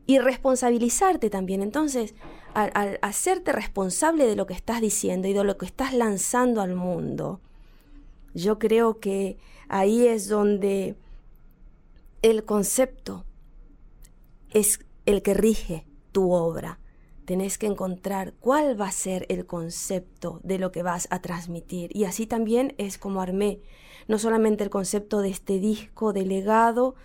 Y 0.06 0.18
responsabilizarte 0.18 1.30
también. 1.30 1.62
Entonces, 1.62 2.14
al, 2.54 2.70
al 2.74 2.98
hacerte 3.02 3.52
responsable 3.52 4.26
de 4.26 4.34
lo 4.34 4.46
que 4.46 4.54
estás 4.54 4.80
diciendo 4.80 5.28
y 5.28 5.32
de 5.32 5.44
lo 5.44 5.56
que 5.56 5.66
estás 5.66 5.92
lanzando 5.92 6.62
al 6.62 6.74
mundo, 6.74 7.40
yo 8.34 8.58
creo 8.58 8.98
que 8.98 9.38
ahí 9.68 10.06
es 10.06 10.28
donde 10.28 10.96
el 12.22 12.44
concepto 12.44 13.24
es 14.50 14.80
el 15.10 15.22
que 15.22 15.34
rige 15.34 15.86
tu 16.12 16.32
obra. 16.32 16.78
Tenés 17.24 17.58
que 17.58 17.66
encontrar 17.66 18.34
cuál 18.40 18.80
va 18.80 18.88
a 18.88 18.92
ser 18.92 19.26
el 19.28 19.46
concepto 19.46 20.40
de 20.42 20.58
lo 20.58 20.72
que 20.72 20.82
vas 20.82 21.06
a 21.10 21.20
transmitir. 21.20 21.94
Y 21.94 22.04
así 22.04 22.26
también 22.26 22.74
es 22.78 22.98
como 22.98 23.20
armé 23.20 23.60
no 24.08 24.18
solamente 24.18 24.64
el 24.64 24.70
concepto 24.70 25.20
de 25.20 25.28
este 25.28 25.60
disco 25.60 26.12
de 26.12 26.26
legado, 26.26 26.96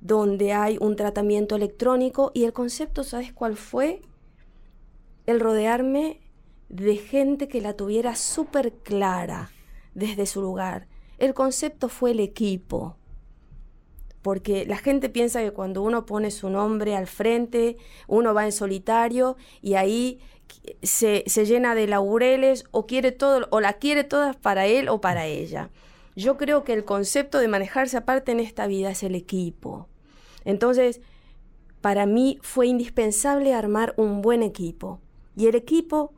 donde 0.00 0.52
hay 0.52 0.76
un 0.78 0.96
tratamiento 0.96 1.56
electrónico, 1.56 2.30
y 2.34 2.44
el 2.44 2.52
concepto, 2.52 3.02
¿sabes 3.04 3.32
cuál 3.32 3.56
fue? 3.56 4.02
El 5.24 5.40
rodearme 5.40 6.20
de 6.68 6.96
gente 6.96 7.48
que 7.48 7.62
la 7.62 7.74
tuviera 7.74 8.14
súper 8.14 8.74
clara 8.74 9.50
desde 9.94 10.26
su 10.26 10.42
lugar. 10.42 10.86
El 11.16 11.32
concepto 11.32 11.88
fue 11.88 12.10
el 12.10 12.20
equipo 12.20 12.96
porque 14.24 14.64
la 14.64 14.78
gente 14.78 15.10
piensa 15.10 15.42
que 15.42 15.50
cuando 15.50 15.82
uno 15.82 16.06
pone 16.06 16.30
su 16.30 16.48
nombre 16.48 16.96
al 16.96 17.06
frente, 17.06 17.76
uno 18.08 18.32
va 18.32 18.46
en 18.46 18.52
solitario 18.52 19.36
y 19.60 19.74
ahí 19.74 20.18
se, 20.80 21.24
se, 21.26 21.44
llena 21.44 21.74
de 21.74 21.86
laureles 21.86 22.64
o 22.70 22.86
quiere 22.86 23.12
todo, 23.12 23.46
o 23.50 23.60
la 23.60 23.74
quiere 23.74 24.02
todas 24.02 24.34
para 24.34 24.64
él 24.64 24.88
o 24.88 25.02
para 25.02 25.26
ella. 25.26 25.68
Yo 26.16 26.38
creo 26.38 26.64
que 26.64 26.72
el 26.72 26.86
concepto 26.86 27.38
de 27.38 27.48
manejarse 27.48 27.98
aparte 27.98 28.32
en 28.32 28.40
esta 28.40 28.66
vida 28.66 28.92
es 28.92 29.02
el 29.02 29.14
equipo. 29.14 29.88
Entonces, 30.46 31.02
para 31.82 32.06
mí 32.06 32.38
fue 32.40 32.66
indispensable 32.66 33.52
armar 33.52 33.92
un 33.98 34.22
buen 34.22 34.42
equipo. 34.42 35.02
Y 35.36 35.48
el 35.48 35.54
equipo 35.54 36.14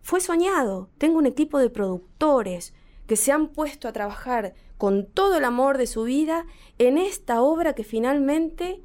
fue 0.00 0.20
soñado. 0.20 0.90
Tengo 0.96 1.18
un 1.18 1.26
equipo 1.26 1.58
de 1.58 1.70
productores 1.70 2.72
que 3.08 3.16
se 3.16 3.32
han 3.32 3.48
puesto 3.48 3.88
a 3.88 3.92
trabajar 3.92 4.54
con 4.78 5.06
todo 5.06 5.36
el 5.36 5.44
amor 5.44 5.76
de 5.76 5.86
su 5.86 6.04
vida 6.04 6.46
en 6.78 6.96
esta 6.96 7.42
obra 7.42 7.74
que 7.74 7.84
finalmente 7.84 8.80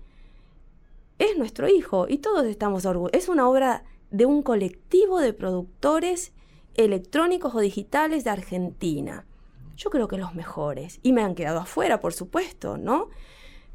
es 1.20 1.38
nuestro 1.38 1.70
hijo 1.70 2.08
y 2.10 2.18
todos 2.18 2.46
estamos 2.46 2.86
orgullosos. 2.86 3.18
Es 3.18 3.30
una 3.30 3.48
obra 3.48 3.84
de 4.10 4.26
un 4.26 4.42
colectivo 4.42 5.20
de 5.20 5.34
productores 5.34 6.34
electrónicos 6.76 7.54
o 7.56 7.60
digitales 7.60 8.24
de 8.24 8.32
Argentina. 8.32 9.26
Yo 9.78 9.90
creo 9.90 10.08
que 10.08 10.18
los 10.18 10.36
mejores. 10.36 11.00
Y 11.04 11.14
me 11.14 11.22
han 11.22 11.36
quedado 11.36 11.60
afuera, 11.60 12.00
por 12.00 12.14
supuesto, 12.14 12.78
¿no? 12.78 13.10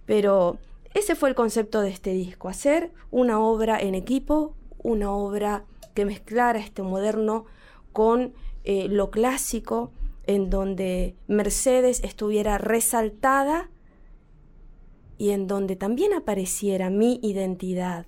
Pero 0.07 0.59
ese 0.95 1.15
fue 1.15 1.29
el 1.29 1.35
concepto 1.35 1.81
de 1.81 1.91
este 1.91 2.13
disco, 2.13 2.49
hacer 2.49 2.93
una 3.11 3.41
obra 3.41 3.79
en 3.79 3.95
equipo, 3.95 4.55
una 4.79 5.13
obra 5.13 5.65
que 5.95 6.05
mezclara 6.05 6.59
este 6.59 6.83
moderno 6.83 7.47
con 7.93 8.33
eh, 8.65 8.89
lo 8.89 9.11
clásico, 9.11 9.93
en 10.29 10.51
donde 10.51 11.17
Mercedes 11.27 12.05
estuviera 12.05 12.59
resaltada 12.59 13.71
y 15.17 15.31
en 15.31 15.47
donde 15.47 15.75
también 15.75 16.13
apareciera 16.13 16.91
mi 16.91 17.19
identidad. 17.23 18.07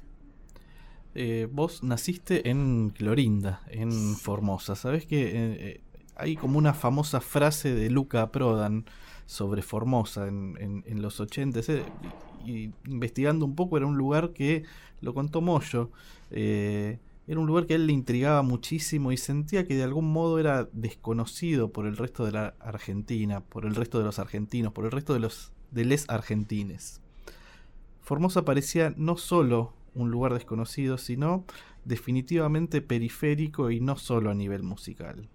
Eh, 1.14 1.48
vos 1.50 1.82
naciste 1.82 2.50
en 2.50 2.90
Clorinda, 2.90 3.62
en 3.68 3.90
Formosa. 4.16 4.76
¿Sabés 4.76 5.06
que 5.06 5.30
eh, 5.32 5.80
hay 6.14 6.36
como 6.36 6.58
una 6.58 6.74
famosa 6.74 7.22
frase 7.22 7.74
de 7.74 7.88
Luca 7.88 8.30
Prodan 8.30 8.84
sobre 9.24 9.62
Formosa 9.62 10.28
en, 10.28 10.58
en, 10.60 10.84
en 10.86 11.00
los 11.00 11.20
80? 11.20 11.60
Eh, 11.60 11.82
y, 12.44 12.52
y, 12.52 12.74
investigando 12.86 13.46
un 13.46 13.54
poco, 13.54 13.78
era 13.78 13.86
un 13.86 13.96
lugar 13.96 14.34
que 14.34 14.64
lo 15.00 15.14
contó 15.14 15.40
Moyo. 15.40 15.90
Era 17.30 17.38
un 17.38 17.46
lugar 17.46 17.66
que 17.66 17.74
a 17.74 17.76
él 17.76 17.86
le 17.86 17.92
intrigaba 17.92 18.42
muchísimo 18.42 19.12
y 19.12 19.16
sentía 19.16 19.64
que 19.64 19.76
de 19.76 19.84
algún 19.84 20.12
modo 20.12 20.40
era 20.40 20.68
desconocido 20.72 21.70
por 21.70 21.86
el 21.86 21.96
resto 21.96 22.24
de 22.24 22.32
la 22.32 22.54
Argentina, 22.58 23.38
por 23.38 23.66
el 23.66 23.76
resto 23.76 23.98
de 23.98 24.04
los 24.04 24.18
argentinos, 24.18 24.72
por 24.72 24.84
el 24.84 24.90
resto 24.90 25.14
de 25.14 25.20
los 25.20 25.52
de 25.70 25.84
les 25.84 26.10
argentines. 26.10 27.00
Formosa 28.00 28.44
parecía 28.44 28.92
no 28.96 29.16
solo 29.16 29.74
un 29.94 30.10
lugar 30.10 30.34
desconocido, 30.34 30.98
sino 30.98 31.44
definitivamente 31.84 32.82
periférico 32.82 33.70
y 33.70 33.78
no 33.78 33.96
solo 33.96 34.32
a 34.32 34.34
nivel 34.34 34.64
musical. 34.64 35.28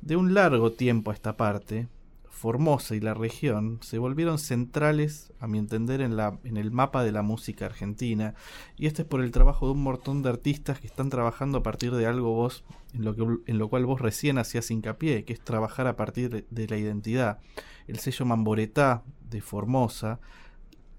De 0.00 0.16
un 0.16 0.32
largo 0.32 0.72
tiempo 0.72 1.10
a 1.10 1.14
esta 1.14 1.36
parte, 1.36 1.88
Formosa 2.36 2.94
y 2.94 3.00
la 3.00 3.14
región 3.14 3.78
se 3.80 3.98
volvieron 3.98 4.38
centrales, 4.38 5.32
a 5.40 5.46
mi 5.46 5.58
entender, 5.58 6.02
en, 6.02 6.16
la, 6.16 6.38
en 6.44 6.58
el 6.58 6.70
mapa 6.70 7.02
de 7.02 7.10
la 7.10 7.22
música 7.22 7.64
argentina. 7.64 8.34
Y 8.76 8.86
esto 8.86 9.00
es 9.02 9.08
por 9.08 9.22
el 9.22 9.30
trabajo 9.30 9.64
de 9.66 9.72
un 9.72 9.82
montón 9.82 10.22
de 10.22 10.28
artistas 10.28 10.78
que 10.78 10.86
están 10.86 11.08
trabajando 11.08 11.58
a 11.58 11.62
partir 11.62 11.94
de 11.94 12.04
algo 12.06 12.34
vos, 12.34 12.62
en 12.92 13.04
lo, 13.04 13.16
que, 13.16 13.22
en 13.50 13.58
lo 13.58 13.68
cual 13.70 13.86
vos 13.86 14.02
recién 14.02 14.36
hacías 14.36 14.70
hincapié, 14.70 15.24
que 15.24 15.32
es 15.32 15.40
trabajar 15.40 15.86
a 15.86 15.96
partir 15.96 16.28
de, 16.28 16.44
de 16.50 16.68
la 16.68 16.76
identidad. 16.76 17.38
El 17.86 17.98
sello 18.00 18.26
Mamboretá 18.26 19.02
de 19.30 19.40
Formosa, 19.40 20.20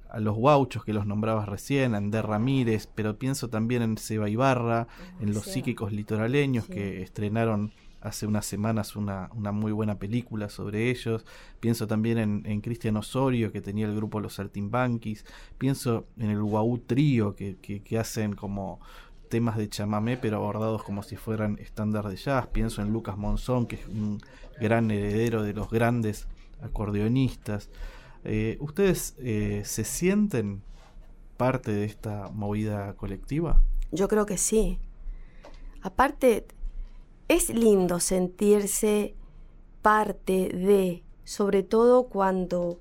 a 0.09 0.19
los 0.19 0.35
guauchos 0.35 0.83
que 0.83 0.93
los 0.93 1.05
nombrabas 1.05 1.47
recién, 1.47 1.93
a 1.93 1.99
Ender 1.99 2.25
Ramírez, 2.25 2.87
pero 2.95 3.19
pienso 3.19 3.49
también 3.49 3.83
en 3.83 3.97
Seba 3.97 4.27
Ibarra, 4.27 4.87
en 5.19 5.33
los 5.35 5.43
psíquicos 5.45 5.91
litoraleños 5.91 6.65
Sí. 6.65 6.73
que 6.73 7.01
estrenaron 7.03 7.73
hace 8.07 8.25
unas 8.25 8.45
semanas 8.45 8.95
una, 8.95 9.29
muy 9.33 9.71
buena 9.71 9.99
película 9.99 10.49
sobre 10.49 10.89
ellos. 10.89 11.25
Pienso 11.59 11.87
también 11.87 12.17
en, 12.17 12.43
en 12.45 12.61
Cristian 12.61 12.97
Osorio, 12.97 13.51
que 13.51 13.61
tenía 13.61 13.85
el 13.85 13.95
grupo 13.95 14.19
Los 14.19 14.35
Saltimbanquis. 14.35 15.25
Pienso 15.57 16.07
en 16.17 16.31
el 16.31 16.41
Guau 16.41 16.79
Trío, 16.79 17.35
que 17.35 17.97
hacen 17.99 18.33
como 18.33 18.79
temas 19.27 19.57
de 19.57 19.69
chamamé, 19.69 20.17
pero 20.17 20.37
abordados 20.37 20.83
como 20.83 21.03
si 21.03 21.15
fueran 21.15 21.57
estándar 21.59 22.07
de 22.07 22.15
jazz. 22.15 22.47
Pienso 22.47 22.81
en 22.81 22.91
Lucas 22.91 23.17
Monzón, 23.17 23.67
que 23.67 23.75
es 23.75 23.87
un 23.87 24.19
gran 24.59 24.89
heredero 24.91 25.43
de 25.43 25.53
los 25.53 25.69
grandes 25.69 26.27
acordeonistas. 26.61 27.69
Eh, 28.23 28.57
¿Ustedes 28.59 29.15
eh, 29.19 29.61
se 29.65 29.83
sienten 29.83 30.61
parte 31.37 31.71
de 31.71 31.85
esta 31.85 32.29
movida 32.33 32.93
colectiva? 32.93 33.61
Yo 33.91 34.07
creo 34.07 34.25
que 34.25 34.37
sí. 34.37 34.79
Aparte, 35.81 36.45
es 37.27 37.49
lindo 37.49 37.99
sentirse 37.99 39.15
parte 39.81 40.49
de, 40.49 41.03
sobre 41.23 41.63
todo 41.63 42.07
cuando 42.07 42.79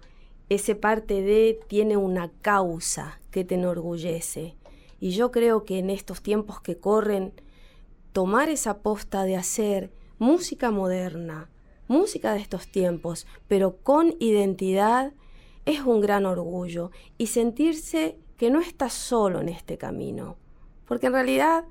ese 0.48 0.74
parte 0.74 1.22
de 1.22 1.58
tiene 1.66 1.96
una 1.96 2.30
causa 2.42 3.20
que 3.30 3.44
te 3.44 3.56
enorgullece. 3.56 4.56
Y 5.00 5.10
yo 5.10 5.30
creo 5.30 5.64
que 5.64 5.78
en 5.78 5.90
estos 5.90 6.22
tiempos 6.22 6.60
que 6.60 6.78
corren, 6.78 7.32
tomar 8.12 8.48
esa 8.48 8.78
posta 8.78 9.24
de 9.24 9.36
hacer 9.36 9.92
música 10.18 10.70
moderna, 10.70 11.50
música 11.88 12.32
de 12.32 12.40
estos 12.40 12.68
tiempos, 12.68 13.26
pero 13.48 13.76
con 13.76 14.14
identidad, 14.20 15.12
es 15.64 15.80
un 15.80 16.00
gran 16.00 16.24
orgullo. 16.24 16.92
Y 17.18 17.26
sentirse 17.26 18.16
que 18.36 18.50
no 18.50 18.60
estás 18.60 18.92
solo 18.92 19.40
en 19.40 19.48
este 19.48 19.76
camino. 19.76 20.36
Porque 20.86 21.08
en 21.08 21.12
realidad 21.12 21.64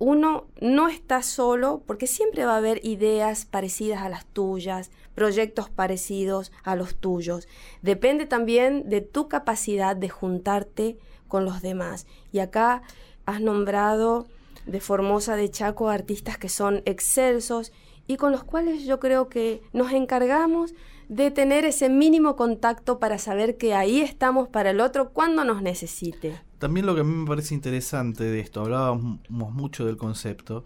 uno 0.00 0.46
no 0.62 0.88
está 0.88 1.22
solo 1.22 1.82
porque 1.86 2.06
siempre 2.06 2.46
va 2.46 2.54
a 2.54 2.56
haber 2.56 2.84
ideas 2.84 3.44
parecidas 3.44 4.00
a 4.00 4.08
las 4.08 4.24
tuyas, 4.24 4.90
proyectos 5.14 5.68
parecidos 5.68 6.52
a 6.64 6.74
los 6.74 6.96
tuyos. 6.96 7.46
Depende 7.82 8.24
también 8.24 8.88
de 8.88 9.02
tu 9.02 9.28
capacidad 9.28 9.94
de 9.94 10.08
juntarte 10.08 10.98
con 11.28 11.44
los 11.44 11.60
demás. 11.60 12.06
Y 12.32 12.38
acá 12.38 12.80
has 13.26 13.42
nombrado 13.42 14.26
de 14.64 14.80
Formosa 14.80 15.36
de 15.36 15.50
Chaco 15.50 15.90
artistas 15.90 16.38
que 16.38 16.48
son 16.48 16.80
excelsos 16.86 17.70
y 18.06 18.16
con 18.16 18.32
los 18.32 18.42
cuales 18.42 18.84
yo 18.84 19.00
creo 19.00 19.28
que 19.28 19.62
nos 19.74 19.92
encargamos 19.92 20.72
de 21.10 21.30
tener 21.30 21.66
ese 21.66 21.90
mínimo 21.90 22.36
contacto 22.36 22.98
para 22.98 23.18
saber 23.18 23.58
que 23.58 23.74
ahí 23.74 24.00
estamos 24.00 24.48
para 24.48 24.70
el 24.70 24.80
otro 24.80 25.10
cuando 25.10 25.44
nos 25.44 25.60
necesite. 25.60 26.40
También 26.60 26.84
lo 26.84 26.94
que 26.94 27.00
a 27.00 27.04
mí 27.04 27.14
me 27.14 27.26
parece 27.26 27.54
interesante 27.54 28.22
de 28.22 28.38
esto, 28.38 28.60
hablábamos 28.60 29.18
mucho 29.28 29.86
del 29.86 29.96
concepto, 29.96 30.62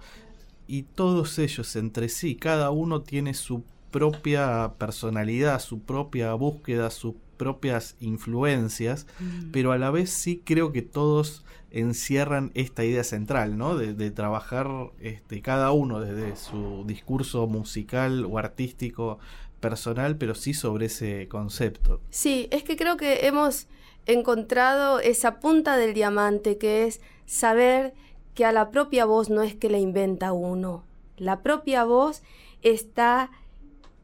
y 0.66 0.82
todos 0.82 1.38
ellos 1.38 1.76
entre 1.76 2.08
sí, 2.08 2.34
cada 2.34 2.70
uno 2.70 3.02
tiene 3.02 3.32
su 3.32 3.62
propia 3.92 4.72
personalidad, 4.76 5.60
su 5.60 5.78
propia 5.78 6.34
búsqueda, 6.34 6.90
sus 6.90 7.14
propias 7.36 7.96
influencias, 8.00 9.06
pero 9.52 9.70
a 9.70 9.78
la 9.78 9.92
vez 9.92 10.10
sí 10.10 10.42
creo 10.44 10.72
que 10.72 10.82
todos 10.82 11.44
encierran 11.70 12.50
esta 12.54 12.84
idea 12.84 13.04
central, 13.04 13.56
¿no? 13.56 13.76
De, 13.76 13.94
de 13.94 14.10
trabajar 14.10 14.68
este, 15.00 15.42
cada 15.42 15.70
uno 15.70 16.00
desde 16.00 16.34
su 16.34 16.82
discurso 16.86 17.46
musical 17.46 18.24
o 18.24 18.38
artístico 18.38 19.20
personal, 19.60 20.16
pero 20.16 20.34
sí 20.34 20.54
sobre 20.54 20.86
ese 20.86 21.28
concepto. 21.28 22.00
Sí, 22.10 22.48
es 22.50 22.64
que 22.64 22.76
creo 22.76 22.96
que 22.96 23.26
hemos 23.26 23.68
encontrado 24.06 25.00
esa 25.00 25.40
punta 25.40 25.76
del 25.76 25.94
diamante 25.94 26.58
que 26.58 26.86
es 26.86 27.00
saber 27.26 27.94
que 28.34 28.44
a 28.44 28.52
la 28.52 28.70
propia 28.70 29.04
voz 29.04 29.30
no 29.30 29.42
es 29.42 29.54
que 29.54 29.70
la 29.70 29.78
inventa 29.78 30.32
uno. 30.32 30.84
La 31.16 31.42
propia 31.42 31.84
voz 31.84 32.22
está 32.62 33.30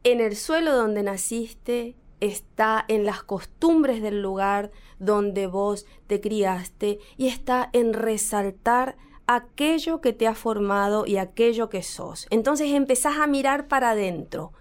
en 0.03 0.21
el 0.21 0.35
suelo 0.35 0.75
donde 0.75 1.03
naciste, 1.03 1.95
está 2.19 2.85
en 2.87 3.05
las 3.05 3.23
costumbres 3.23 4.01
del 4.01 4.21
lugar 4.21 4.71
donde 4.99 5.47
vos 5.47 5.85
te 6.07 6.21
criaste 6.21 6.99
y 7.17 7.27
está 7.27 7.69
en 7.73 7.93
resaltar 7.93 8.95
aquello 9.27 10.01
que 10.01 10.13
te 10.13 10.27
ha 10.27 10.35
formado 10.35 11.05
y 11.05 11.17
aquello 11.17 11.69
que 11.69 11.83
sos. 11.83 12.27
Entonces 12.29 12.71
empezás 12.71 13.17
a 13.17 13.27
mirar 13.27 13.67
para 13.67 13.91
adentro. 13.91 14.53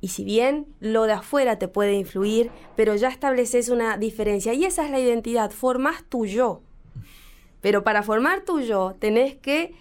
Y 0.00 0.08
si 0.08 0.24
bien 0.24 0.66
lo 0.80 1.04
de 1.04 1.12
afuera 1.12 1.58
te 1.58 1.68
puede 1.68 1.94
influir, 1.94 2.50
pero 2.76 2.94
ya 2.94 3.08
estableces 3.08 3.68
una 3.68 3.98
diferencia 3.98 4.54
y 4.54 4.64
esa 4.64 4.84
es 4.84 4.90
la 4.90 5.00
identidad, 5.00 5.50
formas 5.50 6.04
tu 6.08 6.26
yo. 6.26 6.62
Pero 7.60 7.82
para 7.82 8.02
formar 8.02 8.44
tu 8.44 8.60
yo 8.60 8.96
tenés 8.98 9.34
que 9.34 9.74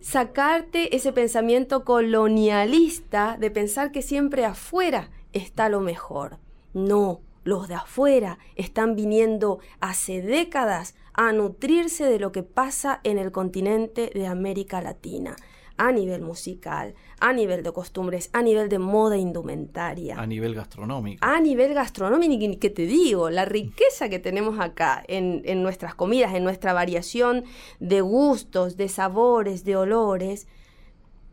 sacarte 0.00 0.96
ese 0.96 1.12
pensamiento 1.12 1.84
colonialista 1.84 3.36
de 3.38 3.50
pensar 3.50 3.92
que 3.92 4.02
siempre 4.02 4.44
afuera 4.44 5.10
está 5.32 5.68
lo 5.68 5.80
mejor. 5.80 6.38
No, 6.72 7.20
los 7.44 7.68
de 7.68 7.74
afuera 7.74 8.38
están 8.56 8.96
viniendo 8.96 9.58
hace 9.80 10.22
décadas 10.22 10.94
a 11.14 11.32
nutrirse 11.32 12.04
de 12.04 12.18
lo 12.18 12.32
que 12.32 12.42
pasa 12.42 13.00
en 13.04 13.18
el 13.18 13.32
continente 13.32 14.10
de 14.14 14.26
América 14.26 14.80
Latina, 14.80 15.36
a 15.76 15.92
nivel 15.92 16.22
musical, 16.22 16.94
a 17.20 17.32
nivel 17.32 17.62
de 17.62 17.72
costumbres, 17.72 18.30
a 18.32 18.42
nivel 18.42 18.68
de 18.68 18.78
moda 18.78 19.16
indumentaria 19.16 20.18
A 20.18 20.26
nivel 20.26 20.54
gastronómico. 20.54 21.24
a 21.24 21.40
nivel 21.40 21.74
gastronómico, 21.74 22.32
y 22.44 22.56
que 22.56 22.70
te 22.70 22.86
digo, 22.86 23.30
la 23.30 23.44
riqueza 23.44 24.08
que 24.08 24.18
tenemos 24.18 24.58
acá 24.60 25.02
en, 25.08 25.42
en 25.44 25.62
nuestras 25.62 25.94
comidas, 25.94 26.34
en 26.34 26.44
nuestra 26.44 26.72
variación 26.72 27.44
de 27.80 28.00
gustos, 28.00 28.76
de 28.76 28.88
sabores, 28.88 29.64
de 29.64 29.76
olores, 29.76 30.46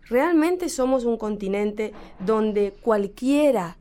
realmente 0.03 0.69
somos 0.69 1.05
un 1.05 1.17
continente 1.17 1.93
donde 2.19 2.73
cualquiera 2.81 3.77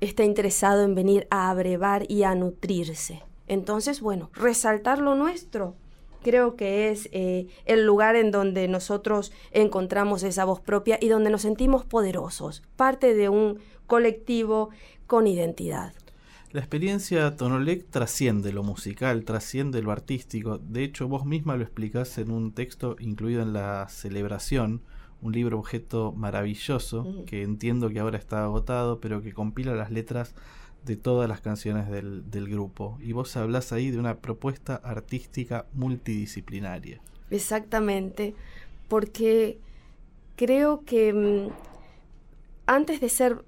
está 0.00 0.24
interesado 0.24 0.82
en 0.84 0.94
venir 0.94 1.26
a 1.30 1.50
abrevar 1.50 2.04
y 2.10 2.22
a 2.24 2.34
nutrirse. 2.34 3.22
Entonces, 3.48 4.00
bueno, 4.00 4.30
resaltar 4.34 4.98
lo 4.98 5.14
nuestro. 5.14 5.74
Creo 6.26 6.56
que 6.56 6.90
es 6.90 7.08
eh, 7.12 7.46
el 7.66 7.86
lugar 7.86 8.16
en 8.16 8.32
donde 8.32 8.66
nosotros 8.66 9.30
encontramos 9.52 10.24
esa 10.24 10.44
voz 10.44 10.60
propia 10.60 10.98
y 11.00 11.06
donde 11.06 11.30
nos 11.30 11.42
sentimos 11.42 11.84
poderosos, 11.84 12.64
parte 12.74 13.14
de 13.14 13.28
un 13.28 13.60
colectivo 13.86 14.70
con 15.06 15.28
identidad. 15.28 15.94
La 16.50 16.58
experiencia 16.58 17.36
Tonolec 17.36 17.88
trasciende 17.90 18.52
lo 18.52 18.64
musical, 18.64 19.22
trasciende 19.22 19.82
lo 19.82 19.92
artístico. 19.92 20.58
De 20.58 20.82
hecho, 20.82 21.06
vos 21.06 21.24
misma 21.24 21.54
lo 21.54 21.62
explicás 21.62 22.18
en 22.18 22.32
un 22.32 22.50
texto 22.50 22.96
incluido 22.98 23.42
en 23.42 23.52
la 23.52 23.86
celebración, 23.88 24.82
un 25.22 25.30
libro 25.30 25.60
objeto 25.60 26.10
maravilloso 26.10 27.06
que 27.26 27.44
entiendo 27.44 27.88
que 27.88 28.00
ahora 28.00 28.18
está 28.18 28.42
agotado, 28.42 29.00
pero 29.00 29.22
que 29.22 29.32
compila 29.32 29.76
las 29.76 29.92
letras 29.92 30.34
de 30.86 30.96
todas 30.96 31.28
las 31.28 31.40
canciones 31.40 31.90
del, 31.90 32.30
del 32.30 32.48
grupo. 32.48 32.96
Y 33.02 33.12
vos 33.12 33.36
hablás 33.36 33.72
ahí 33.72 33.90
de 33.90 33.98
una 33.98 34.18
propuesta 34.18 34.76
artística 34.76 35.66
multidisciplinaria. 35.74 37.00
Exactamente, 37.30 38.34
porque 38.88 39.58
creo 40.36 40.84
que 40.84 41.12
mm, 41.12 41.48
antes 42.66 43.00
de 43.00 43.08
ser 43.08 43.44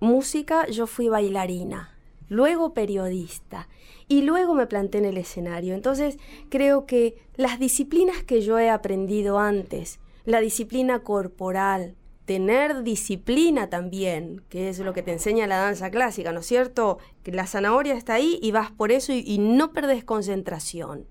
música 0.00 0.66
yo 0.68 0.86
fui 0.86 1.08
bailarina, 1.08 1.98
luego 2.28 2.74
periodista 2.74 3.68
y 4.06 4.22
luego 4.22 4.54
me 4.54 4.68
planté 4.68 4.98
en 4.98 5.04
el 5.04 5.16
escenario. 5.16 5.74
Entonces 5.74 6.18
creo 6.48 6.86
que 6.86 7.16
las 7.36 7.58
disciplinas 7.58 8.22
que 8.22 8.40
yo 8.40 8.58
he 8.58 8.70
aprendido 8.70 9.40
antes, 9.40 9.98
la 10.24 10.40
disciplina 10.40 11.00
corporal, 11.00 11.96
tener 12.28 12.82
disciplina 12.82 13.70
también, 13.70 14.42
que 14.50 14.68
es 14.68 14.80
lo 14.80 14.92
que 14.92 15.02
te 15.02 15.12
enseña 15.12 15.46
la 15.46 15.56
danza 15.56 15.90
clásica, 15.90 16.30
¿no 16.30 16.40
es 16.40 16.46
cierto? 16.46 16.98
Que 17.22 17.32
la 17.32 17.46
zanahoria 17.46 17.94
está 17.94 18.12
ahí 18.12 18.38
y 18.42 18.50
vas 18.50 18.70
por 18.70 18.92
eso 18.92 19.14
y, 19.14 19.38
no 19.38 19.72
perdes 19.72 20.04
concentración. 20.04 21.06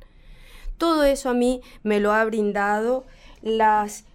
Todo 0.78 1.04
eso 1.06 1.32
a 1.32 1.34
mí 1.34 1.62
me 1.82 2.00
lo 2.00 2.14
ha 2.14 2.24
brindado 2.24 3.04
las, 3.42 4.06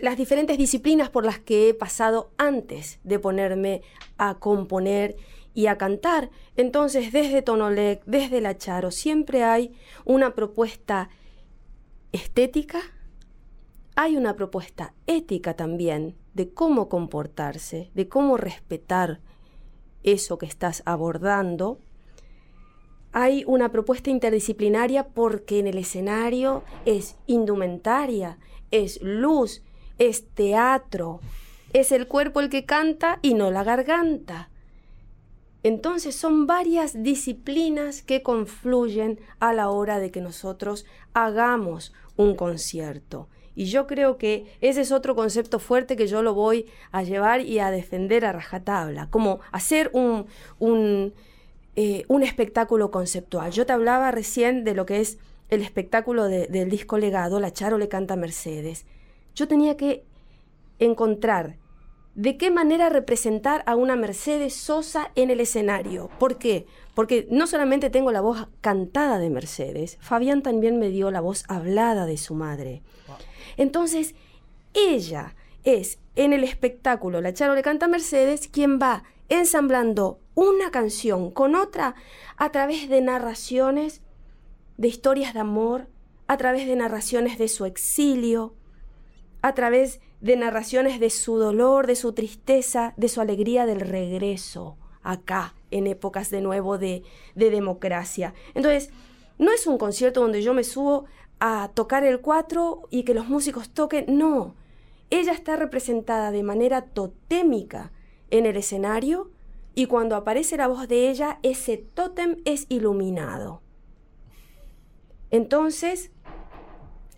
las 0.00 0.16
diferentes 0.16 0.58
disciplinas 0.58 1.08
por 1.08 1.24
las 1.24 1.38
que 1.38 1.68
he 1.68 1.74
pasado 1.74 2.32
antes 2.36 2.98
de 3.04 3.20
ponerme 3.20 3.82
a 4.18 4.40
componer 4.40 5.14
y 5.54 5.68
a 5.68 5.78
cantar. 5.78 6.30
Entonces, 6.56 7.12
desde 7.12 7.42
Tonolec, 7.42 8.02
desde 8.06 8.40
La 8.40 8.58
Charo, 8.58 8.90
siempre 8.90 9.44
hay 9.44 9.72
una 10.04 10.34
propuesta 10.34 11.10
estética, 12.10 12.80
hay 13.94 14.16
una 14.16 14.36
propuesta 14.36 14.94
ética 15.06 15.54
también 15.54 16.16
de 16.34 16.52
cómo 16.52 16.88
comportarse, 16.88 17.90
de 17.94 18.08
cómo 18.08 18.36
respetar 18.36 19.20
eso 20.02 20.38
que 20.38 20.46
estás 20.46 20.82
abordando. 20.86 21.78
Hay 23.12 23.44
una 23.46 23.70
propuesta 23.70 24.10
interdisciplinaria 24.10 25.08
porque 25.08 25.58
en 25.58 25.66
el 25.66 25.78
escenario 25.78 26.64
es 26.86 27.16
indumentaria, 27.26 28.38
es 28.70 29.00
luz, 29.02 29.62
es 29.98 30.26
teatro, 30.30 31.20
es 31.74 31.92
el 31.92 32.08
cuerpo 32.08 32.40
el 32.40 32.48
que 32.48 32.64
canta 32.64 33.18
y 33.20 33.34
no 33.34 33.50
la 33.50 33.64
garganta. 33.64 34.48
Entonces 35.62 36.16
son 36.16 36.46
varias 36.46 37.02
disciplinas 37.02 38.02
que 38.02 38.22
confluyen 38.22 39.20
a 39.38 39.52
la 39.52 39.68
hora 39.68 40.00
de 40.00 40.10
que 40.10 40.20
nosotros 40.20 40.86
hagamos 41.12 41.92
un 42.16 42.34
concierto. 42.34 43.28
Y 43.54 43.66
yo 43.66 43.86
creo 43.86 44.16
que 44.16 44.46
ese 44.60 44.80
es 44.80 44.92
otro 44.92 45.14
concepto 45.14 45.58
fuerte 45.58 45.94
que 45.96 46.06
yo 46.06 46.22
lo 46.22 46.32
voy 46.34 46.66
a 46.90 47.02
llevar 47.02 47.40
y 47.42 47.58
a 47.58 47.70
defender 47.70 48.24
a 48.24 48.32
rajatabla, 48.32 49.08
como 49.10 49.40
hacer 49.52 49.90
un, 49.92 50.26
un, 50.58 51.12
eh, 51.76 52.04
un 52.08 52.22
espectáculo 52.22 52.90
conceptual. 52.90 53.50
Yo 53.52 53.66
te 53.66 53.72
hablaba 53.72 54.10
recién 54.10 54.64
de 54.64 54.74
lo 54.74 54.86
que 54.86 55.00
es 55.00 55.18
el 55.50 55.60
espectáculo 55.60 56.24
de- 56.28 56.46
del 56.46 56.70
disco 56.70 56.96
legado, 56.96 57.40
La 57.40 57.52
Charo 57.52 57.76
le 57.76 57.88
canta 57.88 58.14
a 58.14 58.16
Mercedes. 58.16 58.86
Yo 59.34 59.48
tenía 59.48 59.76
que 59.76 60.04
encontrar 60.78 61.56
de 62.14 62.36
qué 62.36 62.50
manera 62.50 62.88
representar 62.90 63.62
a 63.66 63.74
una 63.76 63.96
Mercedes 63.96 64.54
Sosa 64.54 65.10
en 65.14 65.30
el 65.30 65.40
escenario. 65.40 66.10
¿Por 66.18 66.36
qué? 66.38 66.66
Porque 66.94 67.26
no 67.30 67.46
solamente 67.46 67.88
tengo 67.88 68.12
la 68.12 68.20
voz 68.20 68.48
cantada 68.60 69.18
de 69.18 69.30
Mercedes, 69.30 69.96
Fabián 70.00 70.42
también 70.42 70.78
me 70.78 70.90
dio 70.90 71.10
la 71.10 71.20
voz 71.22 71.44
hablada 71.48 72.04
de 72.04 72.18
su 72.18 72.34
madre. 72.34 72.82
Entonces, 73.56 74.14
ella 74.74 75.34
es 75.64 75.98
en 76.16 76.32
el 76.32 76.44
espectáculo 76.44 77.20
La 77.20 77.32
Charo 77.32 77.54
le 77.54 77.62
canta 77.62 77.86
a 77.86 77.88
Mercedes 77.88 78.48
quien 78.48 78.78
va 78.78 79.04
ensamblando 79.28 80.20
una 80.34 80.70
canción 80.70 81.30
con 81.30 81.54
otra 81.54 81.94
a 82.36 82.50
través 82.50 82.88
de 82.88 83.00
narraciones, 83.00 84.02
de 84.76 84.88
historias 84.88 85.34
de 85.34 85.40
amor, 85.40 85.88
a 86.26 86.36
través 86.36 86.66
de 86.66 86.76
narraciones 86.76 87.38
de 87.38 87.48
su 87.48 87.64
exilio, 87.64 88.54
a 89.42 89.54
través 89.54 90.00
de 90.20 90.36
narraciones 90.36 91.00
de 91.00 91.10
su 91.10 91.36
dolor, 91.36 91.86
de 91.86 91.96
su 91.96 92.12
tristeza, 92.12 92.94
de 92.96 93.08
su 93.08 93.20
alegría 93.20 93.66
del 93.66 93.80
regreso 93.80 94.76
acá, 95.02 95.54
en 95.70 95.86
épocas 95.86 96.30
de 96.30 96.40
nuevo 96.40 96.78
de, 96.78 97.02
de 97.34 97.50
democracia. 97.50 98.34
Entonces, 98.54 98.90
no 99.38 99.50
es 99.52 99.66
un 99.66 99.78
concierto 99.78 100.20
donde 100.20 100.42
yo 100.42 100.54
me 100.54 100.62
subo 100.62 101.06
a 101.44 101.72
tocar 101.74 102.04
el 102.04 102.20
cuatro 102.20 102.86
y 102.88 103.02
que 103.02 103.14
los 103.14 103.26
músicos 103.26 103.68
toquen, 103.68 104.04
no. 104.16 104.54
Ella 105.10 105.32
está 105.32 105.56
representada 105.56 106.30
de 106.30 106.44
manera 106.44 106.82
totémica 106.82 107.90
en 108.30 108.46
el 108.46 108.56
escenario 108.56 109.32
y 109.74 109.86
cuando 109.86 110.14
aparece 110.14 110.56
la 110.56 110.68
voz 110.68 110.86
de 110.86 111.10
ella, 111.10 111.40
ese 111.42 111.78
tótem 111.78 112.36
es 112.44 112.66
iluminado. 112.68 113.60
Entonces, 115.32 116.12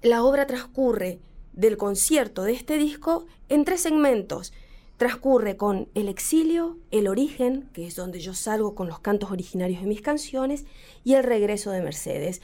la 0.00 0.24
obra 0.24 0.46
transcurre 0.46 1.20
del 1.52 1.76
concierto 1.76 2.44
de 2.44 2.52
este 2.52 2.78
disco 2.78 3.26
en 3.50 3.66
tres 3.66 3.82
segmentos. 3.82 4.54
Transcurre 4.96 5.58
con 5.58 5.90
el 5.94 6.08
exilio, 6.08 6.78
el 6.90 7.08
origen, 7.08 7.68
que 7.74 7.86
es 7.86 7.94
donde 7.94 8.20
yo 8.20 8.32
salgo 8.32 8.74
con 8.74 8.86
los 8.86 9.00
cantos 9.00 9.30
originarios 9.30 9.82
de 9.82 9.86
mis 9.86 10.00
canciones, 10.00 10.64
y 11.02 11.12
el 11.12 11.24
regreso 11.24 11.72
de 11.72 11.82
Mercedes. 11.82 12.40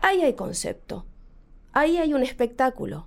Ahí 0.00 0.22
hay 0.22 0.34
concepto, 0.34 1.06
ahí 1.72 1.98
hay 1.98 2.14
un 2.14 2.22
espectáculo. 2.22 3.06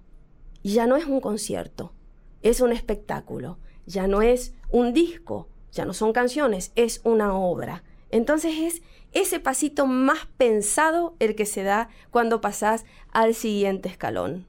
Ya 0.64 0.88
no 0.88 0.96
es 0.96 1.06
un 1.06 1.22
concierto, 1.22 1.94
es 2.42 2.60
un 2.62 2.72
espectáculo. 2.72 3.58
Ya 3.86 4.08
no 4.08 4.22
es 4.24 4.54
un 4.72 4.94
disco, 4.94 5.48
ya 5.72 5.86
no 5.86 5.94
son 5.94 6.12
canciones, 6.12 6.72
es 6.76 7.02
una 7.04 7.34
obra. 7.36 7.84
Entonces 8.10 8.54
es 8.58 8.82
ese 9.12 9.40
pasito 9.40 9.86
más 9.86 10.28
pensado 10.38 11.16
el 11.20 11.36
que 11.36 11.46
se 11.46 11.62
da 11.64 11.90
cuando 12.10 12.42
pasás 12.42 12.86
al 13.12 13.36
siguiente 13.36 13.88
escalón. 13.90 14.48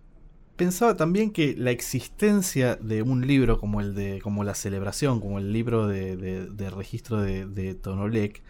Pensaba 0.57 0.97
también 0.97 1.33
que 1.33 1.55
la 1.55 1.71
existencia 1.71 2.77
de 2.77 3.03
un 3.03 3.27
libro 3.27 3.61
como 3.61 3.83
el 3.83 3.95
de, 3.95 4.21
como 4.23 4.43
la 4.43 4.55
celebración, 4.55 5.21
como 5.21 5.39
el 5.39 5.53
libro 5.53 5.87
de, 5.87 6.17
de- 6.17 6.47
de 6.47 6.71
registro 6.71 7.21
de, 7.21 7.45
de 7.47 7.75
Tonolec, 7.75 8.43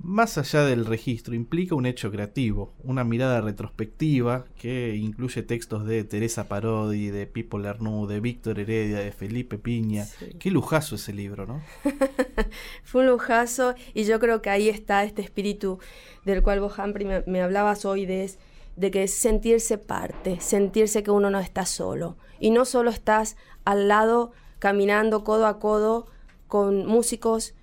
más 0.00 0.38
allá 0.38 0.64
del 0.64 0.86
registro, 0.86 1.34
implica 1.34 1.74
un 1.74 1.84
hecho 1.84 2.10
creativo, 2.10 2.72
una 2.84 3.04
mirada 3.04 3.40
retrospectiva 3.40 4.46
que 4.56 4.96
incluye 4.96 5.42
textos 5.42 5.84
de 5.86 6.04
Teresa 6.04 6.48
Parodi, 6.48 7.08
de 7.08 7.26
Pipo 7.26 7.58
Lernoux, 7.58 8.06
de 8.08 8.20
Víctor 8.20 8.60
Heredia, 8.60 8.98
de 8.98 9.12
Felipe 9.12 9.58
Piña. 9.58 10.04
Sí. 10.04 10.26
Qué 10.38 10.50
lujazo 10.50 10.94
ese 10.94 11.12
libro, 11.12 11.46
¿no? 11.46 11.62
Fue 12.84 13.02
un 13.02 13.08
lujazo 13.08 13.74
y 13.92 14.04
yo 14.04 14.20
creo 14.20 14.40
que 14.40 14.50
ahí 14.50 14.68
está 14.68 15.02
este 15.04 15.22
espíritu 15.22 15.78
del 16.24 16.42
cual 16.42 16.60
vos, 16.60 16.78
Humphrey, 16.78 17.06
me, 17.06 17.24
me 17.26 17.42
hablabas 17.42 17.84
hoy 17.84 18.06
de, 18.06 18.30
de 18.76 18.90
que 18.90 19.02
es 19.02 19.14
sentirse 19.14 19.78
parte, 19.78 20.40
sentirse 20.40 21.02
que 21.02 21.10
uno 21.10 21.28
no 21.28 21.40
está 21.40 21.66
solo. 21.66 22.16
Y 22.38 22.50
no 22.50 22.64
solo 22.64 22.90
estás 22.90 23.36
al 23.64 23.88
lado, 23.88 24.30
caminando 24.60 25.24
codo 25.24 25.46
a 25.46 25.58
codo 25.58 26.06
con 26.46 26.86
músicos 26.86 27.54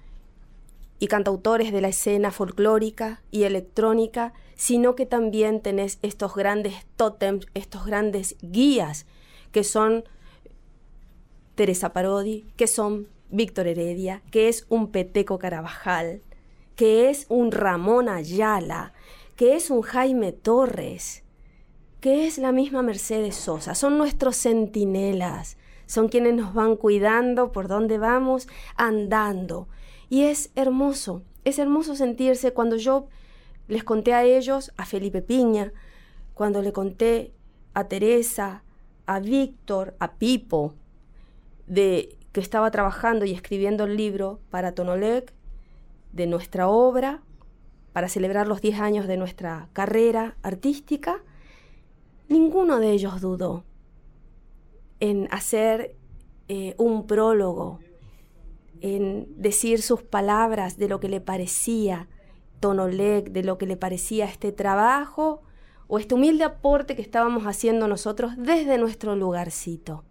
y 1.00 1.08
cantautores 1.08 1.72
de 1.72 1.82
la 1.82 1.90
escena 1.90 2.32
folclórica 2.32 3.22
y 3.32 3.44
electrónica, 3.44 4.34
sino 4.56 4.96
que 4.96 5.06
también 5.06 5.62
tenés 5.62 6.00
estos 6.02 6.36
grandes 6.36 6.86
tótems, 6.96 7.48
estos 7.54 7.86
grandes 7.86 8.38
guías 8.42 9.06
que 9.52 9.64
son 9.64 10.06
Teresa 11.56 11.94
Parodi, 11.94 12.46
que 12.58 12.68
son 12.68 13.08
Víctor 13.30 13.68
Heredia, 13.68 14.22
que 14.32 14.50
es 14.50 14.66
un 14.70 14.92
Peteco 14.92 15.40
Carabajal, 15.40 16.22
que 16.76 17.10
es 17.10 17.26
un 17.30 17.52
Ramón 17.52 18.10
Ayala, 18.10 18.94
que 19.36 19.56
es 19.56 19.70
un 19.70 19.82
Jaime 19.82 20.32
Torres, 20.32 21.24
que 22.00 22.28
es 22.28 22.38
la 22.38 22.52
misma 22.52 22.82
Mercedes 22.82 23.36
Sosa. 23.36 23.76
Son 23.76 23.98
nuestros 23.98 24.36
centinelas, 24.38 25.58
son 25.86 26.10
quienes 26.10 26.36
nos 26.36 26.54
van 26.54 26.76
cuidando 26.76 27.52
por 27.52 27.68
dónde 27.68 27.98
vamos 27.98 28.48
andando. 28.76 29.68
Y 30.10 30.24
es 30.24 30.52
hermoso, 30.56 31.24
es 31.44 31.60
hermoso 31.60 31.96
sentirse 31.96 32.54
cuando 32.54 32.76
yo 32.76 33.08
les 33.68 33.84
conté 33.84 34.14
a 34.14 34.24
ellos, 34.24 34.72
a 34.78 34.86
Felipe 34.86 35.22
Piña, 35.22 35.74
cuando 36.34 36.62
le 36.62 36.72
conté 36.72 37.34
a 37.74 37.88
Teresa, 37.88 38.64
a 39.06 39.20
Víctor, 39.20 39.96
a 40.00 40.14
Pipo, 40.14 40.74
de 41.68 42.18
que 42.32 42.42
estaba 42.42 42.70
trabajando 42.72 43.26
y 43.26 43.32
escribiendo 43.32 43.86
el 43.86 43.98
libro 43.98 44.40
para 44.50 44.74
Tonolec, 44.74 45.34
de 46.12 46.28
nuestra 46.28 46.70
obra, 46.70 47.22
para 47.92 48.10
celebrar 48.10 48.48
los 48.48 48.62
10 48.62 48.80
años 48.80 49.08
de 49.08 49.18
nuestra 49.18 49.70
carrera 49.74 50.36
artística, 50.44 51.24
ninguno 52.30 52.80
de 52.80 52.92
ellos 52.92 53.22
dudó 53.22 53.64
en 55.00 55.28
hacer 55.32 55.96
eh, 56.48 56.76
un 56.78 57.08
prólogo, 57.08 57.80
en 58.86 59.28
decir 59.42 59.82
sus 59.82 60.04
palabras 60.04 60.78
de 60.78 60.88
lo 60.88 61.00
que 61.00 61.10
le 61.10 61.20
parecía 61.20 62.08
Tonolec, 62.60 63.32
de 63.32 63.44
lo 63.44 63.58
que 63.58 63.66
le 63.66 63.78
parecía 63.78 64.26
este 64.26 64.52
trabajo 64.52 65.42
o 65.88 65.98
este 65.98 66.14
humilde 66.14 66.44
aporte 66.44 66.96
que 66.96 67.02
estábamos 67.02 67.46
haciendo 67.46 67.88
nosotros 67.88 68.34
desde 68.38 68.78
nuestro 68.78 69.16
lugarcito. 69.16 70.04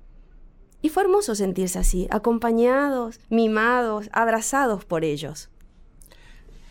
Y 0.83 0.89
fue 0.89 1.05
hermoso 1.05 1.37
sentirse 1.37 1.79
así, 1.79 2.09
acompañados, 2.11 3.21
mimados, 3.31 4.11
abrazados 4.13 4.85
por 4.85 5.05
ellos. 5.05 5.51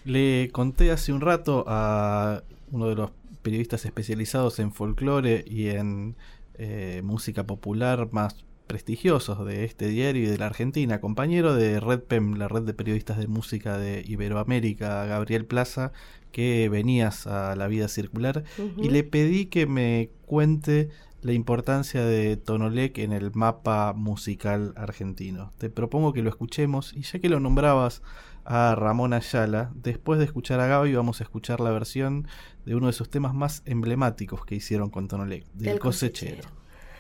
Le 0.04 0.50
conté 0.52 0.92
hace 0.92 1.14
un 1.14 1.22
rato 1.22 1.64
a 1.68 2.44
uno 2.72 2.88
de 2.90 2.96
los 2.96 3.12
periodistas 3.42 3.86
especializados 3.86 4.60
en 4.60 4.74
folclore 4.74 5.46
y 5.48 5.70
en 5.70 6.18
eh, 6.56 7.02
música 7.02 7.46
popular 7.46 8.10
más 8.12 8.36
prestigiosos 8.68 9.46
de 9.46 9.66
este 9.66 9.88
diario 9.88 10.24
y 10.24 10.28
de 10.28 10.38
la 10.38 10.48
Argentina, 10.48 11.00
compañero 11.00 11.54
de 11.56 11.80
RedPem, 11.80 12.36
la 12.36 12.48
red 12.48 12.64
de 12.64 12.74
periodistas 12.74 13.18
de 13.18 13.28
música 13.28 13.78
de 13.78 14.04
Iberoamérica, 14.06 15.06
Gabriel 15.06 15.46
Plaza, 15.46 15.92
que 16.32 16.68
venías 16.70 17.28
a 17.28 17.56
la 17.56 17.68
vida 17.68 17.88
circular, 17.88 18.44
y 18.78 18.90
le 18.90 19.04
pedí 19.04 19.46
que 19.46 19.68
me 19.68 20.10
cuente 20.26 20.90
la 21.22 21.34
importancia 21.34 22.04
de 22.04 22.36
Tonolec 22.38 22.98
en 22.98 23.14
el 23.14 23.32
mapa 23.34 23.94
musical 23.94 24.74
argentino. 24.76 25.52
Te 25.58 25.70
propongo 25.70 26.12
que 26.12 26.22
lo 26.22 26.30
escuchemos 26.30 26.94
y 26.94 27.04
ya 27.04 27.20
que 27.20 27.30
lo 27.30 27.40
nombrabas 27.40 28.02
a 28.46 28.76
Ramón 28.76 29.14
Ayala, 29.14 29.72
después 29.76 30.20
de 30.20 30.26
escuchar 30.26 30.60
a 30.60 30.68
Gaby 30.68 30.94
vamos 30.96 31.22
a 31.22 31.24
escuchar 31.24 31.62
la 31.62 31.72
versión 31.72 32.28
de 32.66 32.76
uno 32.76 32.88
de 32.88 32.94
sus 32.94 33.10
temas 33.10 33.34
más 33.34 33.62
emblemáticos 33.66 34.46
que 34.46 34.56
hicieron 34.56 34.90
con 34.90 35.08
Tonolec, 35.08 35.46
del 35.54 35.74
El 35.74 35.80
cosechero. 35.80 36.44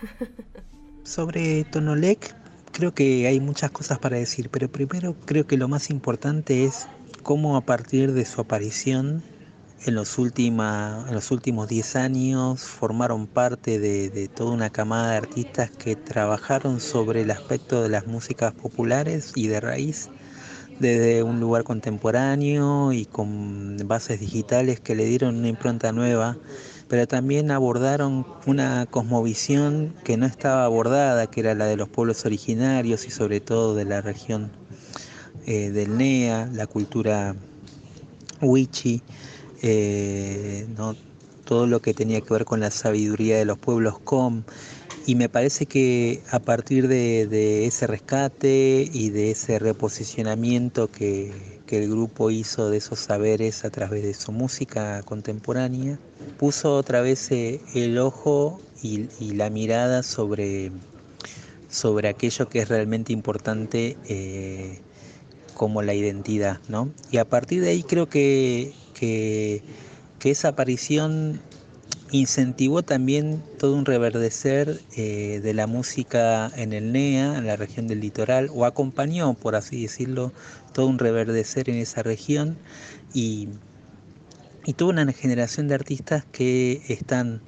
Sobre 1.04 1.66
Tonolec, 1.66 2.34
creo 2.72 2.94
que 2.94 3.28
hay 3.28 3.40
muchas 3.40 3.72
cosas 3.72 4.00
para 4.00 4.18
decir, 4.18 4.50
pero 4.50 4.70
primero 4.70 5.16
creo 5.26 5.46
que 5.46 5.58
lo 5.58 5.68
más 5.68 5.90
importante 5.90 6.64
es 6.64 6.88
cómo 7.24 7.58
a 7.58 7.62
partir 7.62 8.14
de 8.14 8.26
su 8.26 8.40
aparición 8.40 9.22
en 9.86 9.96
los, 9.96 10.18
últimos 10.18 11.68
10 11.68 11.96
años 11.98 12.64
formaron 12.64 13.28
parte 13.28 13.80
de, 13.80 14.10
de 14.10 14.30
toda 14.30 14.54
una 14.54 14.70
camada 14.70 15.12
de 15.12 15.18
artistas 15.18 15.72
que 15.72 15.98
trabajaron 15.98 16.80
sobre 16.80 17.22
el 17.24 17.32
aspecto 17.32 17.84
de 17.84 17.90
las 17.90 18.08
músicas 18.08 18.54
populares 18.54 19.34
y 19.36 19.48
de 19.48 19.60
raíz 19.60 20.10
desde 20.80 21.24
un 21.24 21.40
lugar 21.40 21.64
contemporáneo 21.64 22.94
y 22.94 23.06
con 23.06 23.78
bases 23.86 24.20
digitales 24.20 24.80
que 24.80 24.96
le 24.96 25.06
dieron 25.06 25.38
una 25.38 25.48
impronta 25.50 25.92
nueva, 25.92 26.38
pero 26.88 27.08
también 27.08 27.52
abordaron 27.52 28.26
una 28.46 28.86
cosmovisión 28.86 29.94
que 30.04 30.18
no 30.18 30.26
estaba 30.26 30.66
abordada, 30.66 31.28
que 31.28 31.42
era 31.42 31.56
la 31.56 31.66
de 31.66 31.78
los 31.78 31.90
pueblos 31.90 32.26
originarios 32.26 33.08
y 33.08 33.12
sobre 33.12 33.40
todo 33.40 33.76
de 33.76 33.86
la 33.86 34.02
región 34.02 34.52
eh, 35.46 35.72
del 35.72 35.98
NEA, 35.98 36.50
la 36.54 36.68
cultura 36.68 37.36
wichi, 38.42 39.02
eh, 39.62 40.68
¿no? 40.78 40.96
todo 41.46 41.68
lo 41.68 41.82
que 41.82 41.94
tenía 41.94 42.22
que 42.22 42.34
ver 42.34 42.46
con 42.46 42.60
la 42.60 42.72
sabiduría 42.72 43.38
de 43.38 43.46
los 43.46 43.58
pueblos 43.58 44.00
com. 44.00 44.44
Y 45.06 45.16
me 45.16 45.28
parece 45.28 45.66
que 45.66 46.22
a 46.32 46.40
partir 46.40 46.88
de, 46.88 47.28
de 47.28 47.66
ese 47.66 47.88
rescate 47.88 48.90
y 48.92 49.10
de 49.10 49.32
ese 49.32 49.60
reposicionamiento 49.60 50.90
que, 50.90 51.53
que, 51.66 51.84
el 51.84 51.90
grupo 51.90 52.30
hizo 52.32 52.70
de 52.70 52.78
esos 52.78 53.00
saberes 53.00 53.66
a 53.66 53.70
través 53.70 54.04
de 54.04 54.14
su 54.14 54.32
música 54.32 55.02
contemporánea, 55.04 55.98
puso 56.38 56.76
otra 56.76 57.02
vez 57.02 57.32
eh, 57.32 57.62
el 57.74 57.98
ojo 57.98 58.62
y, 58.82 59.08
la 59.34 59.50
mirada 59.50 60.04
sobre, 60.04 60.72
sobre 61.70 62.10
aquello 62.10 62.50
que 62.50 62.60
es 62.60 62.70
realmente 62.70 63.14
importante 63.14 63.98
eh, 64.08 64.80
como 65.54 65.82
la 65.82 65.94
identidad. 65.94 66.60
¿no? 66.68 66.92
Y 67.12 67.18
a 67.18 67.26
partir 67.26 67.62
de 67.62 67.70
ahí 67.70 67.84
creo 67.84 68.10
que, 68.10 68.74
que 68.94 69.62
esa 70.24 70.50
aparición 70.50 71.42
incentivó 72.18 72.84
también 72.84 73.42
todo 73.58 73.76
un 73.76 73.86
reverdecer 73.86 74.80
eh, 74.96 75.40
de 75.42 75.54
la 75.56 75.66
música 75.66 76.52
en 76.56 76.72
el 76.72 76.92
NEA, 76.92 77.40
en 77.40 77.48
la 77.48 77.56
región 77.56 77.88
del 77.88 78.02
litoral, 78.02 78.50
o 78.54 78.66
acompañó, 78.66 79.34
por 79.34 79.56
así 79.56 79.82
decirlo, 79.82 80.32
todo 80.74 80.86
un 80.88 81.00
reverdecer 81.00 81.72
en 81.72 81.78
esa 81.78 82.04
región. 82.04 82.58
Y, 83.14 83.50
tuvo 84.78 84.92
una 84.92 85.12
generación 85.12 85.68
de 85.68 85.76
artistas 85.76 86.24
que 86.32 86.84
están 86.88 87.42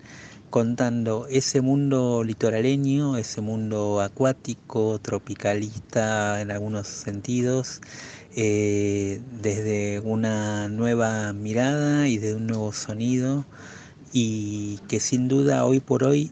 contando 0.50 1.28
ese 1.30 1.62
mundo 1.62 2.24
litoraleño, 2.24 3.18
ese 3.18 3.42
mundo 3.42 4.02
acuático, 4.02 5.00
tropicalista 5.00 6.42
en 6.42 6.50
algunos 6.50 6.88
sentidos, 6.88 7.82
eh, 8.36 9.22
desde 9.42 10.00
una 10.00 10.70
nueva 10.70 11.34
mirada 11.34 12.08
y 12.08 12.18
de 12.18 12.36
un 12.36 12.48
nuevo 12.48 12.74
sonido 12.74 13.46
y 14.18 14.80
que 14.88 15.02
sin 15.02 15.28
duda 15.28 15.66
hoy 15.66 15.82
por 15.82 16.06
hoy 16.06 16.32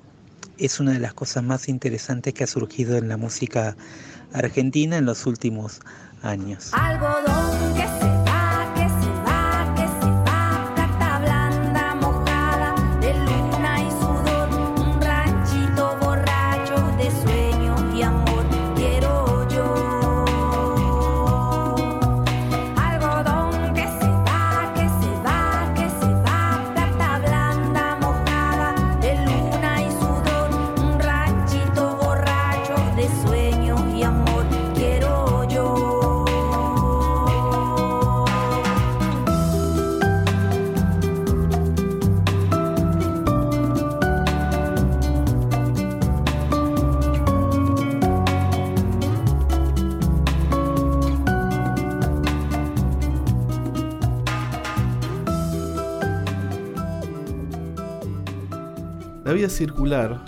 es 0.58 0.80
una 0.80 0.94
de 0.94 1.00
las 1.00 1.14
cosas 1.14 1.44
más 1.44 1.68
interesantes 1.68 2.34
que 2.34 2.46
ha 2.46 2.48
surgido 2.48 2.96
en 2.96 3.10
la 3.10 3.18
música 3.18 3.76
argentina 4.32 4.96
en 4.96 5.06
los 5.06 5.26
últimos 5.26 5.82
años. 6.22 6.72
Circular 59.50 60.24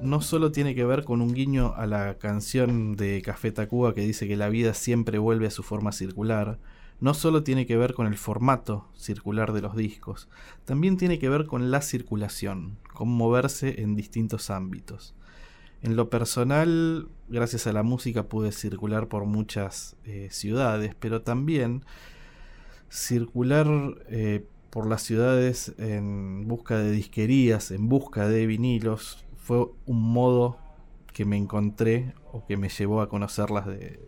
no 0.00 0.20
solo 0.20 0.52
tiene 0.52 0.74
que 0.74 0.84
ver 0.84 1.04
con 1.04 1.20
un 1.20 1.34
guiño 1.34 1.74
a 1.76 1.86
la 1.86 2.14
canción 2.18 2.94
de 2.94 3.20
Café 3.20 3.50
Tacuba 3.50 3.92
que 3.92 4.02
dice 4.02 4.28
que 4.28 4.36
la 4.36 4.48
vida 4.48 4.72
siempre 4.72 5.18
vuelve 5.18 5.48
a 5.48 5.50
su 5.50 5.64
forma 5.64 5.90
circular, 5.90 6.60
no 7.00 7.12
solo 7.12 7.42
tiene 7.42 7.66
que 7.66 7.76
ver 7.76 7.92
con 7.92 8.06
el 8.06 8.16
formato 8.16 8.88
circular 8.94 9.52
de 9.52 9.62
los 9.62 9.74
discos, 9.74 10.28
también 10.64 10.96
tiene 10.96 11.18
que 11.18 11.28
ver 11.28 11.46
con 11.46 11.72
la 11.72 11.82
circulación, 11.82 12.78
con 12.94 13.08
moverse 13.08 13.82
en 13.82 13.96
distintos 13.96 14.50
ámbitos. 14.50 15.14
En 15.82 15.96
lo 15.96 16.08
personal, 16.08 17.08
gracias 17.28 17.66
a 17.66 17.72
la 17.72 17.82
música 17.82 18.28
pude 18.28 18.52
circular 18.52 19.08
por 19.08 19.24
muchas 19.24 19.96
eh, 20.04 20.28
ciudades, 20.30 20.94
pero 20.98 21.22
también 21.22 21.84
circular 22.88 23.66
eh, 24.08 24.46
por 24.76 24.86
las 24.86 25.00
ciudades 25.00 25.72
en 25.78 26.46
busca 26.46 26.76
de 26.76 26.90
disquerías, 26.90 27.70
en 27.70 27.88
busca 27.88 28.28
de 28.28 28.44
vinilos, 28.44 29.24
fue 29.38 29.70
un 29.86 30.02
modo 30.02 30.58
que 31.14 31.24
me 31.24 31.38
encontré 31.38 32.12
o 32.30 32.44
que 32.44 32.58
me 32.58 32.68
llevó 32.68 33.00
a 33.00 33.08
conocerlas 33.08 33.64
de, 33.64 33.98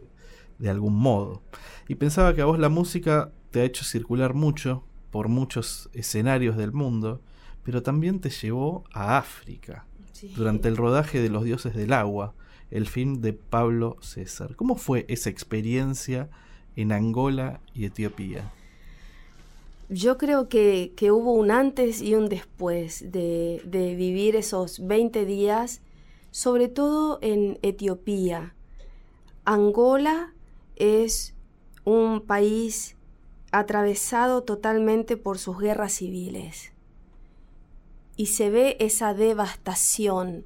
de 0.59 0.69
algún 0.69 0.95
modo. 0.95 1.41
Y 1.89 1.95
pensaba 1.95 2.35
que 2.35 2.43
a 2.43 2.45
vos 2.45 2.59
la 2.59 2.69
música 2.69 3.33
te 3.51 3.63
ha 3.63 3.65
hecho 3.65 3.83
circular 3.83 4.35
mucho 4.35 4.85
por 5.11 5.29
muchos 5.29 5.89
escenarios 5.95 6.59
del 6.59 6.73
mundo, 6.75 7.23
pero 7.63 7.83
también 7.83 8.21
te 8.21 8.29
llevó 8.29 8.85
a 8.93 9.17
África 9.17 9.87
Sí. 10.13 10.35
durante 10.37 10.69
el 10.69 10.77
rodaje 10.77 11.19
de 11.23 11.31
Los 11.31 11.45
Dioses 11.45 11.75
del 11.75 11.95
Agua, 11.95 12.35
el 12.71 12.87
film 12.89 13.23
de 13.23 13.33
Pablo 13.33 13.97
César. 14.03 14.55
¿Cómo 14.55 14.77
fue 14.77 15.07
esa 15.09 15.31
experiencia 15.31 16.29
en 16.77 16.93
Angola 16.93 17.61
y 17.73 17.87
Etiopía? 17.87 18.53
Yo 19.89 20.19
creo 20.19 20.49
que, 20.49 20.93
que 20.97 21.11
hubo 21.11 21.33
un 21.33 21.51
antes 21.51 22.03
y 22.03 22.15
un 22.15 22.29
después 22.29 23.11
de, 23.11 23.63
de 23.65 23.95
vivir 23.95 24.37
esos 24.37 24.87
20 24.87 25.25
días, 25.25 25.81
sobre 26.31 26.69
todo 26.69 27.19
en 27.23 27.59
Etiopía. 27.63 28.55
Angola 29.45 30.35
es 30.77 31.35
un 31.85 32.21
país 32.21 32.97
atravesado 33.51 34.43
totalmente 34.43 35.17
por 35.17 35.39
sus 35.39 35.59
guerras 35.59 35.95
civiles. 35.95 36.73
Y 38.17 38.27
se 38.27 38.51
ve 38.51 38.77
esa 38.81 39.15
devastación 39.15 40.45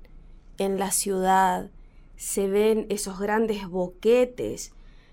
en 0.58 0.78
la 0.78 0.90
ciudad, 0.92 1.70
se 2.16 2.46
ven 2.46 2.86
esos 2.90 3.18
grandes 3.18 3.66
boquetes 3.66 4.72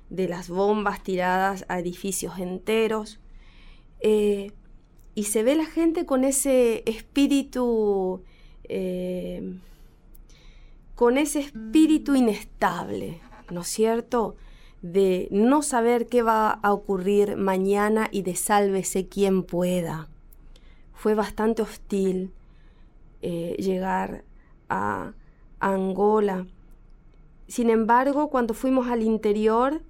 de 0.10 0.28
las 0.28 0.50
bombas 0.50 1.02
tiradas 1.02 1.66
a 1.68 1.80
edificios 1.80 2.38
enteros. 2.38 3.19
Eh, 4.00 4.52
y 5.16 5.24
se 5.24 5.44
ve 5.44 5.56
la 5.56 5.66
gente 5.66 6.06
con 6.06 6.24
ese 6.24 6.84
espíritu, 6.86 8.24
eh, 8.64 9.58
con 10.96 11.18
ese 11.18 11.42
espíritu 11.42 12.16
inestable, 12.16 13.20
¿no 13.50 13.62
es 13.62 13.68
cierto? 13.68 14.36
De 14.82 15.28
no 15.32 15.62
saber 15.62 16.08
qué 16.08 16.22
va 16.22 16.52
a 16.52 16.72
ocurrir 16.72 17.36
mañana 17.36 18.08
y 18.12 18.22
de 18.22 18.36
sálvese 18.36 19.08
quien 19.08 19.44
pueda. 19.44 20.08
Fue 20.94 21.16
bastante 21.16 21.62
hostil 21.62 22.32
eh, 23.22 23.56
llegar 23.60 24.24
a 24.70 25.14
Angola. 25.60 26.48
Sin 27.48 27.70
embargo, 27.70 28.30
cuando 28.30 28.54
fuimos 28.54 28.88
al 28.88 29.02
interior, 29.02 29.82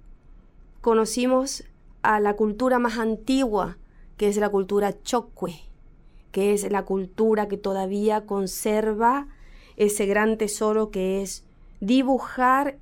conocimos 0.80 1.62
a 2.02 2.18
la 2.18 2.34
cultura 2.34 2.80
más 2.80 2.98
antigua 2.98 3.76
que 4.20 4.28
es 4.28 4.36
la 4.36 4.50
cultura 4.50 5.02
chocue, 5.02 5.54
que 6.30 6.52
es 6.52 6.70
la 6.70 6.84
cultura 6.84 7.48
que 7.48 7.56
todavía 7.56 8.26
conserva 8.26 9.28
ese 9.78 10.04
gran 10.04 10.36
tesoro 10.36 10.90
que 10.90 11.22
es 11.22 11.46
dibujar 11.80 12.76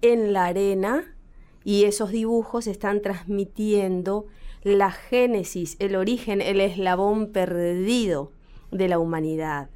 en 0.00 0.32
la 0.32 0.44
arena 0.44 1.16
y 1.64 1.86
esos 1.86 2.12
dibujos 2.12 2.68
están 2.68 3.02
transmitiendo 3.02 4.26
la 4.62 4.92
génesis, 4.92 5.74
el 5.80 5.96
origen, 5.96 6.40
el 6.40 6.60
eslabón 6.60 7.32
perdido 7.32 8.30
de 8.70 8.86
la 8.86 9.00
humanidad. 9.00 9.70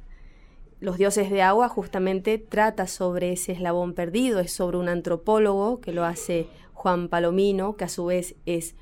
Los 0.79 0.97
dioses 0.97 1.29
de 1.29 1.41
agua 1.41 1.67
justamente 1.67 2.37
trata 2.37 2.87
sobre 2.87 3.33
ese 3.33 3.51
eslabón 3.51 3.95
perdido, 3.95 4.39
es 4.39 4.53
sobre 4.53 4.77
un 4.77 4.87
antropólogo 4.87 5.81
que 5.81 5.91
lo 5.91 6.05
hace 6.05 6.47
Juan 6.71 7.09
Palomino, 7.09 7.75
que 7.75 7.83
a 7.83 7.89
su 7.89 8.05
vez 8.05 8.35
es 8.45 8.75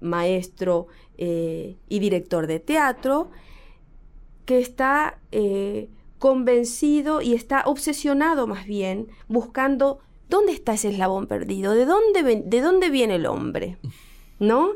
maestro 0.00 0.86
eh, 1.18 1.76
y 1.88 1.98
director 1.98 2.46
de 2.46 2.60
teatro, 2.60 3.30
que 4.44 4.58
está 4.58 5.18
eh, 5.32 5.88
convencido 6.18 7.22
y 7.22 7.34
está 7.34 7.62
obsesionado 7.66 8.46
más 8.46 8.66
bien 8.66 9.08
buscando 9.28 10.00
dónde 10.28 10.52
está 10.52 10.74
ese 10.74 10.90
eslabón 10.90 11.26
perdido, 11.26 11.72
de 11.74 11.84
dónde, 11.84 12.42
de 12.44 12.60
dónde 12.60 12.90
viene 12.90 13.16
el 13.16 13.26
hombre, 13.26 13.78
¿no? 14.38 14.70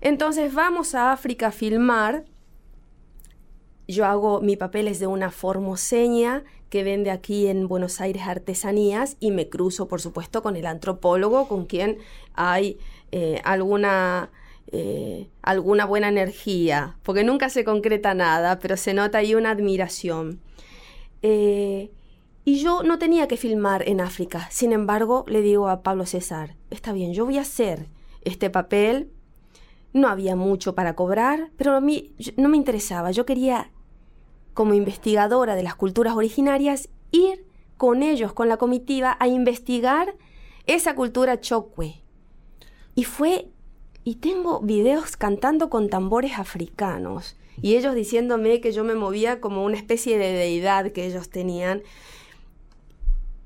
Entonces 0.00 0.54
vamos 0.54 0.94
a 0.94 1.12
África 1.12 1.48
a 1.48 1.52
filmar. 1.52 2.24
Yo 3.86 4.04
hago 4.04 4.40
mi 4.40 4.56
papel 4.56 4.86
es 4.86 5.00
de 5.00 5.06
una 5.06 5.30
formoseña 5.30 6.44
que 6.68 6.84
vende 6.84 7.10
aquí 7.10 7.46
en 7.46 7.66
Buenos 7.66 8.00
Aires 8.00 8.24
artesanías 8.26 9.16
y 9.20 9.30
me 9.30 9.48
cruzo, 9.48 9.88
por 9.88 10.00
supuesto, 10.00 10.42
con 10.42 10.56
el 10.56 10.66
antropólogo 10.66 11.48
con 11.48 11.64
quien 11.64 11.98
hay 12.34 12.78
eh, 13.10 13.40
alguna 13.44 14.30
eh, 14.70 15.30
alguna 15.42 15.86
buena 15.86 16.08
energía, 16.08 16.98
porque 17.02 17.24
nunca 17.24 17.48
se 17.48 17.64
concreta 17.64 18.12
nada, 18.12 18.58
pero 18.58 18.76
se 18.76 18.92
nota 18.92 19.18
ahí 19.18 19.34
una 19.34 19.50
admiración. 19.50 20.40
Eh, 21.22 21.90
y 22.44 22.60
yo 22.60 22.82
no 22.82 22.98
tenía 22.98 23.28
que 23.28 23.36
filmar 23.36 23.88
en 23.88 24.00
África. 24.00 24.48
Sin 24.50 24.72
embargo, 24.72 25.24
le 25.28 25.42
digo 25.42 25.68
a 25.68 25.82
Pablo 25.82 26.06
César, 26.06 26.56
está 26.70 26.92
bien, 26.92 27.12
yo 27.12 27.24
voy 27.24 27.38
a 27.38 27.42
hacer 27.42 27.88
este 28.22 28.50
papel. 28.50 29.10
No 29.92 30.08
había 30.08 30.36
mucho 30.36 30.74
para 30.74 30.94
cobrar, 30.94 31.50
pero 31.56 31.74
a 31.74 31.80
mí 31.80 32.14
no 32.36 32.48
me 32.48 32.56
interesaba. 32.56 33.10
Yo 33.10 33.24
quería, 33.24 33.70
como 34.54 34.74
investigadora 34.74 35.56
de 35.56 35.62
las 35.62 35.76
culturas 35.76 36.14
originarias, 36.14 36.90
ir 37.10 37.46
con 37.78 38.02
ellos, 38.02 38.32
con 38.34 38.48
la 38.48 38.58
comitiva, 38.58 39.16
a 39.18 39.28
investigar 39.28 40.14
esa 40.66 40.94
cultura 40.94 41.40
chocue. 41.40 42.02
Y 42.94 43.04
fue, 43.04 43.50
y 44.08 44.14
tengo 44.14 44.60
videos 44.60 45.18
cantando 45.18 45.68
con 45.68 45.90
tambores 45.90 46.38
africanos, 46.38 47.36
y 47.60 47.76
ellos 47.76 47.94
diciéndome 47.94 48.62
que 48.62 48.72
yo 48.72 48.82
me 48.82 48.94
movía 48.94 49.38
como 49.38 49.66
una 49.66 49.76
especie 49.76 50.16
de 50.16 50.32
deidad 50.32 50.92
que 50.92 51.04
ellos 51.04 51.28
tenían. 51.28 51.82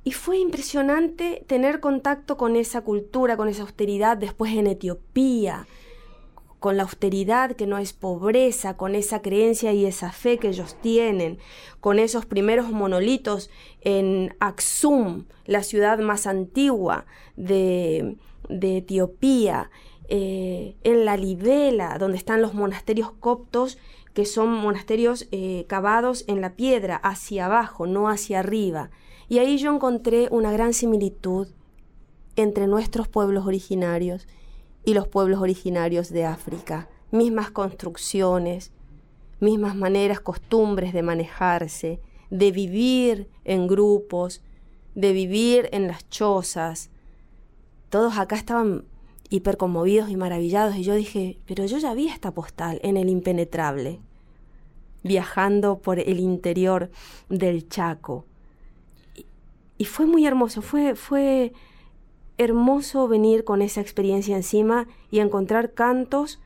Y 0.05 0.13
fue 0.13 0.39
impresionante 0.39 1.45
tener 1.49 1.81
contacto 1.81 2.37
con 2.37 2.55
esa 2.55 2.83
cultura, 2.83 3.37
con 3.37 3.49
esa 3.49 3.63
austeridad, 3.63 4.17
después 4.17 4.53
en 4.53 4.69
Etiopía, 4.69 5.67
con 6.61 6.77
la 6.77 6.85
austeridad 6.85 7.57
que 7.57 7.67
no 7.67 7.79
es 7.79 7.93
pobreza, 7.93 8.77
con 8.77 8.95
esa 8.95 9.21
creencia 9.21 9.73
y 9.73 9.85
esa 9.85 10.13
fe 10.13 10.39
que 10.39 10.51
ellos 10.51 10.77
tienen, 10.81 11.41
con 11.81 11.99
esos 11.99 12.25
primeros 12.25 12.71
monolitos 12.71 13.51
en 13.81 14.37
Aksum, 14.39 15.25
la 15.45 15.65
ciudad 15.65 15.99
más 15.99 16.29
antigua 16.29 17.05
de, 17.35 18.15
de 18.49 18.77
Etiopía, 18.77 19.69
eh, 20.15 20.77
en 20.85 21.07
la 21.07 21.17
Libela, 21.17 21.97
donde 21.97 22.19
están 22.19 22.43
los 22.43 22.53
monasterios 22.53 23.13
coptos, 23.13 23.79
que 24.13 24.27
son 24.27 24.51
monasterios 24.51 25.27
eh, 25.33 25.65
cavados 25.69 26.25
en 26.27 26.43
la 26.43 26.55
piedra, 26.55 26.97
hacia 26.97 27.47
abajo, 27.47 27.87
no 27.87 28.11
hacia 28.11 28.41
arriba. 28.41 28.91
Y 29.31 29.39
ahí 29.39 29.57
yo 29.57 29.73
encontré 29.73 30.29
una 30.31 30.53
gran 30.53 30.75
similitud 30.75 31.49
entre 32.37 32.67
nuestros 32.67 33.09
pueblos 33.09 33.47
originarios 33.47 34.29
y 34.85 34.93
los 34.93 35.09
pueblos 35.09 35.41
originarios 35.41 36.11
de 36.11 36.27
África. 36.27 36.91
Mismas 37.11 37.51
construcciones, 37.51 38.71
mismas 39.41 39.75
maneras, 39.75 40.21
costumbres 40.21 40.93
de 40.93 41.03
manejarse, 41.03 42.03
de 42.29 42.53
vivir 42.53 43.31
en 43.45 43.67
grupos, 43.67 44.43
de 44.95 45.15
vivir 45.15 45.71
en 45.73 45.87
las 45.87 46.07
chozas. 46.11 46.91
Todos 47.89 48.19
acá 48.19 48.37
estaban 48.37 48.85
hiper 49.33 49.57
conmovidos 49.57 50.11
y 50.11 50.17
maravillados 50.17 50.77
y 50.77 50.83
yo 50.83 50.95
dije, 50.95 51.39
pero 51.47 51.65
yo 51.65 51.79
ya 51.79 51.95
vi 51.95 52.09
esta 52.09 52.33
postal 52.33 52.79
en 52.83 52.99
el 52.99 53.09
impenetrable, 53.09 53.99
viajando 55.03 55.79
por 55.79 55.99
el 55.99 56.21
interior 56.21 56.91
del 57.31 57.69
Chaco. 57.69 58.27
Y, 59.17 59.25
y 59.79 59.85
fue 59.87 60.05
muy 60.05 60.27
hermoso, 60.27 60.61
fue, 60.61 60.95
fue 60.97 61.55
hermoso 62.37 63.09
venir 63.09 63.45
con 63.45 63.63
esa 63.63 63.81
experiencia 63.81 64.37
encima 64.37 64.87
y 65.11 65.21
encontrar 65.21 65.73
cantos 65.73 66.41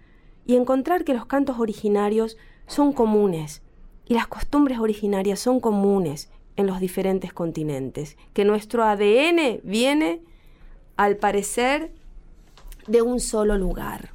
y 0.47 0.55
encontrar 0.55 1.05
que 1.05 1.15
los 1.15 1.27
cantos 1.27 1.59
originarios 1.59 2.37
son 2.69 2.93
comunes 2.93 3.63
y 4.07 4.15
las 4.15 4.29
costumbres 4.29 4.79
originarias 4.79 5.41
son 5.41 5.59
comunes 5.59 6.31
en 6.55 6.69
los 6.69 6.79
diferentes 6.79 7.33
continentes, 7.33 8.17
que 8.33 8.45
nuestro 8.45 8.85
ADN 8.85 9.61
viene, 9.65 10.23
al 10.97 11.17
parecer, 11.17 11.93
de 12.87 13.03
un 13.03 13.21
solo 13.21 13.57
lugar. 13.59 14.11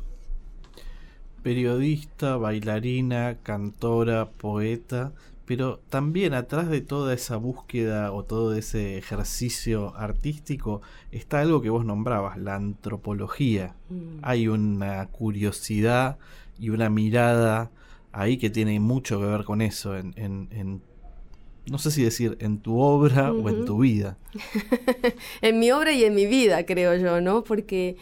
Periodista, 1.44 2.38
bailarina, 2.38 3.38
cantora, 3.42 4.30
poeta, 4.30 5.12
pero 5.46 5.80
también 5.90 6.36
atrás 6.36 6.70
de 6.70 6.82
toda 6.82 7.14
esa 7.16 7.36
búsqueda 7.38 8.12
o 8.12 8.24
todo 8.24 8.54
ese 8.54 8.98
ejercicio 9.00 9.96
artístico 9.98 10.82
está 11.12 11.40
algo 11.42 11.62
que 11.62 11.72
vos 11.72 11.84
nombrabas, 11.84 12.38
la 12.38 12.56
antropología. 12.56 13.74
Mm. 13.90 14.20
Hay 14.22 14.48
una 14.48 15.08
curiosidad 15.08 16.18
y 16.60 16.70
una 16.70 16.90
mirada 16.92 17.72
ahí 18.12 18.38
que 18.38 18.52
tiene 18.52 18.80
mucho 18.80 19.20
que 19.20 19.26
ver 19.26 19.44
con 19.44 19.62
eso, 19.62 19.98
en, 19.98 20.14
en- 20.18 20.48
en- 20.52 20.82
no 21.68 21.78
sé 21.80 21.92
si 21.92 22.04
decir 22.04 22.38
en 22.40 22.60
tu 22.60 22.80
obra 22.80 23.32
o 23.32 23.50
en 23.50 23.66
tu 23.66 23.80
vida. 23.80 24.18
en 25.42 25.60
mi 25.60 25.72
obra 25.72 25.92
y 25.94 26.04
en 26.04 26.14
mi 26.16 26.26
vida, 26.26 26.66
creo 26.66 26.96
yo, 26.98 27.22
¿no? 27.22 27.44
Porque, 27.44 27.98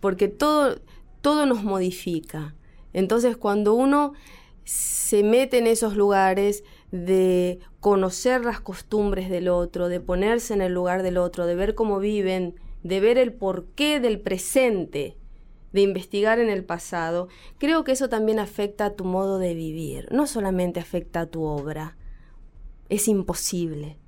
porque 0.00 0.28
todo, 0.28 0.80
todo 1.20 1.46
nos 1.46 1.64
modifica. 1.64 2.54
Entonces, 2.92 3.36
cuando 3.36 3.74
uno 3.74 4.14
se 4.64 5.22
mete 5.22 5.58
en 5.58 5.66
esos 5.66 5.96
lugares 5.96 6.64
de 6.90 7.58
conocer 7.80 8.44
las 8.44 8.60
costumbres 8.60 9.30
del 9.30 9.48
otro, 9.48 9.88
de 9.88 10.00
ponerse 10.00 10.54
en 10.54 10.62
el 10.62 10.74
lugar 10.74 11.02
del 11.02 11.16
otro, 11.16 11.46
de 11.46 11.54
ver 11.54 11.74
cómo 11.74 11.98
viven, 11.98 12.54
de 12.82 13.00
ver 13.00 13.18
el 13.18 13.32
porqué 13.32 14.00
del 14.00 14.20
presente, 14.20 15.16
de 15.72 15.80
investigar 15.82 16.38
en 16.38 16.48
el 16.48 16.64
pasado, 16.64 17.28
creo 17.58 17.84
que 17.84 17.92
eso 17.92 18.08
también 18.08 18.38
afecta 18.38 18.86
a 18.86 18.94
tu 18.94 19.04
modo 19.04 19.38
de 19.38 19.54
vivir, 19.54 20.08
no 20.10 20.26
solamente 20.26 20.80
afecta 20.80 21.20
a 21.20 21.26
tu 21.26 21.44
obra. 21.44 21.96
Es 22.88 23.06
imposible. 23.08 23.98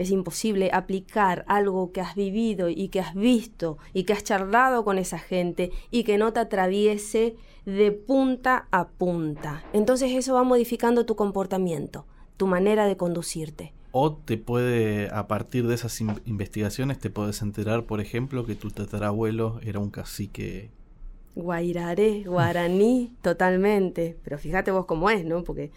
Es 0.00 0.10
imposible 0.10 0.70
aplicar 0.72 1.44
algo 1.46 1.92
que 1.92 2.00
has 2.00 2.14
vivido 2.14 2.70
y 2.70 2.88
que 2.88 3.00
has 3.00 3.14
visto 3.14 3.76
y 3.92 4.04
que 4.04 4.14
has 4.14 4.24
charlado 4.24 4.82
con 4.82 4.96
esa 4.96 5.18
gente 5.18 5.70
y 5.90 6.04
que 6.04 6.16
no 6.16 6.32
te 6.32 6.40
atraviese 6.40 7.36
de 7.66 7.92
punta 7.92 8.66
a 8.70 8.88
punta. 8.88 9.62
Entonces 9.74 10.12
eso 10.12 10.32
va 10.34 10.42
modificando 10.42 11.04
tu 11.04 11.16
comportamiento, 11.16 12.06
tu 12.38 12.46
manera 12.46 12.86
de 12.86 12.96
conducirte. 12.96 13.74
O 13.92 14.14
te 14.14 14.38
puede, 14.38 15.10
a 15.12 15.26
partir 15.28 15.66
de 15.66 15.74
esas 15.74 16.00
in- 16.00 16.20
investigaciones, 16.24 16.98
te 16.98 17.10
puedes 17.10 17.42
enterar, 17.42 17.84
por 17.84 18.00
ejemplo, 18.00 18.46
que 18.46 18.54
tu 18.54 18.70
tatarabuelo 18.70 19.60
era 19.62 19.80
un 19.80 19.90
cacique. 19.90 20.70
Guairaré, 21.36 22.22
guaraní, 22.24 23.12
totalmente. 23.22 24.16
Pero 24.24 24.38
fíjate 24.38 24.70
vos 24.70 24.86
cómo 24.86 25.10
es, 25.10 25.24
¿no? 25.24 25.44
Porque 25.44 25.70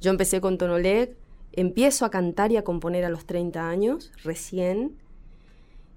yo 0.00 0.10
empecé 0.10 0.40
con 0.40 0.58
Tonolec, 0.58 1.16
empiezo 1.56 2.04
a 2.04 2.10
cantar 2.10 2.52
y 2.52 2.56
a 2.56 2.64
componer 2.64 3.04
a 3.04 3.08
los 3.08 3.26
30 3.26 3.68
años, 3.68 4.12
recién, 4.22 4.96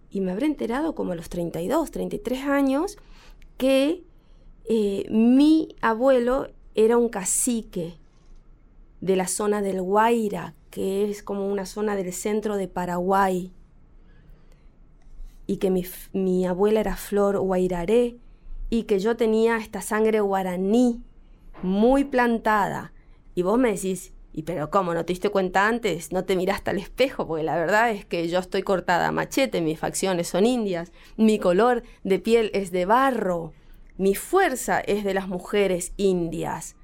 y 0.10 0.22
me 0.22 0.32
habré 0.32 0.46
enterado 0.46 0.96
como 0.96 1.12
a 1.12 1.16
los 1.16 1.30
32, 1.30 1.92
33 1.92 2.46
años, 2.46 2.98
que 3.58 4.04
eh, 4.66 5.06
mi 5.10 5.76
abuelo 5.82 6.48
era 6.76 6.98
un 6.98 7.10
cacique 7.10 7.96
de 9.02 9.16
la 9.16 9.28
zona 9.28 9.62
del 9.62 9.82
Guaira, 9.82 10.54
que 10.70 11.10
es 11.10 11.24
como 11.24 11.48
una 11.48 11.66
zona 11.66 11.96
del 11.96 12.14
centro 12.14 12.56
de 12.56 12.68
Paraguay, 12.68 13.52
y 15.46 15.58
que 15.58 15.70
mi, 15.70 15.86
mi 16.14 16.46
abuela 16.46 16.80
era 16.80 16.96
Flor 16.96 17.40
Guairaré, 17.40 18.18
y 18.70 18.84
que 18.84 19.00
yo 19.00 19.16
tenía 19.16 19.58
esta 19.58 19.82
sangre 19.82 20.20
guaraní 20.20 21.02
muy 21.64 22.04
plantada. 22.04 22.92
Y 23.34 23.44
vos 23.44 23.58
me 23.58 23.72
decís, 23.72 24.14
¿y 24.38 24.44
pero 24.44 24.70
cómo? 24.70 24.94
¿No 24.94 25.04
te 25.04 25.14
diste 25.14 25.32
cuenta 25.32 25.68
antes? 25.68 26.12
¿No 26.12 26.24
te 26.24 26.36
miraste 26.36 26.70
al 26.70 26.78
espejo? 26.78 27.26
Porque 27.26 27.44
la 27.44 27.56
verdad 27.56 27.90
es 27.90 28.06
que 28.06 28.28
yo 28.28 28.38
estoy 28.38 28.62
cortada 28.62 29.08
a 29.08 29.12
machete, 29.12 29.62
mis 29.62 29.80
facciones 29.80 30.28
son 30.28 30.46
indias, 30.46 30.92
mi 31.16 31.40
color 31.40 31.82
de 32.04 32.20
piel 32.20 32.52
es 32.54 32.70
de 32.70 32.86
barro, 32.86 33.54
mi 33.98 34.14
fuerza 34.14 34.80
es 34.80 35.04
de 35.04 35.16
las 35.16 35.28
mujeres 35.28 35.92
indias 35.98 36.76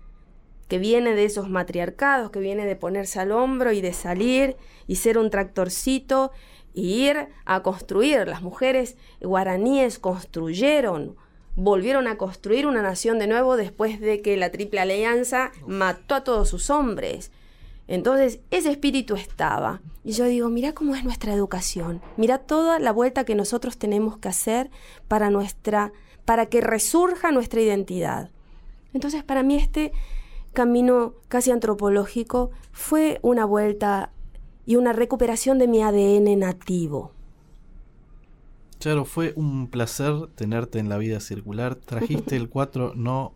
que 0.68 0.80
viene 0.80 1.14
de 1.14 1.26
esos 1.26 1.48
matriarcados, 1.48 2.32
que 2.32 2.40
viene 2.40 2.66
de 2.66 2.76
ponerse 2.76 3.20
al 3.20 3.32
hombro 3.32 3.72
y 3.72 3.82
de 3.82 3.94
salir 3.94 4.58
y 4.88 4.96
ser 4.96 5.20
un 5.20 5.30
tractorcito 5.30 6.32
y 6.74 7.08
ir 7.08 7.28
a 7.46 7.62
construir. 7.62 8.28
Las 8.28 8.42
mujeres 8.42 8.98
guaraníes 9.22 10.00
construyeron, 10.00 11.18
volvieron 11.56 12.08
a 12.08 12.18
construir 12.18 12.66
una 12.66 12.82
nación 12.82 13.20
de 13.20 13.28
nuevo 13.28 13.58
después 13.58 14.02
de 14.02 14.24
que 14.24 14.38
la 14.38 14.50
Triple 14.50 14.80
Alianza 14.80 15.52
mató 15.68 16.16
a 16.16 16.24
todos 16.24 16.50
sus 16.50 16.72
hombres. 16.72 17.32
Entonces, 17.88 18.40
ese 18.50 18.72
espíritu 18.72 19.16
estaba. 19.16 19.82
Y 20.04 20.14
yo 20.14 20.26
digo, 20.26 20.50
mira 20.50 20.74
cómo 20.74 20.96
es 20.96 21.04
nuestra 21.04 21.34
educación. 21.34 22.02
Mira 22.18 22.40
toda 22.40 22.80
la 22.80 22.92
vuelta 22.92 23.26
que 23.26 23.36
nosotros 23.36 23.78
tenemos 23.78 24.18
que 24.18 24.30
hacer 24.30 24.72
para 25.08 25.30
nuestra 25.30 25.92
para 26.26 26.46
que 26.48 26.62
resurja 26.62 27.32
nuestra 27.32 27.62
identidad. 27.62 28.30
Entonces 28.94 29.24
para 29.24 29.44
mí 29.44 29.56
este 29.56 29.92
camino 30.54 31.16
casi 31.28 31.52
antropológico 31.52 32.52
fue 32.72 33.20
una 33.22 33.46
vuelta 33.46 34.12
y 34.66 34.76
una 34.76 34.94
recuperación 34.94 35.58
de 35.58 35.68
mi 35.68 35.82
ADN 35.82 36.40
nativo. 36.40 37.12
Charo, 38.80 39.06
fue 39.06 39.34
un 39.36 39.68
placer 39.68 40.28
tenerte 40.36 40.80
en 40.80 40.90
la 40.90 40.98
vida 40.98 41.20
circular. 41.20 41.76
Trajiste 41.76 42.36
el 42.36 42.50
4, 42.50 42.94
no 42.96 43.34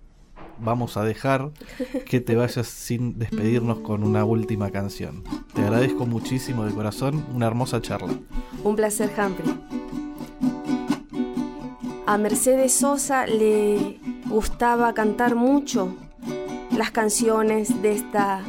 vamos 0.59 0.97
a 0.97 1.03
dejar 1.03 1.51
que 2.05 2.21
te 2.21 2.35
vayas 2.35 2.67
sin 2.67 3.17
despedirnos 3.17 3.79
con 3.79 4.03
una 4.03 4.25
última 4.25 4.71
canción. 4.71 5.23
Te 5.53 5.61
agradezco 5.61 6.05
muchísimo 6.05 6.65
de 6.65 6.73
corazón, 6.73 7.25
una 7.33 7.47
hermosa 7.47 7.81
charla. 7.81 8.13
Un 8.63 8.75
placer, 8.75 9.11
Humphrey. 9.17 9.53
A 12.05 12.17
Mercedes 12.17 12.73
Sosa 12.73 13.27
le 13.27 13.99
gustaba 14.29 14.93
cantar 14.93 15.35
mucho 15.35 15.93
las 16.71 16.91
canciones 16.91 17.81
de 17.81 17.93
esta 17.93 18.41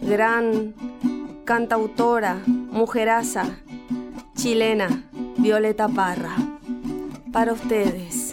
gran 0.00 0.74
cantautora, 1.44 2.40
mujeraza, 2.46 3.58
chilena, 4.36 5.08
Violeta 5.38 5.88
Parra. 5.88 6.36
Para 7.32 7.52
ustedes. 7.52 8.32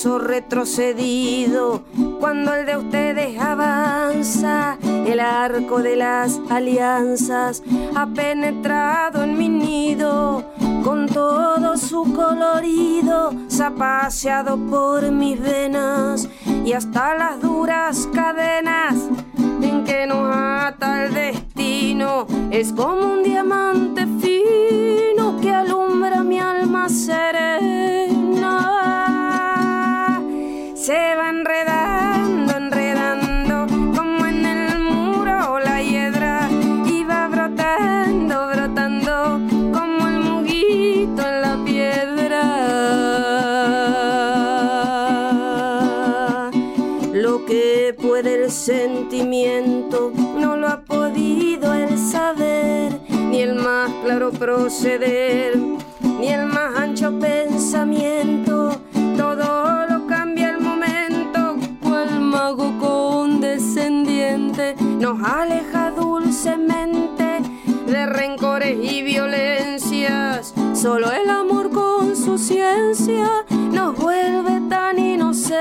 Paso 0.00 0.18
retrocedido 0.18 1.82
cuando 2.20 2.54
el 2.54 2.64
de 2.64 2.78
ustedes 2.78 3.38
avanza. 3.38 4.78
El 4.82 5.20
arco 5.20 5.82
de 5.82 5.96
las 5.96 6.40
alianzas 6.48 7.62
ha 7.94 8.06
penetrado 8.06 9.22
en 9.22 9.36
mi 9.36 9.50
nido 9.50 10.42
con 10.82 11.06
todo 11.06 11.76
su 11.76 12.14
colorido, 12.14 13.34
zapaseado 13.50 14.56
por 14.56 15.10
mis 15.10 15.38
venas 15.38 16.26
y 16.64 16.72
hasta 16.72 17.14
las 17.14 17.42
duras 17.42 18.08
cadenas 18.14 18.94
en 19.36 19.84
que 19.84 20.06
nos 20.06 20.34
ata 20.34 21.04
el 21.04 21.12
destino. 21.12 22.26
Es 22.50 22.72
como 22.72 23.16
un 23.16 23.22
diamante 23.22 24.06
fino 24.18 25.38
que 25.42 25.50
alumbra 25.52 26.22
mi 26.22 26.38
alma 26.38 26.88
serena. 26.88 28.00
Se 30.90 31.14
va 31.14 31.28
enredando, 31.28 32.56
enredando, 32.56 33.68
como 33.96 34.26
en 34.26 34.44
el 34.44 34.76
muro 34.80 35.60
la 35.60 35.80
hiedra. 35.80 36.48
Y 36.84 37.04
va 37.04 37.28
brotando, 37.28 38.48
brotando, 38.48 39.40
como 39.72 40.08
el 40.08 40.18
muguito 40.18 41.22
en 41.22 41.40
la 41.42 41.56
piedra. 41.64 42.42
Lo 47.12 47.46
que 47.46 47.94
puede 47.96 48.42
el 48.42 48.50
sentimiento 48.50 50.10
no 50.40 50.56
lo 50.56 50.66
ha 50.66 50.80
podido 50.80 51.72
el 51.72 51.96
saber, 51.98 52.98
ni 53.10 53.42
el 53.42 53.54
más 53.54 53.92
claro 54.02 54.32
proceder, 54.32 55.56
ni 56.18 56.30
el 56.30 56.46
más 56.46 56.76
ancho 56.76 57.16
pensamiento. 57.20 58.72
Todo 59.16 59.89
nos 64.98 65.22
aleja 65.22 65.90
dulcemente 65.90 67.40
de 67.86 68.06
rencores 68.06 68.78
y 68.80 69.02
violencias. 69.02 70.54
Solo 70.74 71.10
el 71.10 71.28
amor 71.28 71.70
con 71.70 72.16
su 72.16 72.38
ciencia 72.38 73.44
nos 73.72 73.96
vuelve 73.96 74.60
tan 74.68 74.98
inocentes. 74.98 75.60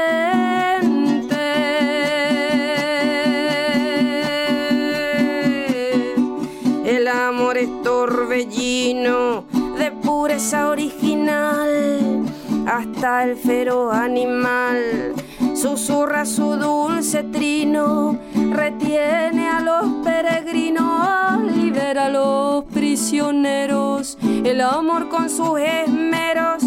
El 6.86 7.08
amor 7.08 7.58
es 7.58 7.70
torbellino 7.82 9.46
de 9.78 9.92
pureza 9.92 10.70
original, 10.70 12.26
hasta 12.68 13.24
el 13.24 13.38
feroz 13.38 13.94
animal 13.94 15.16
susurra 15.60 16.26
su 16.26 16.56
dulce 16.56 17.24
trino, 17.24 18.18
retiene 18.52 19.50
a 19.50 19.60
los 19.60 20.04
peregrinos, 20.04 21.42
libera 21.56 22.06
a 22.06 22.10
los 22.10 22.66
prisioneros, 22.66 24.18
el 24.22 24.62
amor 24.62 25.10
con 25.10 25.30
sus 25.30 25.60
esmeros, 25.60 26.64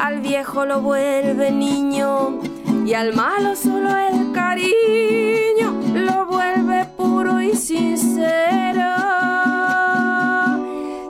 al 0.00 0.20
viejo 0.20 0.64
lo 0.64 0.80
vuelve 0.80 1.50
niño 1.50 2.38
y 2.86 2.94
al 2.94 3.14
malo 3.14 3.56
solo 3.56 3.96
el 3.96 4.32
cariño 4.32 5.72
lo 5.94 6.26
vuelve 6.26 6.84
puro 6.96 7.40
y 7.40 7.54
sincero. 7.56 8.94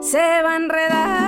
Se 0.01 0.41
va 0.41 0.55
enredando, 0.55 0.55
enredando, 0.55 1.26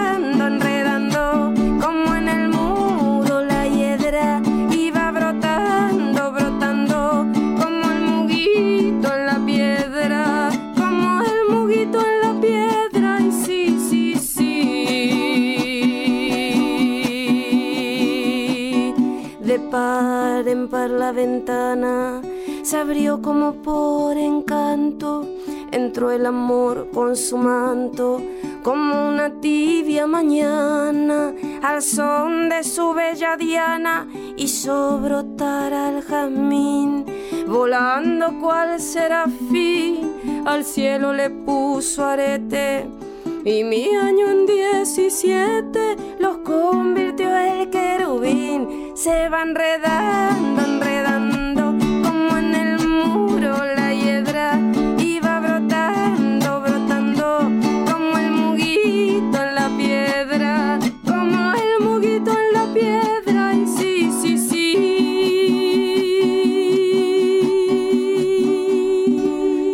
ventana 21.20 22.22
se 22.64 22.78
abrió 22.78 23.22
como 23.22 23.54
por 23.62 24.18
encanto. 24.18 25.28
Entró 25.72 26.12
el 26.12 26.26
amor 26.26 26.90
con 26.94 27.16
su 27.16 27.38
manto, 27.38 28.22
como 28.64 29.10
una 29.10 29.30
tibia 29.42 30.08
mañana, 30.08 31.34
al 31.62 31.82
son 31.82 32.50
de 32.50 32.64
su 32.64 32.94
bella 32.94 33.38
diana, 33.38 34.08
hizo 34.36 34.98
brotar 34.98 35.74
al 35.74 36.02
jazmín, 36.02 37.06
volando 37.48 38.40
cual 38.40 38.80
serafín, 38.80 40.44
al 40.46 40.64
cielo 40.64 41.14
le 41.14 41.30
puso 41.30 42.04
arete. 42.04 42.99
Y 43.46 43.64
mi 43.64 43.96
año 43.96 44.30
en 44.30 44.46
17 44.46 46.18
los 46.20 46.40
convirtió 46.40 47.36
el 47.38 47.70
querubín. 47.70 48.92
Se 48.96 49.30
va 49.30 49.44
enredando, 49.44 50.62
enredando, 50.62 51.62
como 52.04 52.38
en 52.38 52.54
el 52.54 52.86
muro 52.86 53.64
la 53.76 53.94
hiedra. 53.94 54.60
Y 54.98 55.20
va 55.22 55.40
brotando, 55.40 56.62
brotando, 56.62 57.50
como 57.90 58.18
el 58.18 58.30
muguito 58.32 59.42
en 59.42 59.56
la 59.56 59.70
piedra. 59.78 60.80
Como 61.06 61.54
el 61.54 61.80
muguito 61.82 62.32
en 62.32 62.54
la 62.54 62.74
piedra. 62.74 63.54
Y 63.56 63.66
sí, 63.68 64.12
sí, 64.22 64.38
sí. 64.38 64.76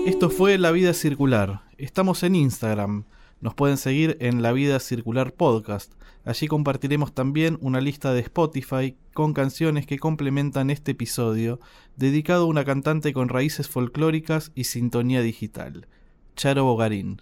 Esto 0.05 0.29
fue 0.29 0.59
La 0.59 0.71
Vida 0.71 0.93
Circular. 0.93 1.63
Estamos 1.77 2.21
en 2.21 2.35
Instagram. 2.35 3.05
Nos 3.45 3.53
pueden 3.53 3.77
seguir 3.77 4.17
en 4.21 4.41
La 4.41 4.53
Vida 4.53 4.79
Circular 4.79 5.31
Podcast. 5.31 5.93
Allí 6.23 6.47
compartiremos 6.47 7.13
también 7.13 7.59
una 7.61 7.79
lista 7.79 8.11
de 8.11 8.21
Spotify 8.21 8.97
con 9.13 9.35
canciones 9.35 9.85
que 9.85 9.99
complementan 9.99 10.71
este 10.71 10.93
episodio, 10.93 11.59
dedicado 11.95 12.45
a 12.45 12.47
una 12.47 12.65
cantante 12.65 13.13
con 13.13 13.29
raíces 13.29 13.69
folclóricas 13.69 14.51
y 14.55 14.63
sintonía 14.63 15.21
digital. 15.21 15.85
Charo 16.35 16.63
Bogarín, 16.63 17.21